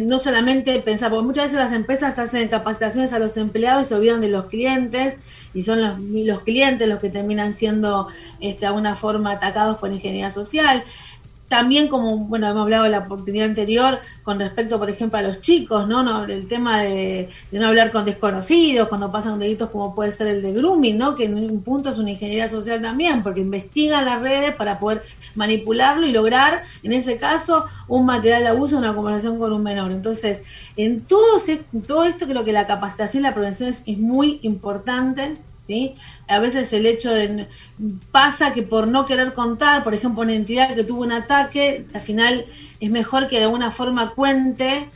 no 0.00 0.18
solamente 0.18 0.78
pensar, 0.80 1.10
porque 1.10 1.26
muchas 1.26 1.44
veces 1.46 1.58
las 1.58 1.72
empresas 1.72 2.18
hacen 2.18 2.48
capacitaciones 2.48 3.12
a 3.12 3.18
los 3.18 3.36
empleados 3.36 3.86
y 3.86 3.88
se 3.90 3.94
olvidan 3.94 4.20
de 4.20 4.28
los 4.28 4.46
clientes 4.46 5.16
y 5.54 5.62
son 5.62 5.82
los, 5.82 5.98
los 5.98 6.42
clientes 6.42 6.88
los 6.88 7.00
que 7.00 7.10
terminan 7.10 7.54
siendo 7.54 8.08
este, 8.40 8.60
de 8.60 8.66
alguna 8.66 8.94
forma 8.94 9.32
atacados 9.32 9.78
por 9.78 9.92
ingeniería 9.92 10.30
social. 10.30 10.84
También 11.48 11.88
como, 11.88 12.18
bueno, 12.18 12.46
hemos 12.46 12.62
hablado 12.62 12.86
en 12.86 12.92
la 12.92 12.98
oportunidad 12.98 13.46
anterior 13.46 13.98
con 14.22 14.38
respecto, 14.38 14.78
por 14.78 14.90
ejemplo, 14.90 15.18
a 15.18 15.22
los 15.22 15.40
chicos, 15.40 15.88
¿no? 15.88 16.02
no 16.02 16.24
el 16.24 16.46
tema 16.46 16.82
de, 16.82 17.30
no 17.50 17.66
hablar 17.66 17.90
con 17.90 18.04
desconocidos, 18.04 18.88
cuando 18.88 19.10
pasan 19.10 19.38
delitos 19.38 19.70
como 19.70 19.94
puede 19.94 20.12
ser 20.12 20.26
el 20.26 20.42
de 20.42 20.52
grooming, 20.52 20.98
¿no? 20.98 21.14
Que 21.14 21.24
en 21.24 21.34
un 21.34 21.62
punto 21.62 21.88
es 21.88 21.96
una 21.96 22.10
ingeniería 22.10 22.48
social 22.48 22.82
también, 22.82 23.22
porque 23.22 23.40
investigan 23.40 24.04
las 24.04 24.20
redes 24.20 24.54
para 24.54 24.78
poder 24.78 25.02
manipularlo 25.34 26.06
y 26.06 26.12
lograr, 26.12 26.62
en 26.82 26.92
ese 26.92 27.16
caso, 27.16 27.64
un 27.86 28.04
material 28.04 28.42
de 28.42 28.48
abuso, 28.48 28.76
una 28.76 28.94
conversación 28.94 29.38
con 29.38 29.52
un 29.52 29.62
menor. 29.62 29.92
Entonces, 29.92 30.42
en 30.76 31.00
todo, 31.00 31.40
todo 31.86 32.04
esto 32.04 32.26
creo 32.26 32.44
que 32.44 32.52
la 32.52 32.66
capacitación 32.66 33.22
y 33.22 33.26
la 33.26 33.34
prevención 33.34 33.70
es, 33.70 33.82
es 33.86 33.98
muy 33.98 34.38
importante 34.42 35.34
a 36.26 36.38
veces 36.38 36.72
el 36.72 36.86
hecho 36.86 37.12
de 37.12 37.46
pasa 38.10 38.54
que 38.54 38.62
por 38.62 38.88
no 38.88 39.04
querer 39.04 39.32
contar, 39.34 39.84
por 39.84 39.94
ejemplo, 39.94 40.22
una 40.22 40.34
entidad 40.34 40.74
que 40.74 40.84
tuvo 40.84 41.02
un 41.02 41.12
ataque, 41.12 41.86
al 41.92 42.00
final 42.00 42.46
es 42.80 42.90
mejor 42.90 43.28
que 43.28 43.38
de 43.38 43.44
alguna 43.44 43.70
forma 43.70 44.10
cuente 44.10 44.88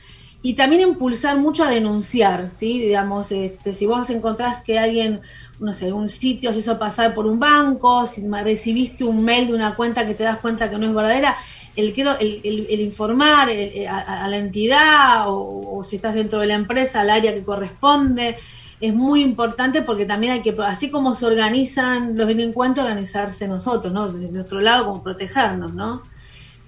y 0.43 0.55
también 0.55 0.83
impulsar 0.83 1.39
mucho 1.39 1.65
a 1.65 1.71
denunciar, 1.71 2.51
¿sí? 2.51 2.81
Digamos, 2.81 3.31
este, 3.33 3.75
si 3.75 3.87
vos 3.87 4.11
encontrás 4.11 4.63
que 4.63 4.79
alguien, 4.79 5.21
no 5.61 5.73
sé, 5.73 5.93
un 5.93 6.09
sitio 6.09 6.53
se 6.53 6.61
hizo 6.61 6.79
pasar 6.79 7.15
por 7.15 7.27
un 7.27 7.39
banco, 7.39 8.07
si 8.07 8.27
recibiste 8.27 9.05
un 9.05 9.23
mail 9.23 9.49
de 9.49 9.55
una 9.55 9.77
cuenta 9.77 10.07
que 10.07 10.15
te 10.15 10.25
das 10.25 10.39
cuenta 10.39 10.69
que 10.69 10.79
no 10.79 10.87
es 10.87 10.95
verdadera, 10.95 11.37
el, 11.77 11.95
el, 11.97 12.67
el, 12.69 12.81
informar 12.81 13.49
a, 13.89 14.29
la 14.29 14.37
entidad 14.37 15.29
o, 15.29 15.79
o, 15.79 15.85
si 15.85 15.97
estás 15.97 16.15
dentro 16.15 16.41
de 16.41 16.49
la 16.49 16.55
empresa, 16.55 17.01
al 17.01 17.11
área 17.11 17.33
que 17.33 17.43
corresponde, 17.43 18.37
es 18.83 18.93
muy 18.93 19.23
importante 19.23 19.81
porque 19.83 20.07
también 20.07 20.33
hay 20.33 20.43
que, 20.43 20.57
así 20.65 20.91
como 20.91 21.15
se 21.15 21.25
organizan 21.25 22.19
los 22.19 22.27
delincuentes, 22.27 22.83
organizarse 22.83 23.47
nosotros, 23.47 23.93
¿no? 23.93 24.13
Desde 24.13 24.33
nuestro 24.33 24.61
lado, 24.61 24.87
como 24.87 25.05
protegernos, 25.05 25.73
¿no? 25.73 26.03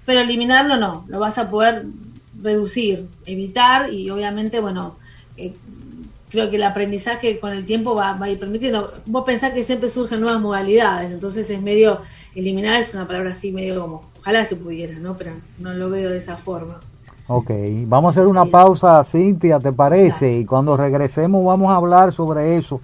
Pero 0.05 0.21
eliminarlo 0.21 0.77
no, 0.77 1.03
lo 1.09 1.19
vas 1.19 1.37
a 1.37 1.49
poder 1.49 1.87
reducir, 2.41 3.09
evitar 3.25 3.91
y 3.91 4.09
obviamente, 4.09 4.61
bueno, 4.61 4.95
eh, 5.35 5.53
creo 6.29 6.49
que 6.49 6.55
el 6.55 6.63
aprendizaje 6.63 7.37
con 7.37 7.51
el 7.51 7.65
tiempo 7.65 7.95
va, 7.95 8.13
va, 8.13 8.27
a 8.27 8.29
ir 8.29 8.39
permitiendo. 8.39 8.93
Vos 9.07 9.25
pensás 9.25 9.51
que 9.51 9.65
siempre 9.65 9.89
surgen 9.89 10.21
nuevas 10.21 10.41
modalidades, 10.41 11.11
entonces 11.11 11.49
es 11.49 11.61
medio, 11.61 11.99
eliminar 12.33 12.79
es 12.79 12.93
una 12.93 13.05
palabra 13.05 13.31
así 13.31 13.51
medio 13.51 13.81
como, 13.81 14.09
ojalá 14.19 14.45
se 14.45 14.55
pudiera, 14.55 14.97
¿no? 14.99 15.17
Pero 15.17 15.33
no 15.59 15.73
lo 15.73 15.89
veo 15.89 16.09
de 16.09 16.17
esa 16.19 16.37
forma. 16.37 16.79
Ok, 17.27 17.49
vamos 17.87 18.15
a 18.15 18.19
hacer 18.19 18.29
una 18.29 18.45
pausa, 18.45 19.03
Cintia, 19.03 19.59
¿te 19.59 19.73
parece? 19.73 20.37
Y 20.37 20.45
cuando 20.45 20.77
regresemos 20.77 21.43
vamos 21.43 21.71
a 21.71 21.75
hablar 21.75 22.13
sobre 22.13 22.57
eso, 22.57 22.81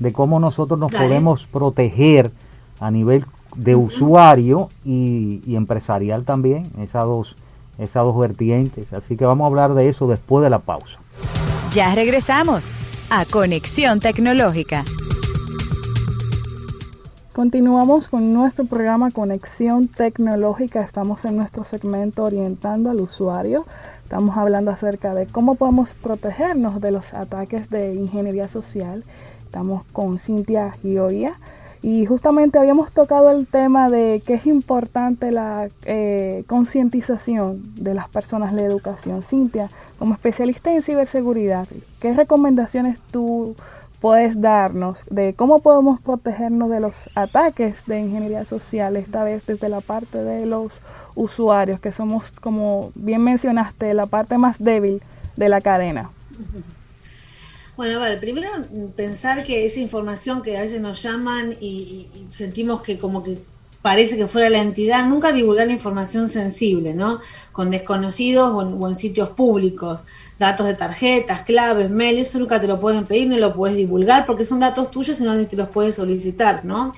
de 0.00 0.12
cómo 0.12 0.40
nosotros 0.40 0.78
nos 0.78 0.90
podemos 0.90 1.46
proteger 1.46 2.32
a 2.80 2.90
nivel 2.90 3.24
de 3.54 3.76
usuario 3.76 4.68
y, 4.84 5.40
y, 5.46 5.54
empresarial 5.54 6.24
también, 6.24 6.70
esas 6.78 7.04
dos, 7.04 7.36
esas 7.78 8.04
dos 8.04 8.18
vertientes. 8.18 8.92
Así 8.92 9.16
que 9.16 9.24
vamos 9.24 9.44
a 9.44 9.48
hablar 9.48 9.74
de 9.74 9.88
eso 9.88 10.08
después 10.08 10.42
de 10.42 10.50
la 10.50 10.58
pausa. 10.58 10.98
Ya 11.70 11.94
regresamos 11.94 12.70
a 13.08 13.24
Conexión 13.24 14.00
Tecnológica. 14.00 14.82
Continuamos 17.36 18.08
con 18.08 18.32
nuestro 18.32 18.64
programa 18.64 19.10
Conexión 19.10 19.88
Tecnológica. 19.88 20.80
Estamos 20.80 21.22
en 21.26 21.36
nuestro 21.36 21.64
segmento 21.64 22.22
Orientando 22.22 22.88
al 22.88 22.98
Usuario. 22.98 23.66
Estamos 24.02 24.38
hablando 24.38 24.70
acerca 24.70 25.12
de 25.12 25.26
cómo 25.26 25.54
podemos 25.54 25.92
protegernos 25.92 26.80
de 26.80 26.92
los 26.92 27.12
ataques 27.12 27.68
de 27.68 27.92
ingeniería 27.92 28.48
social. 28.48 29.04
Estamos 29.44 29.84
con 29.92 30.18
Cintia 30.18 30.72
Gioia 30.80 31.34
y 31.82 32.06
justamente 32.06 32.58
habíamos 32.58 32.90
tocado 32.92 33.28
el 33.28 33.46
tema 33.46 33.90
de 33.90 34.22
que 34.24 34.32
es 34.32 34.46
importante 34.46 35.30
la 35.30 35.68
eh, 35.84 36.42
concientización 36.46 37.60
de 37.74 37.92
las 37.92 38.08
personas, 38.08 38.54
la 38.54 38.62
educación. 38.62 39.22
Cintia, 39.22 39.68
como 39.98 40.14
especialista 40.14 40.72
en 40.72 40.80
ciberseguridad, 40.80 41.68
¿qué 42.00 42.14
recomendaciones 42.14 42.98
tú 43.10 43.54
puedes 44.06 44.40
darnos 44.40 45.00
de 45.10 45.34
cómo 45.34 45.62
podemos 45.62 46.00
protegernos 46.00 46.70
de 46.70 46.78
los 46.78 46.94
ataques 47.16 47.74
de 47.86 47.98
ingeniería 47.98 48.44
social, 48.44 48.94
esta 48.94 49.24
vez 49.24 49.44
desde 49.46 49.68
la 49.68 49.80
parte 49.80 50.22
de 50.22 50.46
los 50.46 50.72
usuarios, 51.16 51.80
que 51.80 51.90
somos, 51.90 52.30
como 52.40 52.92
bien 52.94 53.24
mencionaste, 53.24 53.92
la 53.94 54.06
parte 54.06 54.38
más 54.38 54.60
débil 54.60 55.02
de 55.34 55.48
la 55.48 55.60
cadena. 55.60 56.10
Bueno, 57.76 57.98
vale, 57.98 58.18
primero 58.18 58.48
pensar 58.94 59.42
que 59.42 59.66
esa 59.66 59.80
información 59.80 60.40
que 60.40 60.56
a 60.56 60.60
veces 60.60 60.80
nos 60.80 61.02
llaman 61.02 61.56
y, 61.60 62.08
y 62.14 62.28
sentimos 62.32 62.82
que 62.82 62.98
como 62.98 63.24
que 63.24 63.38
parece 63.86 64.16
que 64.16 64.26
fuera 64.26 64.50
la 64.50 64.58
entidad, 64.58 65.06
nunca 65.06 65.30
divulgar 65.30 65.70
información 65.70 66.28
sensible, 66.28 66.92
¿no? 66.92 67.20
Con 67.52 67.70
desconocidos 67.70 68.50
o 68.52 68.62
en, 68.62 68.82
o 68.82 68.88
en, 68.88 68.96
sitios 68.96 69.28
públicos, 69.28 70.02
datos 70.40 70.66
de 70.66 70.74
tarjetas, 70.74 71.42
claves, 71.42 71.88
mail, 71.88 72.18
eso 72.18 72.40
nunca 72.40 72.60
te 72.60 72.66
lo 72.66 72.80
pueden 72.80 73.04
pedir, 73.04 73.28
no 73.28 73.36
lo 73.36 73.54
puedes 73.54 73.76
divulgar 73.76 74.26
porque 74.26 74.44
son 74.44 74.58
datos 74.58 74.90
tuyos 74.90 75.20
y 75.20 75.22
no 75.22 75.46
te 75.46 75.54
los 75.54 75.68
puedes 75.68 75.94
solicitar, 75.94 76.64
¿no? 76.64 76.94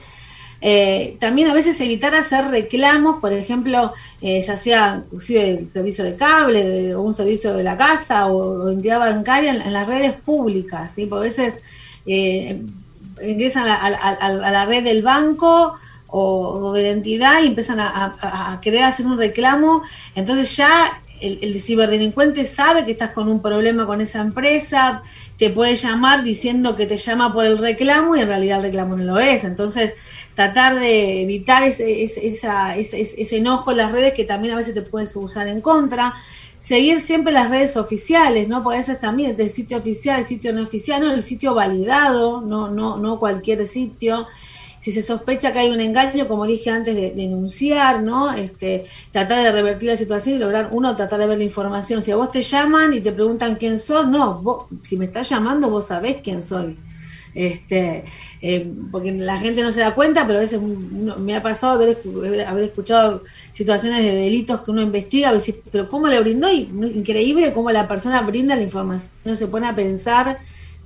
Eh, 0.63 1.19
también 1.21 1.49
a 1.49 1.53
veces 1.53 1.79
evitar 1.83 2.15
hacer 2.15 2.47
reclamos, 2.47 3.21
por 3.21 3.35
ejemplo, 3.35 3.93
eh, 4.23 4.41
ya 4.41 4.57
sea 4.57 5.03
inclusive 5.05 5.59
el 5.59 5.69
servicio 5.69 6.05
de 6.05 6.17
cable 6.17 6.95
o 6.95 7.03
un 7.03 7.13
servicio 7.13 7.53
de 7.53 7.65
la 7.65 7.77
casa 7.77 8.29
o, 8.29 8.71
entidad 8.71 8.99
bancaria 8.99 9.51
en, 9.51 9.75
las 9.75 9.87
redes 9.87 10.15
públicas, 10.15 10.93
¿sí? 10.97 11.05
Porque 11.05 11.27
a 11.27 11.29
veces 11.29 11.55
eh, 12.07 12.63
ingresan 13.23 13.67
a, 13.69 14.31
la 14.31 14.65
red 14.65 14.85
del 14.85 15.03
banco 15.03 15.75
o, 16.09 16.73
de 16.73 16.83
identidad 16.83 17.43
y 17.43 17.49
empiezan 17.49 17.81
a, 17.81 18.59
querer 18.63 18.85
hacer 18.85 19.07
un 19.07 19.19
reclamo, 19.19 19.83
entonces 20.15 20.57
ya 20.57 21.03
el, 21.21 21.39
el, 21.43 21.61
ciberdelincuente 21.61 22.47
sabe 22.47 22.85
que 22.85 22.93
estás 22.93 23.11
con 23.11 23.29
un 23.29 23.43
problema 23.43 23.87
con 23.87 24.01
esa 24.01 24.21
empresa, 24.21 25.03
te 25.37 25.51
puede 25.51 25.77
llamar 25.77 26.23
diciendo 26.23 26.77
que 26.77 26.87
te 26.87 26.97
llama 26.97 27.33
por 27.33 27.45
el 27.45 27.59
reclamo 27.59 28.17
y 28.17 28.21
en 28.21 28.29
realidad 28.29 28.59
el 28.59 28.65
reclamo 28.65 28.97
no 28.97 29.05
lo 29.05 29.19
es, 29.19 29.45
entonces 29.45 29.95
tratar 30.35 30.79
de 30.79 31.23
evitar 31.23 31.65
ese, 31.65 32.05
ese, 32.05 32.29
esa, 32.29 32.77
ese, 32.77 33.01
ese 33.01 33.37
enojo 33.37 33.73
en 33.73 33.79
las 33.79 33.93
redes 33.93 34.15
que 34.15 34.25
también 34.25 34.55
a 34.55 34.57
veces 34.57 34.75
te 34.75 34.83
puedes 34.83 35.15
usar 35.17 35.49
en 35.49 35.61
contra, 35.61 36.15
seguir 36.61 37.01
siempre 37.01 37.33
las 37.33 37.51
redes 37.51 37.77
oficiales, 37.77 38.47
¿no? 38.47 38.63
Porque 38.63 38.79
veces 38.79 39.01
también 39.01 39.35
el 39.39 39.51
sitio 39.51 39.79
oficial, 39.79 40.21
el 40.21 40.27
sitio 40.27 40.53
no 40.53 40.63
oficial, 40.63 41.01
no 41.01 41.13
el 41.13 41.23
sitio 41.23 41.55
validado, 41.55 42.41
no, 42.41 42.69
no, 42.69 42.99
no 42.99 43.19
cualquier 43.19 43.67
sitio 43.67 44.27
si 44.81 44.93
se 44.93 45.03
sospecha 45.03 45.53
que 45.53 45.61
hay 45.61 45.71
un 45.71 45.81
engaño, 45.81 46.29
como 46.29 46.47
dije 46.47 46.71
antes, 46.71 46.95
de, 46.95 47.13
denunciar, 47.13 48.03
¿no? 48.03 48.33
Este, 48.33 48.85
tratar 49.13 49.43
de 49.43 49.53
revertir 49.53 49.91
la 49.91 49.97
situación 49.97 50.37
y 50.37 50.39
lograr, 50.39 50.69
uno, 50.73 50.95
tratar 50.97 51.21
de 51.21 51.27
ver 51.27 51.39
la 51.39 51.45
información. 51.45 52.03
Si 52.03 52.11
a 52.11 52.17
vos 52.17 52.31
te 52.31 52.43
llaman 52.43 52.95
y 52.95 53.01
te 53.01 53.13
preguntan 53.13 53.57
quién 53.57 53.79
sos, 53.79 54.09
no, 54.09 54.35
vos, 54.41 54.67
si 54.83 54.97
me 54.97 55.07
estás 55.07 55.29
llamando, 55.29 55.69
vos 55.71 55.87
sabés 55.87 56.19
quién 56.23 56.43
soy. 56.43 56.77
Este, 57.35 58.05
eh, 58.41 58.73
porque 58.91 59.13
la 59.13 59.39
gente 59.39 59.63
no 59.63 59.71
se 59.71 59.81
da 59.81 59.95
cuenta, 59.95 60.27
pero 60.27 60.39
a 60.39 60.43
veces 60.43 60.61
me 60.61 61.37
ha 61.37 61.43
pasado 61.43 61.75
haber, 61.75 62.01
haber, 62.47 62.65
escuchado 62.65 63.23
situaciones 63.53 64.03
de 64.03 64.13
delitos 64.15 64.63
que 64.63 64.71
uno 64.71 64.83
investiga, 64.83 65.33
decís, 65.33 65.57
pero 65.71 65.89
¿cómo 65.89 66.09
le 66.09 66.19
brindó? 66.21 66.51
Y, 66.51 66.63
increíble 66.95 67.53
cómo 67.53 67.71
la 67.71 67.87
persona 67.87 68.23
brinda 68.23 68.57
la 68.57 68.63
información, 68.63 69.13
uno 69.25 69.37
se 69.37 69.47
pone 69.47 69.69
a 69.69 69.77
pensar 69.77 70.39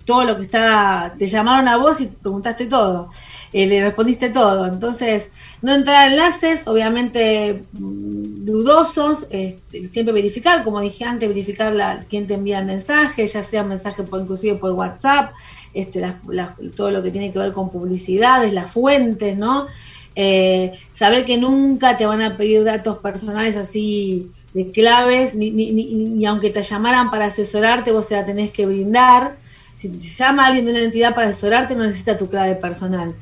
todo 0.05 0.25
lo 0.25 0.37
que 0.37 0.45
está, 0.45 1.15
te 1.19 1.27
llamaron 1.27 1.69
a 1.69 1.77
vos 1.77 2.01
y 2.01 2.07
preguntaste 2.07 2.67
todo 2.67 3.11
eh, 3.53 3.67
le 3.67 3.83
respondiste 3.83 4.31
todo. 4.31 4.67
Entonces, 4.67 5.31
no 5.61 5.75
entrar 5.75 5.97
a 5.97 6.13
enlaces, 6.13 6.67
obviamente 6.67 7.63
mmm, 7.73 8.45
dudosos, 8.45 9.27
este, 9.31 9.87
siempre 9.87 10.15
verificar, 10.15 10.65
como 10.65 10.81
dije 10.81 11.05
antes, 11.05 11.29
verificar 11.29 11.73
la, 11.75 12.05
quién 12.09 12.27
te 12.27 12.35
envía 12.35 12.59
el 12.59 12.67
mensaje, 12.67 13.27
ya 13.27 13.43
sea 13.43 13.63
mensaje 13.63 14.03
por, 14.03 14.23
inclusive 14.23 14.57
por 14.57 14.73
WhatsApp, 14.73 15.33
este, 15.75 16.01
la, 16.01 16.21
la, 16.29 16.57
todo 16.75 16.91
lo 16.91 17.03
que 17.03 17.11
tiene 17.11 17.31
que 17.31 17.39
ver 17.39 17.53
con 17.53 17.71
publicidades, 17.71 18.53
las 18.53 18.71
fuentes, 18.71 19.37
¿no? 19.37 19.67
Eh, 20.15 20.73
saber 20.93 21.25
que 21.25 21.39
nunca 21.39 21.97
te 21.97 22.05
van 22.05 22.21
a 22.21 22.37
pedir 22.37 22.65
datos 22.65 22.99
personales 22.99 23.57
así 23.57 24.31
de 24.53 24.71
claves, 24.71 25.35
ni, 25.35 25.51
ni, 25.51 25.73
ni, 25.73 25.87
ni 25.95 26.27
aunque 26.27 26.51
te 26.51 26.63
llamaran 26.63 27.11
para 27.11 27.27
asesorarte, 27.27 27.93
vos 27.93 28.07
se 28.07 28.15
la 28.15 28.27
tenés 28.27 28.51
que 28.51 28.67
brindar. 28.67 29.37
Si 29.79 29.89
te 29.89 29.99
llama 29.99 30.47
alguien 30.47 30.67
de 30.67 30.73
una 30.73 30.83
entidad 30.83 31.15
para 31.15 31.29
asesorarte, 31.29 31.75
no 31.75 31.85
necesita 31.85 32.17
tu 32.17 32.29
clave 32.29 32.55
personal 32.55 33.15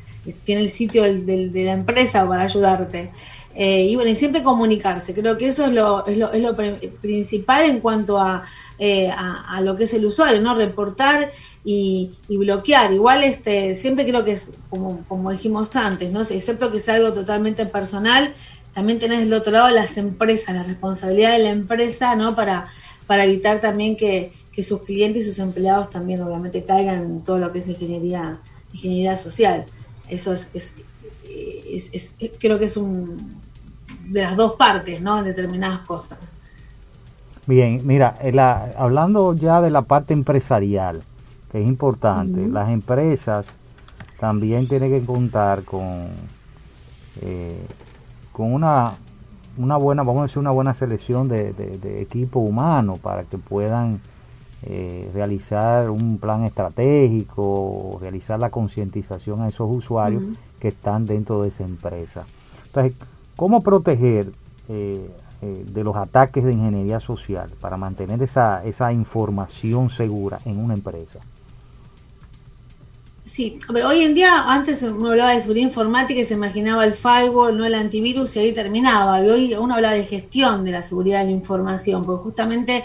tiene 0.44 0.62
el 0.62 0.70
sitio 0.70 1.02
del, 1.02 1.26
del, 1.26 1.52
de 1.52 1.64
la 1.64 1.72
empresa 1.72 2.26
para 2.26 2.42
ayudarte. 2.42 3.10
Eh, 3.54 3.86
y 3.86 3.96
bueno, 3.96 4.10
y 4.10 4.14
siempre 4.14 4.44
comunicarse, 4.44 5.12
creo 5.12 5.36
que 5.36 5.48
eso 5.48 5.66
es 5.66 5.72
lo, 5.72 6.06
es 6.06 6.16
lo, 6.16 6.32
es 6.32 6.42
lo 6.42 6.54
principal 7.00 7.64
en 7.64 7.80
cuanto 7.80 8.18
a, 8.18 8.44
eh, 8.78 9.10
a, 9.10 9.60
lo 9.60 9.74
que 9.74 9.84
es 9.84 9.94
el 9.94 10.06
usuario, 10.06 10.40
¿no? 10.40 10.54
Reportar 10.54 11.32
y, 11.64 12.12
y, 12.28 12.36
bloquear. 12.36 12.92
Igual 12.92 13.24
este, 13.24 13.74
siempre 13.74 14.06
creo 14.06 14.24
que 14.24 14.32
es, 14.32 14.50
como, 14.68 15.04
como 15.08 15.32
dijimos 15.32 15.74
antes, 15.74 16.12
¿no? 16.12 16.22
Excepto 16.22 16.70
que 16.70 16.78
sea 16.78 16.94
algo 16.94 17.12
totalmente 17.12 17.66
personal, 17.66 18.34
también 18.72 19.00
tenés 19.00 19.20
del 19.20 19.32
otro 19.32 19.50
lado 19.52 19.68
las 19.70 19.96
empresas, 19.96 20.54
la 20.54 20.62
responsabilidad 20.62 21.32
de 21.32 21.40
la 21.40 21.50
empresa, 21.50 22.14
¿no? 22.14 22.36
Para, 22.36 22.68
para 23.08 23.24
evitar 23.24 23.60
también 23.60 23.96
que, 23.96 24.32
que 24.52 24.62
sus 24.62 24.82
clientes 24.82 25.26
y 25.26 25.28
sus 25.28 25.40
empleados 25.40 25.90
también 25.90 26.22
obviamente 26.22 26.62
caigan 26.62 27.02
en 27.02 27.24
todo 27.24 27.38
lo 27.38 27.50
que 27.50 27.58
es 27.58 27.66
ingeniería, 27.66 28.38
ingeniería 28.72 29.16
social. 29.16 29.66
Eso 30.10 30.32
es, 30.32 30.48
es, 30.52 30.72
es, 31.24 32.14
es, 32.18 32.32
creo 32.38 32.58
que 32.58 32.64
es 32.64 32.76
un 32.76 33.40
de 34.08 34.22
las 34.22 34.36
dos 34.36 34.56
partes, 34.56 35.00
¿no? 35.00 35.18
En 35.18 35.24
determinadas 35.24 35.86
cosas. 35.86 36.18
Bien, 37.46 37.80
mira, 37.84 38.14
la, 38.32 38.72
hablando 38.76 39.34
ya 39.34 39.60
de 39.60 39.70
la 39.70 39.82
parte 39.82 40.12
empresarial, 40.14 41.02
que 41.50 41.60
es 41.60 41.66
importante, 41.66 42.40
uh 42.40 42.44
-huh. 42.46 42.52
las 42.52 42.68
empresas 42.68 43.46
también 44.18 44.68
tienen 44.68 44.90
que 44.90 45.04
contar 45.04 45.64
con, 45.64 46.08
eh, 47.22 47.66
con 48.32 48.52
una, 48.52 48.94
una 49.56 49.76
buena, 49.78 50.02
vamos 50.02 50.20
a 50.20 50.22
decir, 50.24 50.38
una 50.38 50.50
buena 50.50 50.74
selección 50.74 51.28
de, 51.28 51.52
de, 51.52 51.78
de 51.78 52.02
equipo 52.02 52.40
humano 52.40 52.96
para 52.96 53.24
que 53.24 53.38
puedan 53.38 54.00
eh, 54.62 55.10
realizar 55.14 55.88
un 55.88 56.18
plan 56.18 56.44
estratégico, 56.44 57.98
realizar 58.00 58.38
la 58.38 58.50
concientización 58.50 59.40
a 59.40 59.48
esos 59.48 59.74
usuarios 59.74 60.22
uh 60.22 60.28
-huh. 60.28 60.36
que 60.60 60.68
están 60.68 61.06
dentro 61.06 61.42
de 61.42 61.48
esa 61.48 61.64
empresa. 61.64 62.24
Entonces, 62.66 62.92
¿cómo 63.36 63.62
proteger 63.62 64.32
eh, 64.68 65.10
eh, 65.42 65.64
de 65.72 65.84
los 65.84 65.96
ataques 65.96 66.44
de 66.44 66.52
ingeniería 66.52 67.00
social 67.00 67.50
para 67.58 67.78
mantener 67.78 68.22
esa, 68.22 68.62
esa 68.64 68.92
información 68.92 69.88
segura 69.88 70.38
en 70.44 70.58
una 70.58 70.74
empresa? 70.74 71.20
Sí, 73.24 73.58
pero 73.72 73.88
hoy 73.88 74.02
en 74.02 74.12
día, 74.12 74.44
antes 74.52 74.82
uno 74.82 75.10
hablaba 75.10 75.30
de 75.30 75.40
seguridad 75.40 75.66
informática 75.68 76.20
y 76.20 76.24
se 76.24 76.34
imaginaba 76.34 76.84
el 76.84 76.94
firewall, 76.94 77.56
no 77.56 77.64
el 77.64 77.74
antivirus, 77.74 78.36
y 78.36 78.40
ahí 78.40 78.52
terminaba. 78.52 79.24
Y 79.24 79.30
hoy 79.30 79.54
uno 79.54 79.74
habla 79.74 79.92
de 79.92 80.04
gestión 80.04 80.64
de 80.64 80.72
la 80.72 80.82
seguridad 80.82 81.20
de 81.20 81.26
la 81.26 81.30
información, 81.30 82.04
porque 82.04 82.24
justamente 82.24 82.84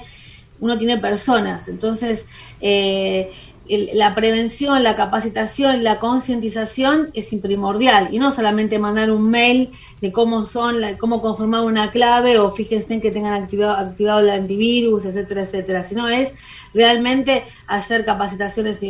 uno 0.60 0.78
tiene 0.78 0.98
personas. 0.98 1.68
Entonces, 1.68 2.26
eh, 2.62 3.32
la 3.68 4.14
prevención, 4.14 4.84
la 4.84 4.96
capacitación, 4.96 5.84
la 5.84 5.98
concientización 6.00 7.10
es 7.14 7.30
primordial. 7.42 8.10
Y 8.12 8.20
no 8.20 8.32
solamente 8.32 8.78
mandar 8.78 9.12
un 9.12 9.30
mail 9.30 9.72
de 10.02 10.12
cómo 10.12 10.46
son, 10.46 10.78
cómo 11.00 11.22
conformar 11.22 11.62
una 11.64 11.90
clave 11.90 12.38
o 12.38 12.52
fíjense 12.52 12.94
en 12.94 13.02
que 13.02 13.12
tengan 13.12 13.42
activado, 13.42 13.74
activado 13.74 14.20
el 14.20 14.30
antivirus, 14.30 15.06
etcétera, 15.06 15.44
etcétera. 15.44 15.84
Sino 15.84 16.08
es 16.08 16.32
realmente 16.74 17.44
hacer 17.68 18.06
capacitaciones 18.06 18.84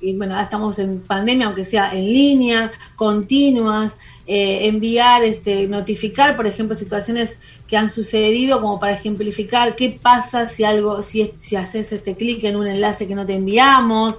y, 0.00 0.16
bueno, 0.16 0.38
estamos 0.40 0.78
en 0.78 1.00
pandemia, 1.00 1.46
aunque 1.46 1.64
sea 1.64 1.90
en 1.92 2.04
línea, 2.06 2.70
continuas, 2.96 3.96
eh, 4.26 4.66
enviar, 4.66 5.22
este, 5.24 5.66
notificar, 5.68 6.36
por 6.36 6.46
ejemplo, 6.46 6.74
situaciones 6.74 7.38
que 7.68 7.76
han 7.76 7.90
sucedido, 7.90 8.60
como 8.60 8.78
para 8.78 8.92
ejemplificar 8.94 9.76
qué 9.76 9.98
pasa 10.00 10.48
si 10.48 10.64
algo, 10.64 11.02
si, 11.02 11.32
si 11.40 11.56
haces 11.56 11.92
este 11.92 12.14
clic 12.16 12.42
en 12.44 12.56
un 12.56 12.66
enlace 12.66 13.06
que 13.08 13.14
no 13.14 13.24
te 13.26 13.34
enviamos, 13.34 14.18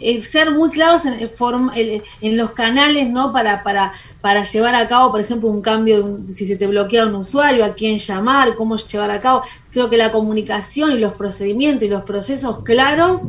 eh, 0.00 0.20
ser 0.24 0.50
muy 0.50 0.70
claros 0.70 1.04
en, 1.06 1.12
en 1.14 1.30
form- 1.30 1.70
en- 1.76 2.36
los 2.36 2.50
canales, 2.50 3.08
¿no? 3.08 3.32
Para, 3.32 3.62
para, 3.62 3.92
para 4.20 4.42
llevar 4.42 4.74
a 4.74 4.88
cabo, 4.88 5.12
por 5.12 5.20
ejemplo, 5.20 5.48
un 5.48 5.62
cambio, 5.62 6.04
un- 6.04 6.26
si 6.26 6.44
se 6.46 6.56
te 6.56 6.66
bloquea 6.66 7.06
un 7.06 7.14
usuario, 7.14 7.64
a 7.64 7.74
quién 7.74 7.98
llamar, 7.98 8.56
cómo 8.56 8.76
llevar 8.76 9.10
a 9.12 9.20
cabo. 9.20 9.42
Creo 9.70 9.88
que 9.88 9.96
la 9.96 10.10
comunicación 10.10 10.90
y 10.92 10.98
los 10.98 11.12
procedimientos 11.16 11.84
y 11.84 11.88
los 11.88 12.02
procesos 12.02 12.64
claros 12.64 13.22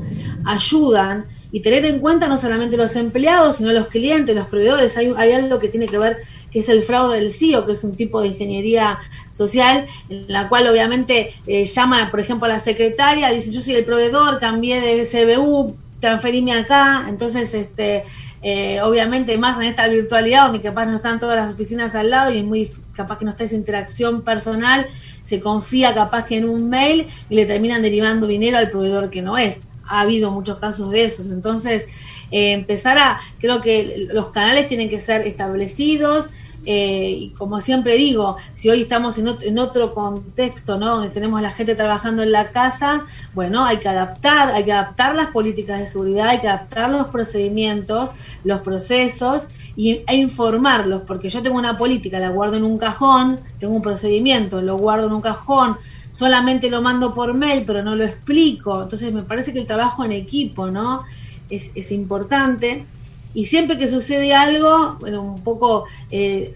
ayudan 0.46 1.26
y 1.54 1.60
tener 1.60 1.86
en 1.86 2.00
cuenta 2.00 2.28
no 2.28 2.38
solamente 2.38 2.78
los 2.78 2.96
empleados, 2.96 3.58
sino 3.58 3.72
los 3.74 3.88
clientes, 3.88 4.36
los 4.36 4.48
proveedores. 4.48 4.98
Hay, 4.98 5.14
hay 5.16 5.34
algo 5.34 5.60
que 5.60 5.68
tiene 5.68 5.88
que 5.88 6.00
ver 6.00 6.18
que 6.52 6.60
es 6.60 6.68
el 6.68 6.82
fraude 6.82 7.20
del 7.20 7.32
CIO, 7.32 7.64
que 7.68 7.74
es 7.74 7.84
un 7.84 7.96
tipo 7.96 8.22
de 8.22 8.30
ingeniería 8.30 8.98
social, 9.30 9.86
en 10.10 10.26
la 10.28 10.50
cual 10.50 10.68
obviamente 10.68 11.36
eh, 11.46 11.66
llama, 11.66 12.10
por 12.10 12.20
ejemplo, 12.20 12.48
a 12.48 12.50
la 12.50 12.60
secretaria, 12.60 13.30
dice, 13.30 13.52
yo 13.52 13.62
soy 13.62 13.76
el 13.76 13.86
proveedor, 13.86 14.40
cambié 14.40 14.82
de 14.82 15.06
SBU, 15.06 15.78
transferime 16.00 16.54
acá, 16.54 17.06
entonces, 17.08 17.54
este, 17.54 18.04
eh, 18.42 18.82
obviamente, 18.82 19.38
más 19.38 19.60
en 19.60 19.68
esta 19.68 19.88
virtualidad, 19.88 20.48
donde 20.48 20.62
capaz 20.62 20.88
no 20.88 20.96
están 20.96 21.20
todas 21.20 21.38
las 21.38 21.54
oficinas 21.54 21.94
al 21.94 22.10
lado 22.10 22.34
y 22.34 22.40
es 22.40 22.44
muy 22.44 22.72
capaz 22.94 23.20
que 23.20 23.26
no 23.26 23.32
está 23.32 23.44
esa 23.44 23.54
interacción 23.54 24.24
personal, 24.24 24.88
se 25.22 25.40
confía 25.40 25.94
capaz 25.94 26.26
que 26.26 26.38
en 26.38 26.50
un 26.50 26.68
mail 26.68 27.10
y 27.30 27.36
le 27.36 27.46
terminan 27.46 27.84
derivando 27.84 28.26
dinero 28.26 28.58
al 28.58 28.72
proveedor 28.72 29.12
que 29.12 29.22
no 29.22 29.38
es. 29.38 29.60
Ha 29.88 30.02
habido 30.02 30.32
muchos 30.32 30.58
casos 30.58 30.92
de 30.92 31.06
esos, 31.06 31.26
entonces 31.28 31.86
eh, 32.32 32.54
empezar 32.54 32.98
a, 32.98 33.20
creo 33.40 33.62
que 33.62 34.08
los 34.12 34.28
canales 34.28 34.68
tienen 34.68 34.90
que 34.90 35.00
ser 35.00 35.28
establecidos, 35.28 36.30
eh, 36.66 37.10
y 37.20 37.30
como 37.32 37.60
siempre 37.60 37.96
digo, 37.96 38.38
si 38.54 38.70
hoy 38.70 38.84
estamos 38.84 39.18
en 39.18 39.28
otro, 39.28 39.48
en 39.48 39.60
otro 39.60 39.94
contexto, 39.94 40.80
¿no? 40.80 40.96
Donde 40.96 41.10
tenemos 41.10 41.42
la 41.42 41.52
gente 41.52 41.76
trabajando 41.76 42.24
en 42.24 42.32
la 42.32 42.52
casa, 42.52 43.06
bueno, 43.34 43.66
hay 43.66 43.78
que 43.78 43.90
adaptar, 43.90 44.54
hay 44.54 44.64
que 44.64 44.72
adaptar 44.72 45.16
las 45.16 45.28
políticas 45.28 45.80
de 45.80 45.88
seguridad, 45.88 46.30
hay 46.30 46.40
que 46.40 46.48
adaptar 46.48 46.90
los 46.90 47.08
procedimientos, 47.08 48.12
los 48.46 48.62
procesos 48.62 49.48
y, 49.76 50.04
e 50.08 50.16
informarlos, 50.16 51.02
porque 51.06 51.30
yo 51.30 51.42
tengo 51.42 51.58
una 51.58 51.78
política, 51.78 52.20
la 52.20 52.30
guardo 52.30 52.56
en 52.56 52.64
un 52.64 52.78
cajón, 52.78 53.40
tengo 53.60 53.76
un 53.76 53.82
procedimiento, 53.82 54.62
lo 54.62 54.78
guardo 54.78 55.08
en 55.08 55.14
un 55.14 55.22
cajón, 55.22 55.78
solamente 56.14 56.70
lo 56.70 56.82
mando 56.82 57.12
por 57.14 57.34
mail, 57.34 57.64
pero 57.66 57.84
no 57.84 57.96
lo 57.96 58.06
explico. 58.06 58.84
Entonces 58.84 59.12
me 59.12 59.24
parece 59.24 59.52
que 59.52 59.60
el 59.60 59.66
trabajo 59.66 60.06
en 60.06 60.12
equipo, 60.12 60.68
¿no? 60.68 61.02
Es, 61.50 61.72
es 61.74 61.92
importante. 61.92 62.86
Y 63.34 63.46
siempre 63.46 63.80
que 63.80 63.88
sucede 63.88 64.32
algo, 64.36 64.98
bueno, 65.00 65.24
un 65.24 65.44
poco, 65.44 65.86
eh, 66.12 66.54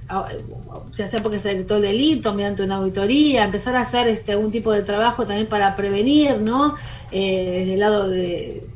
ya 0.92 1.08
sea 1.08 1.24
porque 1.24 1.40
se 1.40 1.50
detectó 1.50 1.78
el 1.78 1.82
delito, 1.82 2.36
mediante 2.36 2.62
una 2.62 2.76
auditoría, 2.76 3.46
empezar 3.46 3.76
a 3.76 3.82
hacer 3.82 4.08
este 4.08 4.34
algún 4.34 4.52
tipo 4.52 4.72
de 4.72 4.84
trabajo 4.84 5.26
también 5.26 5.48
para 5.48 5.76
prevenir, 5.76 6.40
¿no? 6.40 6.76
Eh, 7.12 7.56
desde 7.60 7.74
el 7.74 7.80
lado 7.80 8.08
de, 8.08 8.68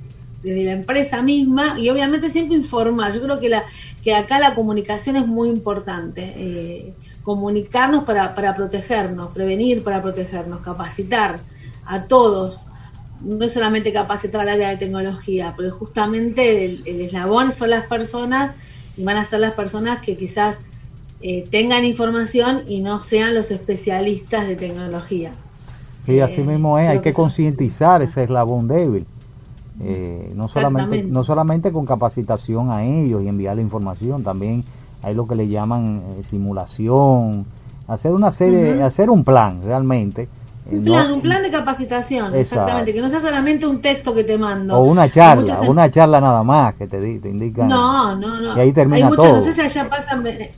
desde 0.42 0.64
la 0.64 0.72
empresa 0.72 1.22
misma 1.22 1.78
y 1.80 1.90
obviamente 1.90 2.32
siempre 2.32 2.58
informar. 2.58 3.14
Yo 3.14 3.22
creo 3.22 3.40
que 3.40 3.50
la 3.50 3.66
que 4.04 4.16
acá 4.16 4.40
la 4.40 4.56
comunicación 4.56 5.16
es 5.16 5.28
muy 5.28 5.50
importante. 5.50 6.34
eh, 6.36 6.94
comunicarnos 7.24 8.04
para, 8.04 8.34
para 8.36 8.56
protegernos, 8.56 9.34
prevenir 9.34 9.84
para 9.84 10.02
protegernos, 10.02 10.62
capacitar 10.62 11.40
a 11.86 12.04
todos. 12.04 12.66
No 13.24 13.46
es 13.46 13.54
solamente 13.54 13.94
capacitar 13.94 14.42
al 14.42 14.50
área 14.50 14.70
de 14.70 14.78
tecnología, 14.78 15.54
pero 15.56 15.72
justamente 15.76 16.66
el, 16.66 16.84
el 16.86 17.02
eslabón 17.02 17.52
son 17.52 17.70
las 17.70 17.86
personas 17.86 18.56
y 18.98 19.04
van 19.04 19.18
a 19.18 19.24
ser 19.24 19.40
las 19.40 19.54
personas 19.54 20.02
que 20.02 20.18
quizás 20.18 20.58
eh, 21.22 21.48
tengan 21.52 21.86
información 21.86 22.64
y 22.68 22.82
no 22.82 23.00
sean 23.00 23.36
los 23.36 23.52
especialistas 23.52 24.48
de 24.48 24.56
tecnología. 24.56 25.32
Sí, 26.06 26.20
así 26.20 26.42
Eh, 26.42 26.44
mismo 26.44 26.80
es, 26.80 26.90
hay 26.90 27.00
que 27.00 27.14
concientizar 27.14 28.02
ese 28.02 28.24
eslabón 28.24 28.68
débil. 28.68 29.06
Eh, 29.80 30.32
no 30.36 30.48
solamente 30.48 31.04
no 31.04 31.24
solamente 31.24 31.72
con 31.72 31.86
capacitación 31.86 32.72
a 32.72 32.84
ellos 32.86 33.24
y 33.24 33.28
enviar 33.28 33.56
la 33.56 33.62
información, 33.62 34.24
también 34.24 34.64
hay 35.04 35.14
lo 35.16 35.26
que 35.26 35.36
le 35.36 35.48
llaman 35.48 36.02
eh, 36.20 36.24
simulación, 36.24 37.46
hacer 37.88 38.12
una 38.12 38.32
serie, 38.32 38.82
hacer 38.84 39.10
un 39.10 39.24
plan 39.24 39.62
realmente. 39.64 40.24
eh, 40.24 40.28
Un 40.72 40.78
no- 40.80 40.84
plan, 40.92 41.12
un 41.12 41.22
plan 41.22 41.42
de 41.44 41.50
capacitación, 41.52 42.26
Exacto. 42.28 42.40
exactamente, 42.40 42.94
que 42.94 43.02
no 43.02 43.10
sea 43.10 43.20
solamente 43.22 43.66
un 43.66 43.82
texto 43.82 44.14
que 44.14 44.24
te 44.24 44.38
mando. 44.38 44.78
o 44.78 44.84
una 44.84 45.10
charla, 45.10 45.62
una 45.62 45.90
charla 45.90 46.22
nada 46.22 46.44
más 46.44 46.76
que 46.76 46.88
te, 46.88 47.00
te 47.20 47.30
indican. 47.30 47.68
No, 47.68 48.16
no, 48.16 48.40
no. 48.40 48.56
Y 48.56 48.60
ahí 48.60 48.72
termina 48.72 48.98
Hay 48.98 49.04
muchas, 49.12 49.26
todo. 49.26 49.36
no 49.38 49.42
sé 49.44 49.54
si 49.54 49.62
allá 49.62 49.90
pasan, 49.90 50.26
eh, 50.28 50.52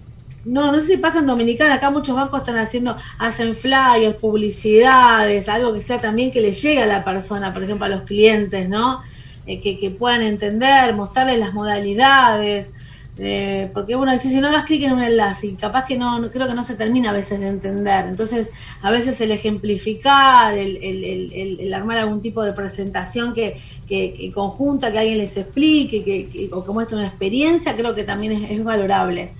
no, 0.45 0.73
no 0.73 0.79
sé 0.81 0.87
si 0.87 0.97
pasan 0.97 1.25
Dominicana, 1.25 1.75
acá 1.75 1.89
muchos 1.89 2.15
bancos 2.17 2.41
están 2.41 2.57
haciendo, 2.57 2.97
hacen 3.17 3.55
flyers, 3.55 4.17
publicidades, 4.17 5.47
algo 5.47 5.73
que 5.73 5.79
sea 5.81 6.01
también 6.01 6.31
que 6.31 6.41
le 6.41 6.51
llegue 6.51 6.83
a 6.83 6.85
la 6.85 7.03
persona, 7.05 7.53
por 7.53 7.63
ejemplo 7.63 7.85
a 7.85 7.89
los 7.89 8.01
clientes, 8.01 8.67
¿no? 8.67 9.01
Eh, 9.45 9.59
que, 9.61 9.77
que 9.79 9.89
puedan 9.89 10.21
entender, 10.21 10.93
mostrarles 10.95 11.39
las 11.39 11.53
modalidades, 11.53 12.71
eh, 13.17 13.69
porque 13.73 13.95
dice, 14.13 14.29
si 14.29 14.41
no 14.41 14.51
das 14.51 14.65
clic 14.65 14.83
en 14.83 14.93
un 14.93 15.03
enlace, 15.03 15.47
y 15.47 15.53
capaz 15.53 15.85
que 15.85 15.97
no, 15.97 16.19
no- 16.19 16.31
creo 16.31 16.47
que 16.47 16.55
no 16.55 16.63
se 16.63 16.75
termina 16.75 17.11
a 17.11 17.13
veces 17.13 17.39
de 17.39 17.47
entender. 17.47 18.05
Entonces, 18.07 18.49
a 18.81 18.89
veces 18.89 19.21
el 19.21 19.31
ejemplificar, 19.31 20.55
el, 20.57 20.77
el, 20.77 21.03
el- 21.03 21.59
el- 21.59 21.73
armar 21.73 21.97
algún 21.97 22.21
tipo 22.21 22.41
de 22.43 22.53
presentación 22.53 23.33
que, 23.33 23.57
que, 23.87 24.13
conjunta, 24.31 24.91
que 24.91 24.99
alguien 24.99 25.19
les 25.19 25.37
explique, 25.37 26.03
que, 26.03 26.27
que- 26.29 26.49
o 26.51 26.63
que 26.65 26.71
muestre 26.71 26.97
una 26.97 27.07
experiencia, 27.07 27.75
creo 27.75 27.93
que 27.93 28.03
también 28.03 28.31
es, 28.33 28.51
es 28.51 28.63
valorable. 28.63 29.33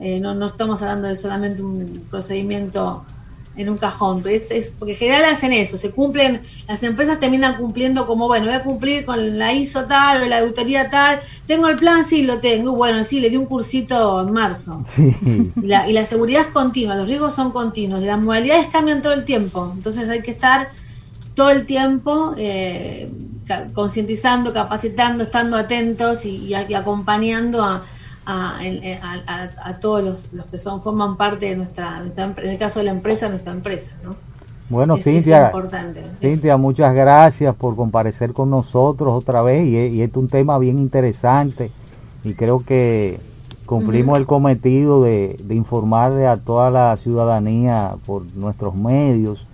Eh, 0.00 0.18
no, 0.18 0.34
no 0.34 0.46
estamos 0.46 0.80
hablando 0.82 1.08
de 1.08 1.14
solamente 1.14 1.62
un 1.62 2.06
procedimiento 2.10 3.04
en 3.56 3.68
un 3.68 3.78
cajón, 3.78 4.22
es, 4.28 4.50
es- 4.50 4.72
porque 4.78 4.92
en 4.92 4.98
general 4.98 5.24
hacen 5.24 5.52
eso, 5.52 5.76
se 5.76 5.90
cumplen, 5.90 6.42
las 6.68 6.82
empresas 6.82 7.18
terminan 7.20 7.56
cumpliendo 7.56 8.06
como, 8.06 8.26
bueno, 8.28 8.46
voy 8.46 8.54
a 8.54 8.62
cumplir 8.62 9.04
con 9.04 9.38
la 9.38 9.52
ISO 9.52 9.84
tal 9.86 10.22
o 10.22 10.26
la 10.26 10.38
auditoría 10.38 10.88
tal, 10.88 11.20
tengo 11.46 11.68
el 11.68 11.76
plan, 11.76 12.06
sí, 12.08 12.22
lo 12.22 12.38
tengo, 12.40 12.72
bueno, 12.74 13.04
sí, 13.04 13.20
le 13.20 13.28
di 13.30 13.36
un 13.36 13.46
cursito 13.46 14.22
en 14.22 14.32
marzo. 14.32 14.82
Sí. 14.86 15.14
Y 15.60 15.66
la, 15.66 15.88
y 15.88 15.92
la 15.92 16.04
seguridad 16.04 16.42
es 16.42 16.48
continua, 16.48 16.94
los 16.94 17.08
riesgos 17.08 17.34
son 17.34 17.50
continuos 17.52 18.02
y 18.02 18.06
las 18.06 18.18
modalidades 18.20 18.68
cambian 18.68 19.02
todo 19.02 19.12
el 19.14 19.24
tiempo. 19.24 19.70
Entonces 19.74 20.08
hay 20.08 20.22
que 20.22 20.30
estar 20.30 20.70
todo 21.34 21.50
el 21.50 21.66
tiempo 21.66 22.34
eh, 22.38 23.10
concientizando, 23.74 24.52
capacitando, 24.52 25.24
estando 25.24 25.56
atentos 25.56 26.24
y, 26.24 26.36
y 26.46 26.54
y 26.68 26.74
acompañando 26.74 27.62
a, 27.64 27.84
a, 28.26 28.58
en- 28.62 29.02
a- 29.02 29.22
a- 29.26 29.68
a 29.70 29.80
todos 29.80 30.02
los, 30.04 30.32
los 30.32 30.46
que 30.46 30.58
son 30.58 30.82
forman 30.82 31.16
parte 31.16 31.46
de 31.48 31.56
nuestra, 31.56 32.00
nuestra 32.00 32.24
en 32.24 32.50
el 32.50 32.58
caso 32.58 32.78
de 32.80 32.86
la 32.86 32.92
empresa, 32.92 33.28
nuestra 33.28 33.52
empresa. 33.52 33.92
¿no? 34.04 34.10
Bueno, 34.68 34.94
Es- 34.94 35.06
es 35.06 35.14
Cintia, 35.24 35.46
importante. 35.46 36.02
Cintia, 36.14 36.56
muchas 36.56 36.94
gracias 36.94 37.54
por 37.54 37.74
comparecer 37.76 38.32
con 38.32 38.50
nosotros 38.50 39.12
otra 39.12 39.42
vez 39.42 39.66
y, 39.66 39.76
y 39.96 40.02
este 40.02 40.18
es 40.18 40.22
un 40.22 40.28
tema 40.28 40.58
bien 40.58 40.78
interesante 40.78 41.70
y 42.22 42.34
creo 42.34 42.60
que 42.60 43.18
cumplimos 43.66 44.18
el 44.18 44.26
cometido 44.26 45.02
de, 45.02 45.36
de 45.42 45.54
informarle 45.54 46.26
a 46.26 46.36
toda 46.36 46.70
la 46.70 46.96
ciudadanía 46.96 47.94
por 48.04 48.24
nuestros 48.34 48.74
medios 48.74 49.46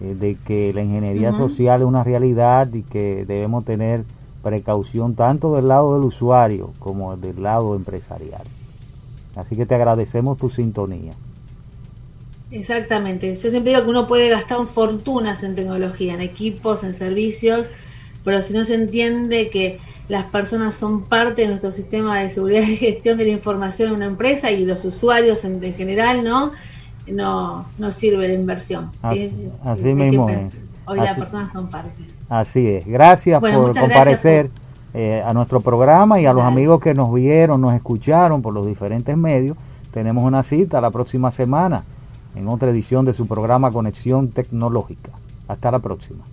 eh, 0.00 0.14
de 0.14 0.34
que 0.36 0.72
la 0.74 0.82
ingeniería 0.82 1.32
social 1.32 1.80
es 1.80 1.86
una 1.86 2.02
realidad 2.02 2.68
y 2.74 2.82
que 2.82 3.24
debemos 3.26 3.64
tener 3.64 4.04
precaución 4.46 5.16
tanto 5.16 5.56
del 5.56 5.66
lado 5.66 5.94
del 5.94 6.04
usuario 6.04 6.72
como 6.78 7.16
del 7.16 7.42
lado 7.42 7.74
empresarial. 7.74 8.44
Así 9.34 9.56
que 9.56 9.66
te 9.66 9.74
agradecemos 9.74 10.38
tu 10.38 10.48
sintonía. 10.50 11.12
Exactamente. 12.52 13.34
Yo 13.34 13.50
siempre 13.50 13.72
digo 13.72 13.82
que 13.82 13.90
uno 13.90 14.06
puede 14.06 14.28
gastar 14.28 14.64
fortunas 14.66 15.42
en 15.42 15.56
tecnología, 15.56 16.14
en 16.14 16.20
equipos, 16.20 16.84
en 16.84 16.94
servicios, 16.94 17.66
pero 18.24 18.40
si 18.40 18.54
no 18.54 18.64
se 18.64 18.74
entiende 18.74 19.50
que 19.50 19.80
las 20.08 20.26
personas 20.26 20.76
son 20.76 21.02
parte 21.02 21.42
de 21.42 21.48
nuestro 21.48 21.72
sistema 21.72 22.20
de 22.20 22.30
seguridad 22.30 22.62
y 22.62 22.76
gestión 22.76 23.18
de 23.18 23.24
la 23.24 23.30
información 23.32 23.90
en 23.90 23.96
una 23.96 24.06
empresa 24.06 24.52
y 24.52 24.64
los 24.64 24.84
usuarios 24.84 25.44
en, 25.44 25.62
en 25.62 25.74
general, 25.74 26.22
¿no? 26.22 26.52
No, 27.08 27.66
no 27.78 27.90
sirve 27.90 28.28
la 28.28 28.34
inversión. 28.34 28.90
¿sí? 29.12 29.32
Así- 29.64 29.94
mismo 29.94 30.28
es. 30.28 30.62
Hoy 30.86 30.98
las 30.98 31.18
personas 31.18 31.50
son 31.50 31.68
parte. 31.68 32.04
Así 32.28 32.68
es. 32.68 32.86
Gracias 32.86 33.40
Bueno, 33.40 33.62
por 33.62 33.78
comparecer. 33.78 34.50
gracias 34.50 34.66
eh, 34.98 35.22
a 35.22 35.34
nuestro 35.34 35.60
programa 35.60 36.18
y 36.20 36.24
a 36.24 36.32
los 36.32 36.42
amigos 36.42 36.80
que 36.80 36.94
nos 36.94 37.12
vieron, 37.12 37.60
nos 37.60 37.74
escucharon 37.74 38.40
por 38.40 38.54
los 38.54 38.64
diferentes 38.64 39.14
medios. 39.14 39.54
Tenemos 39.92 40.24
una 40.24 40.42
cita 40.42 40.80
la 40.80 40.90
próxima 40.90 41.30
semana 41.30 41.84
en 42.34 42.48
otra 42.48 42.70
edición 42.70 43.04
de 43.04 43.12
su 43.12 43.26
programa 43.26 43.70
Conexión 43.70 44.30
Tecnológica. 44.30 45.12
Hasta 45.48 45.70
la 45.70 45.80
próxima. 45.80 46.24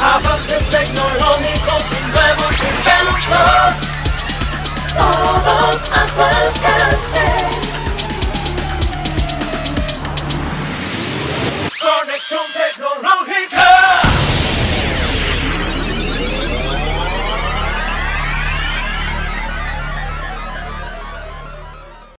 Avances 0.00 0.68
tecnológicos 0.70 1.92
y 1.92 2.06
nuevos 2.06 2.62
inventos 2.62 3.97
todos 4.96 5.90
a 5.92 6.06
tu 6.06 6.22
alcance. 6.22 7.26
Conexión 11.80 12.46
tecnológica. 12.54 13.67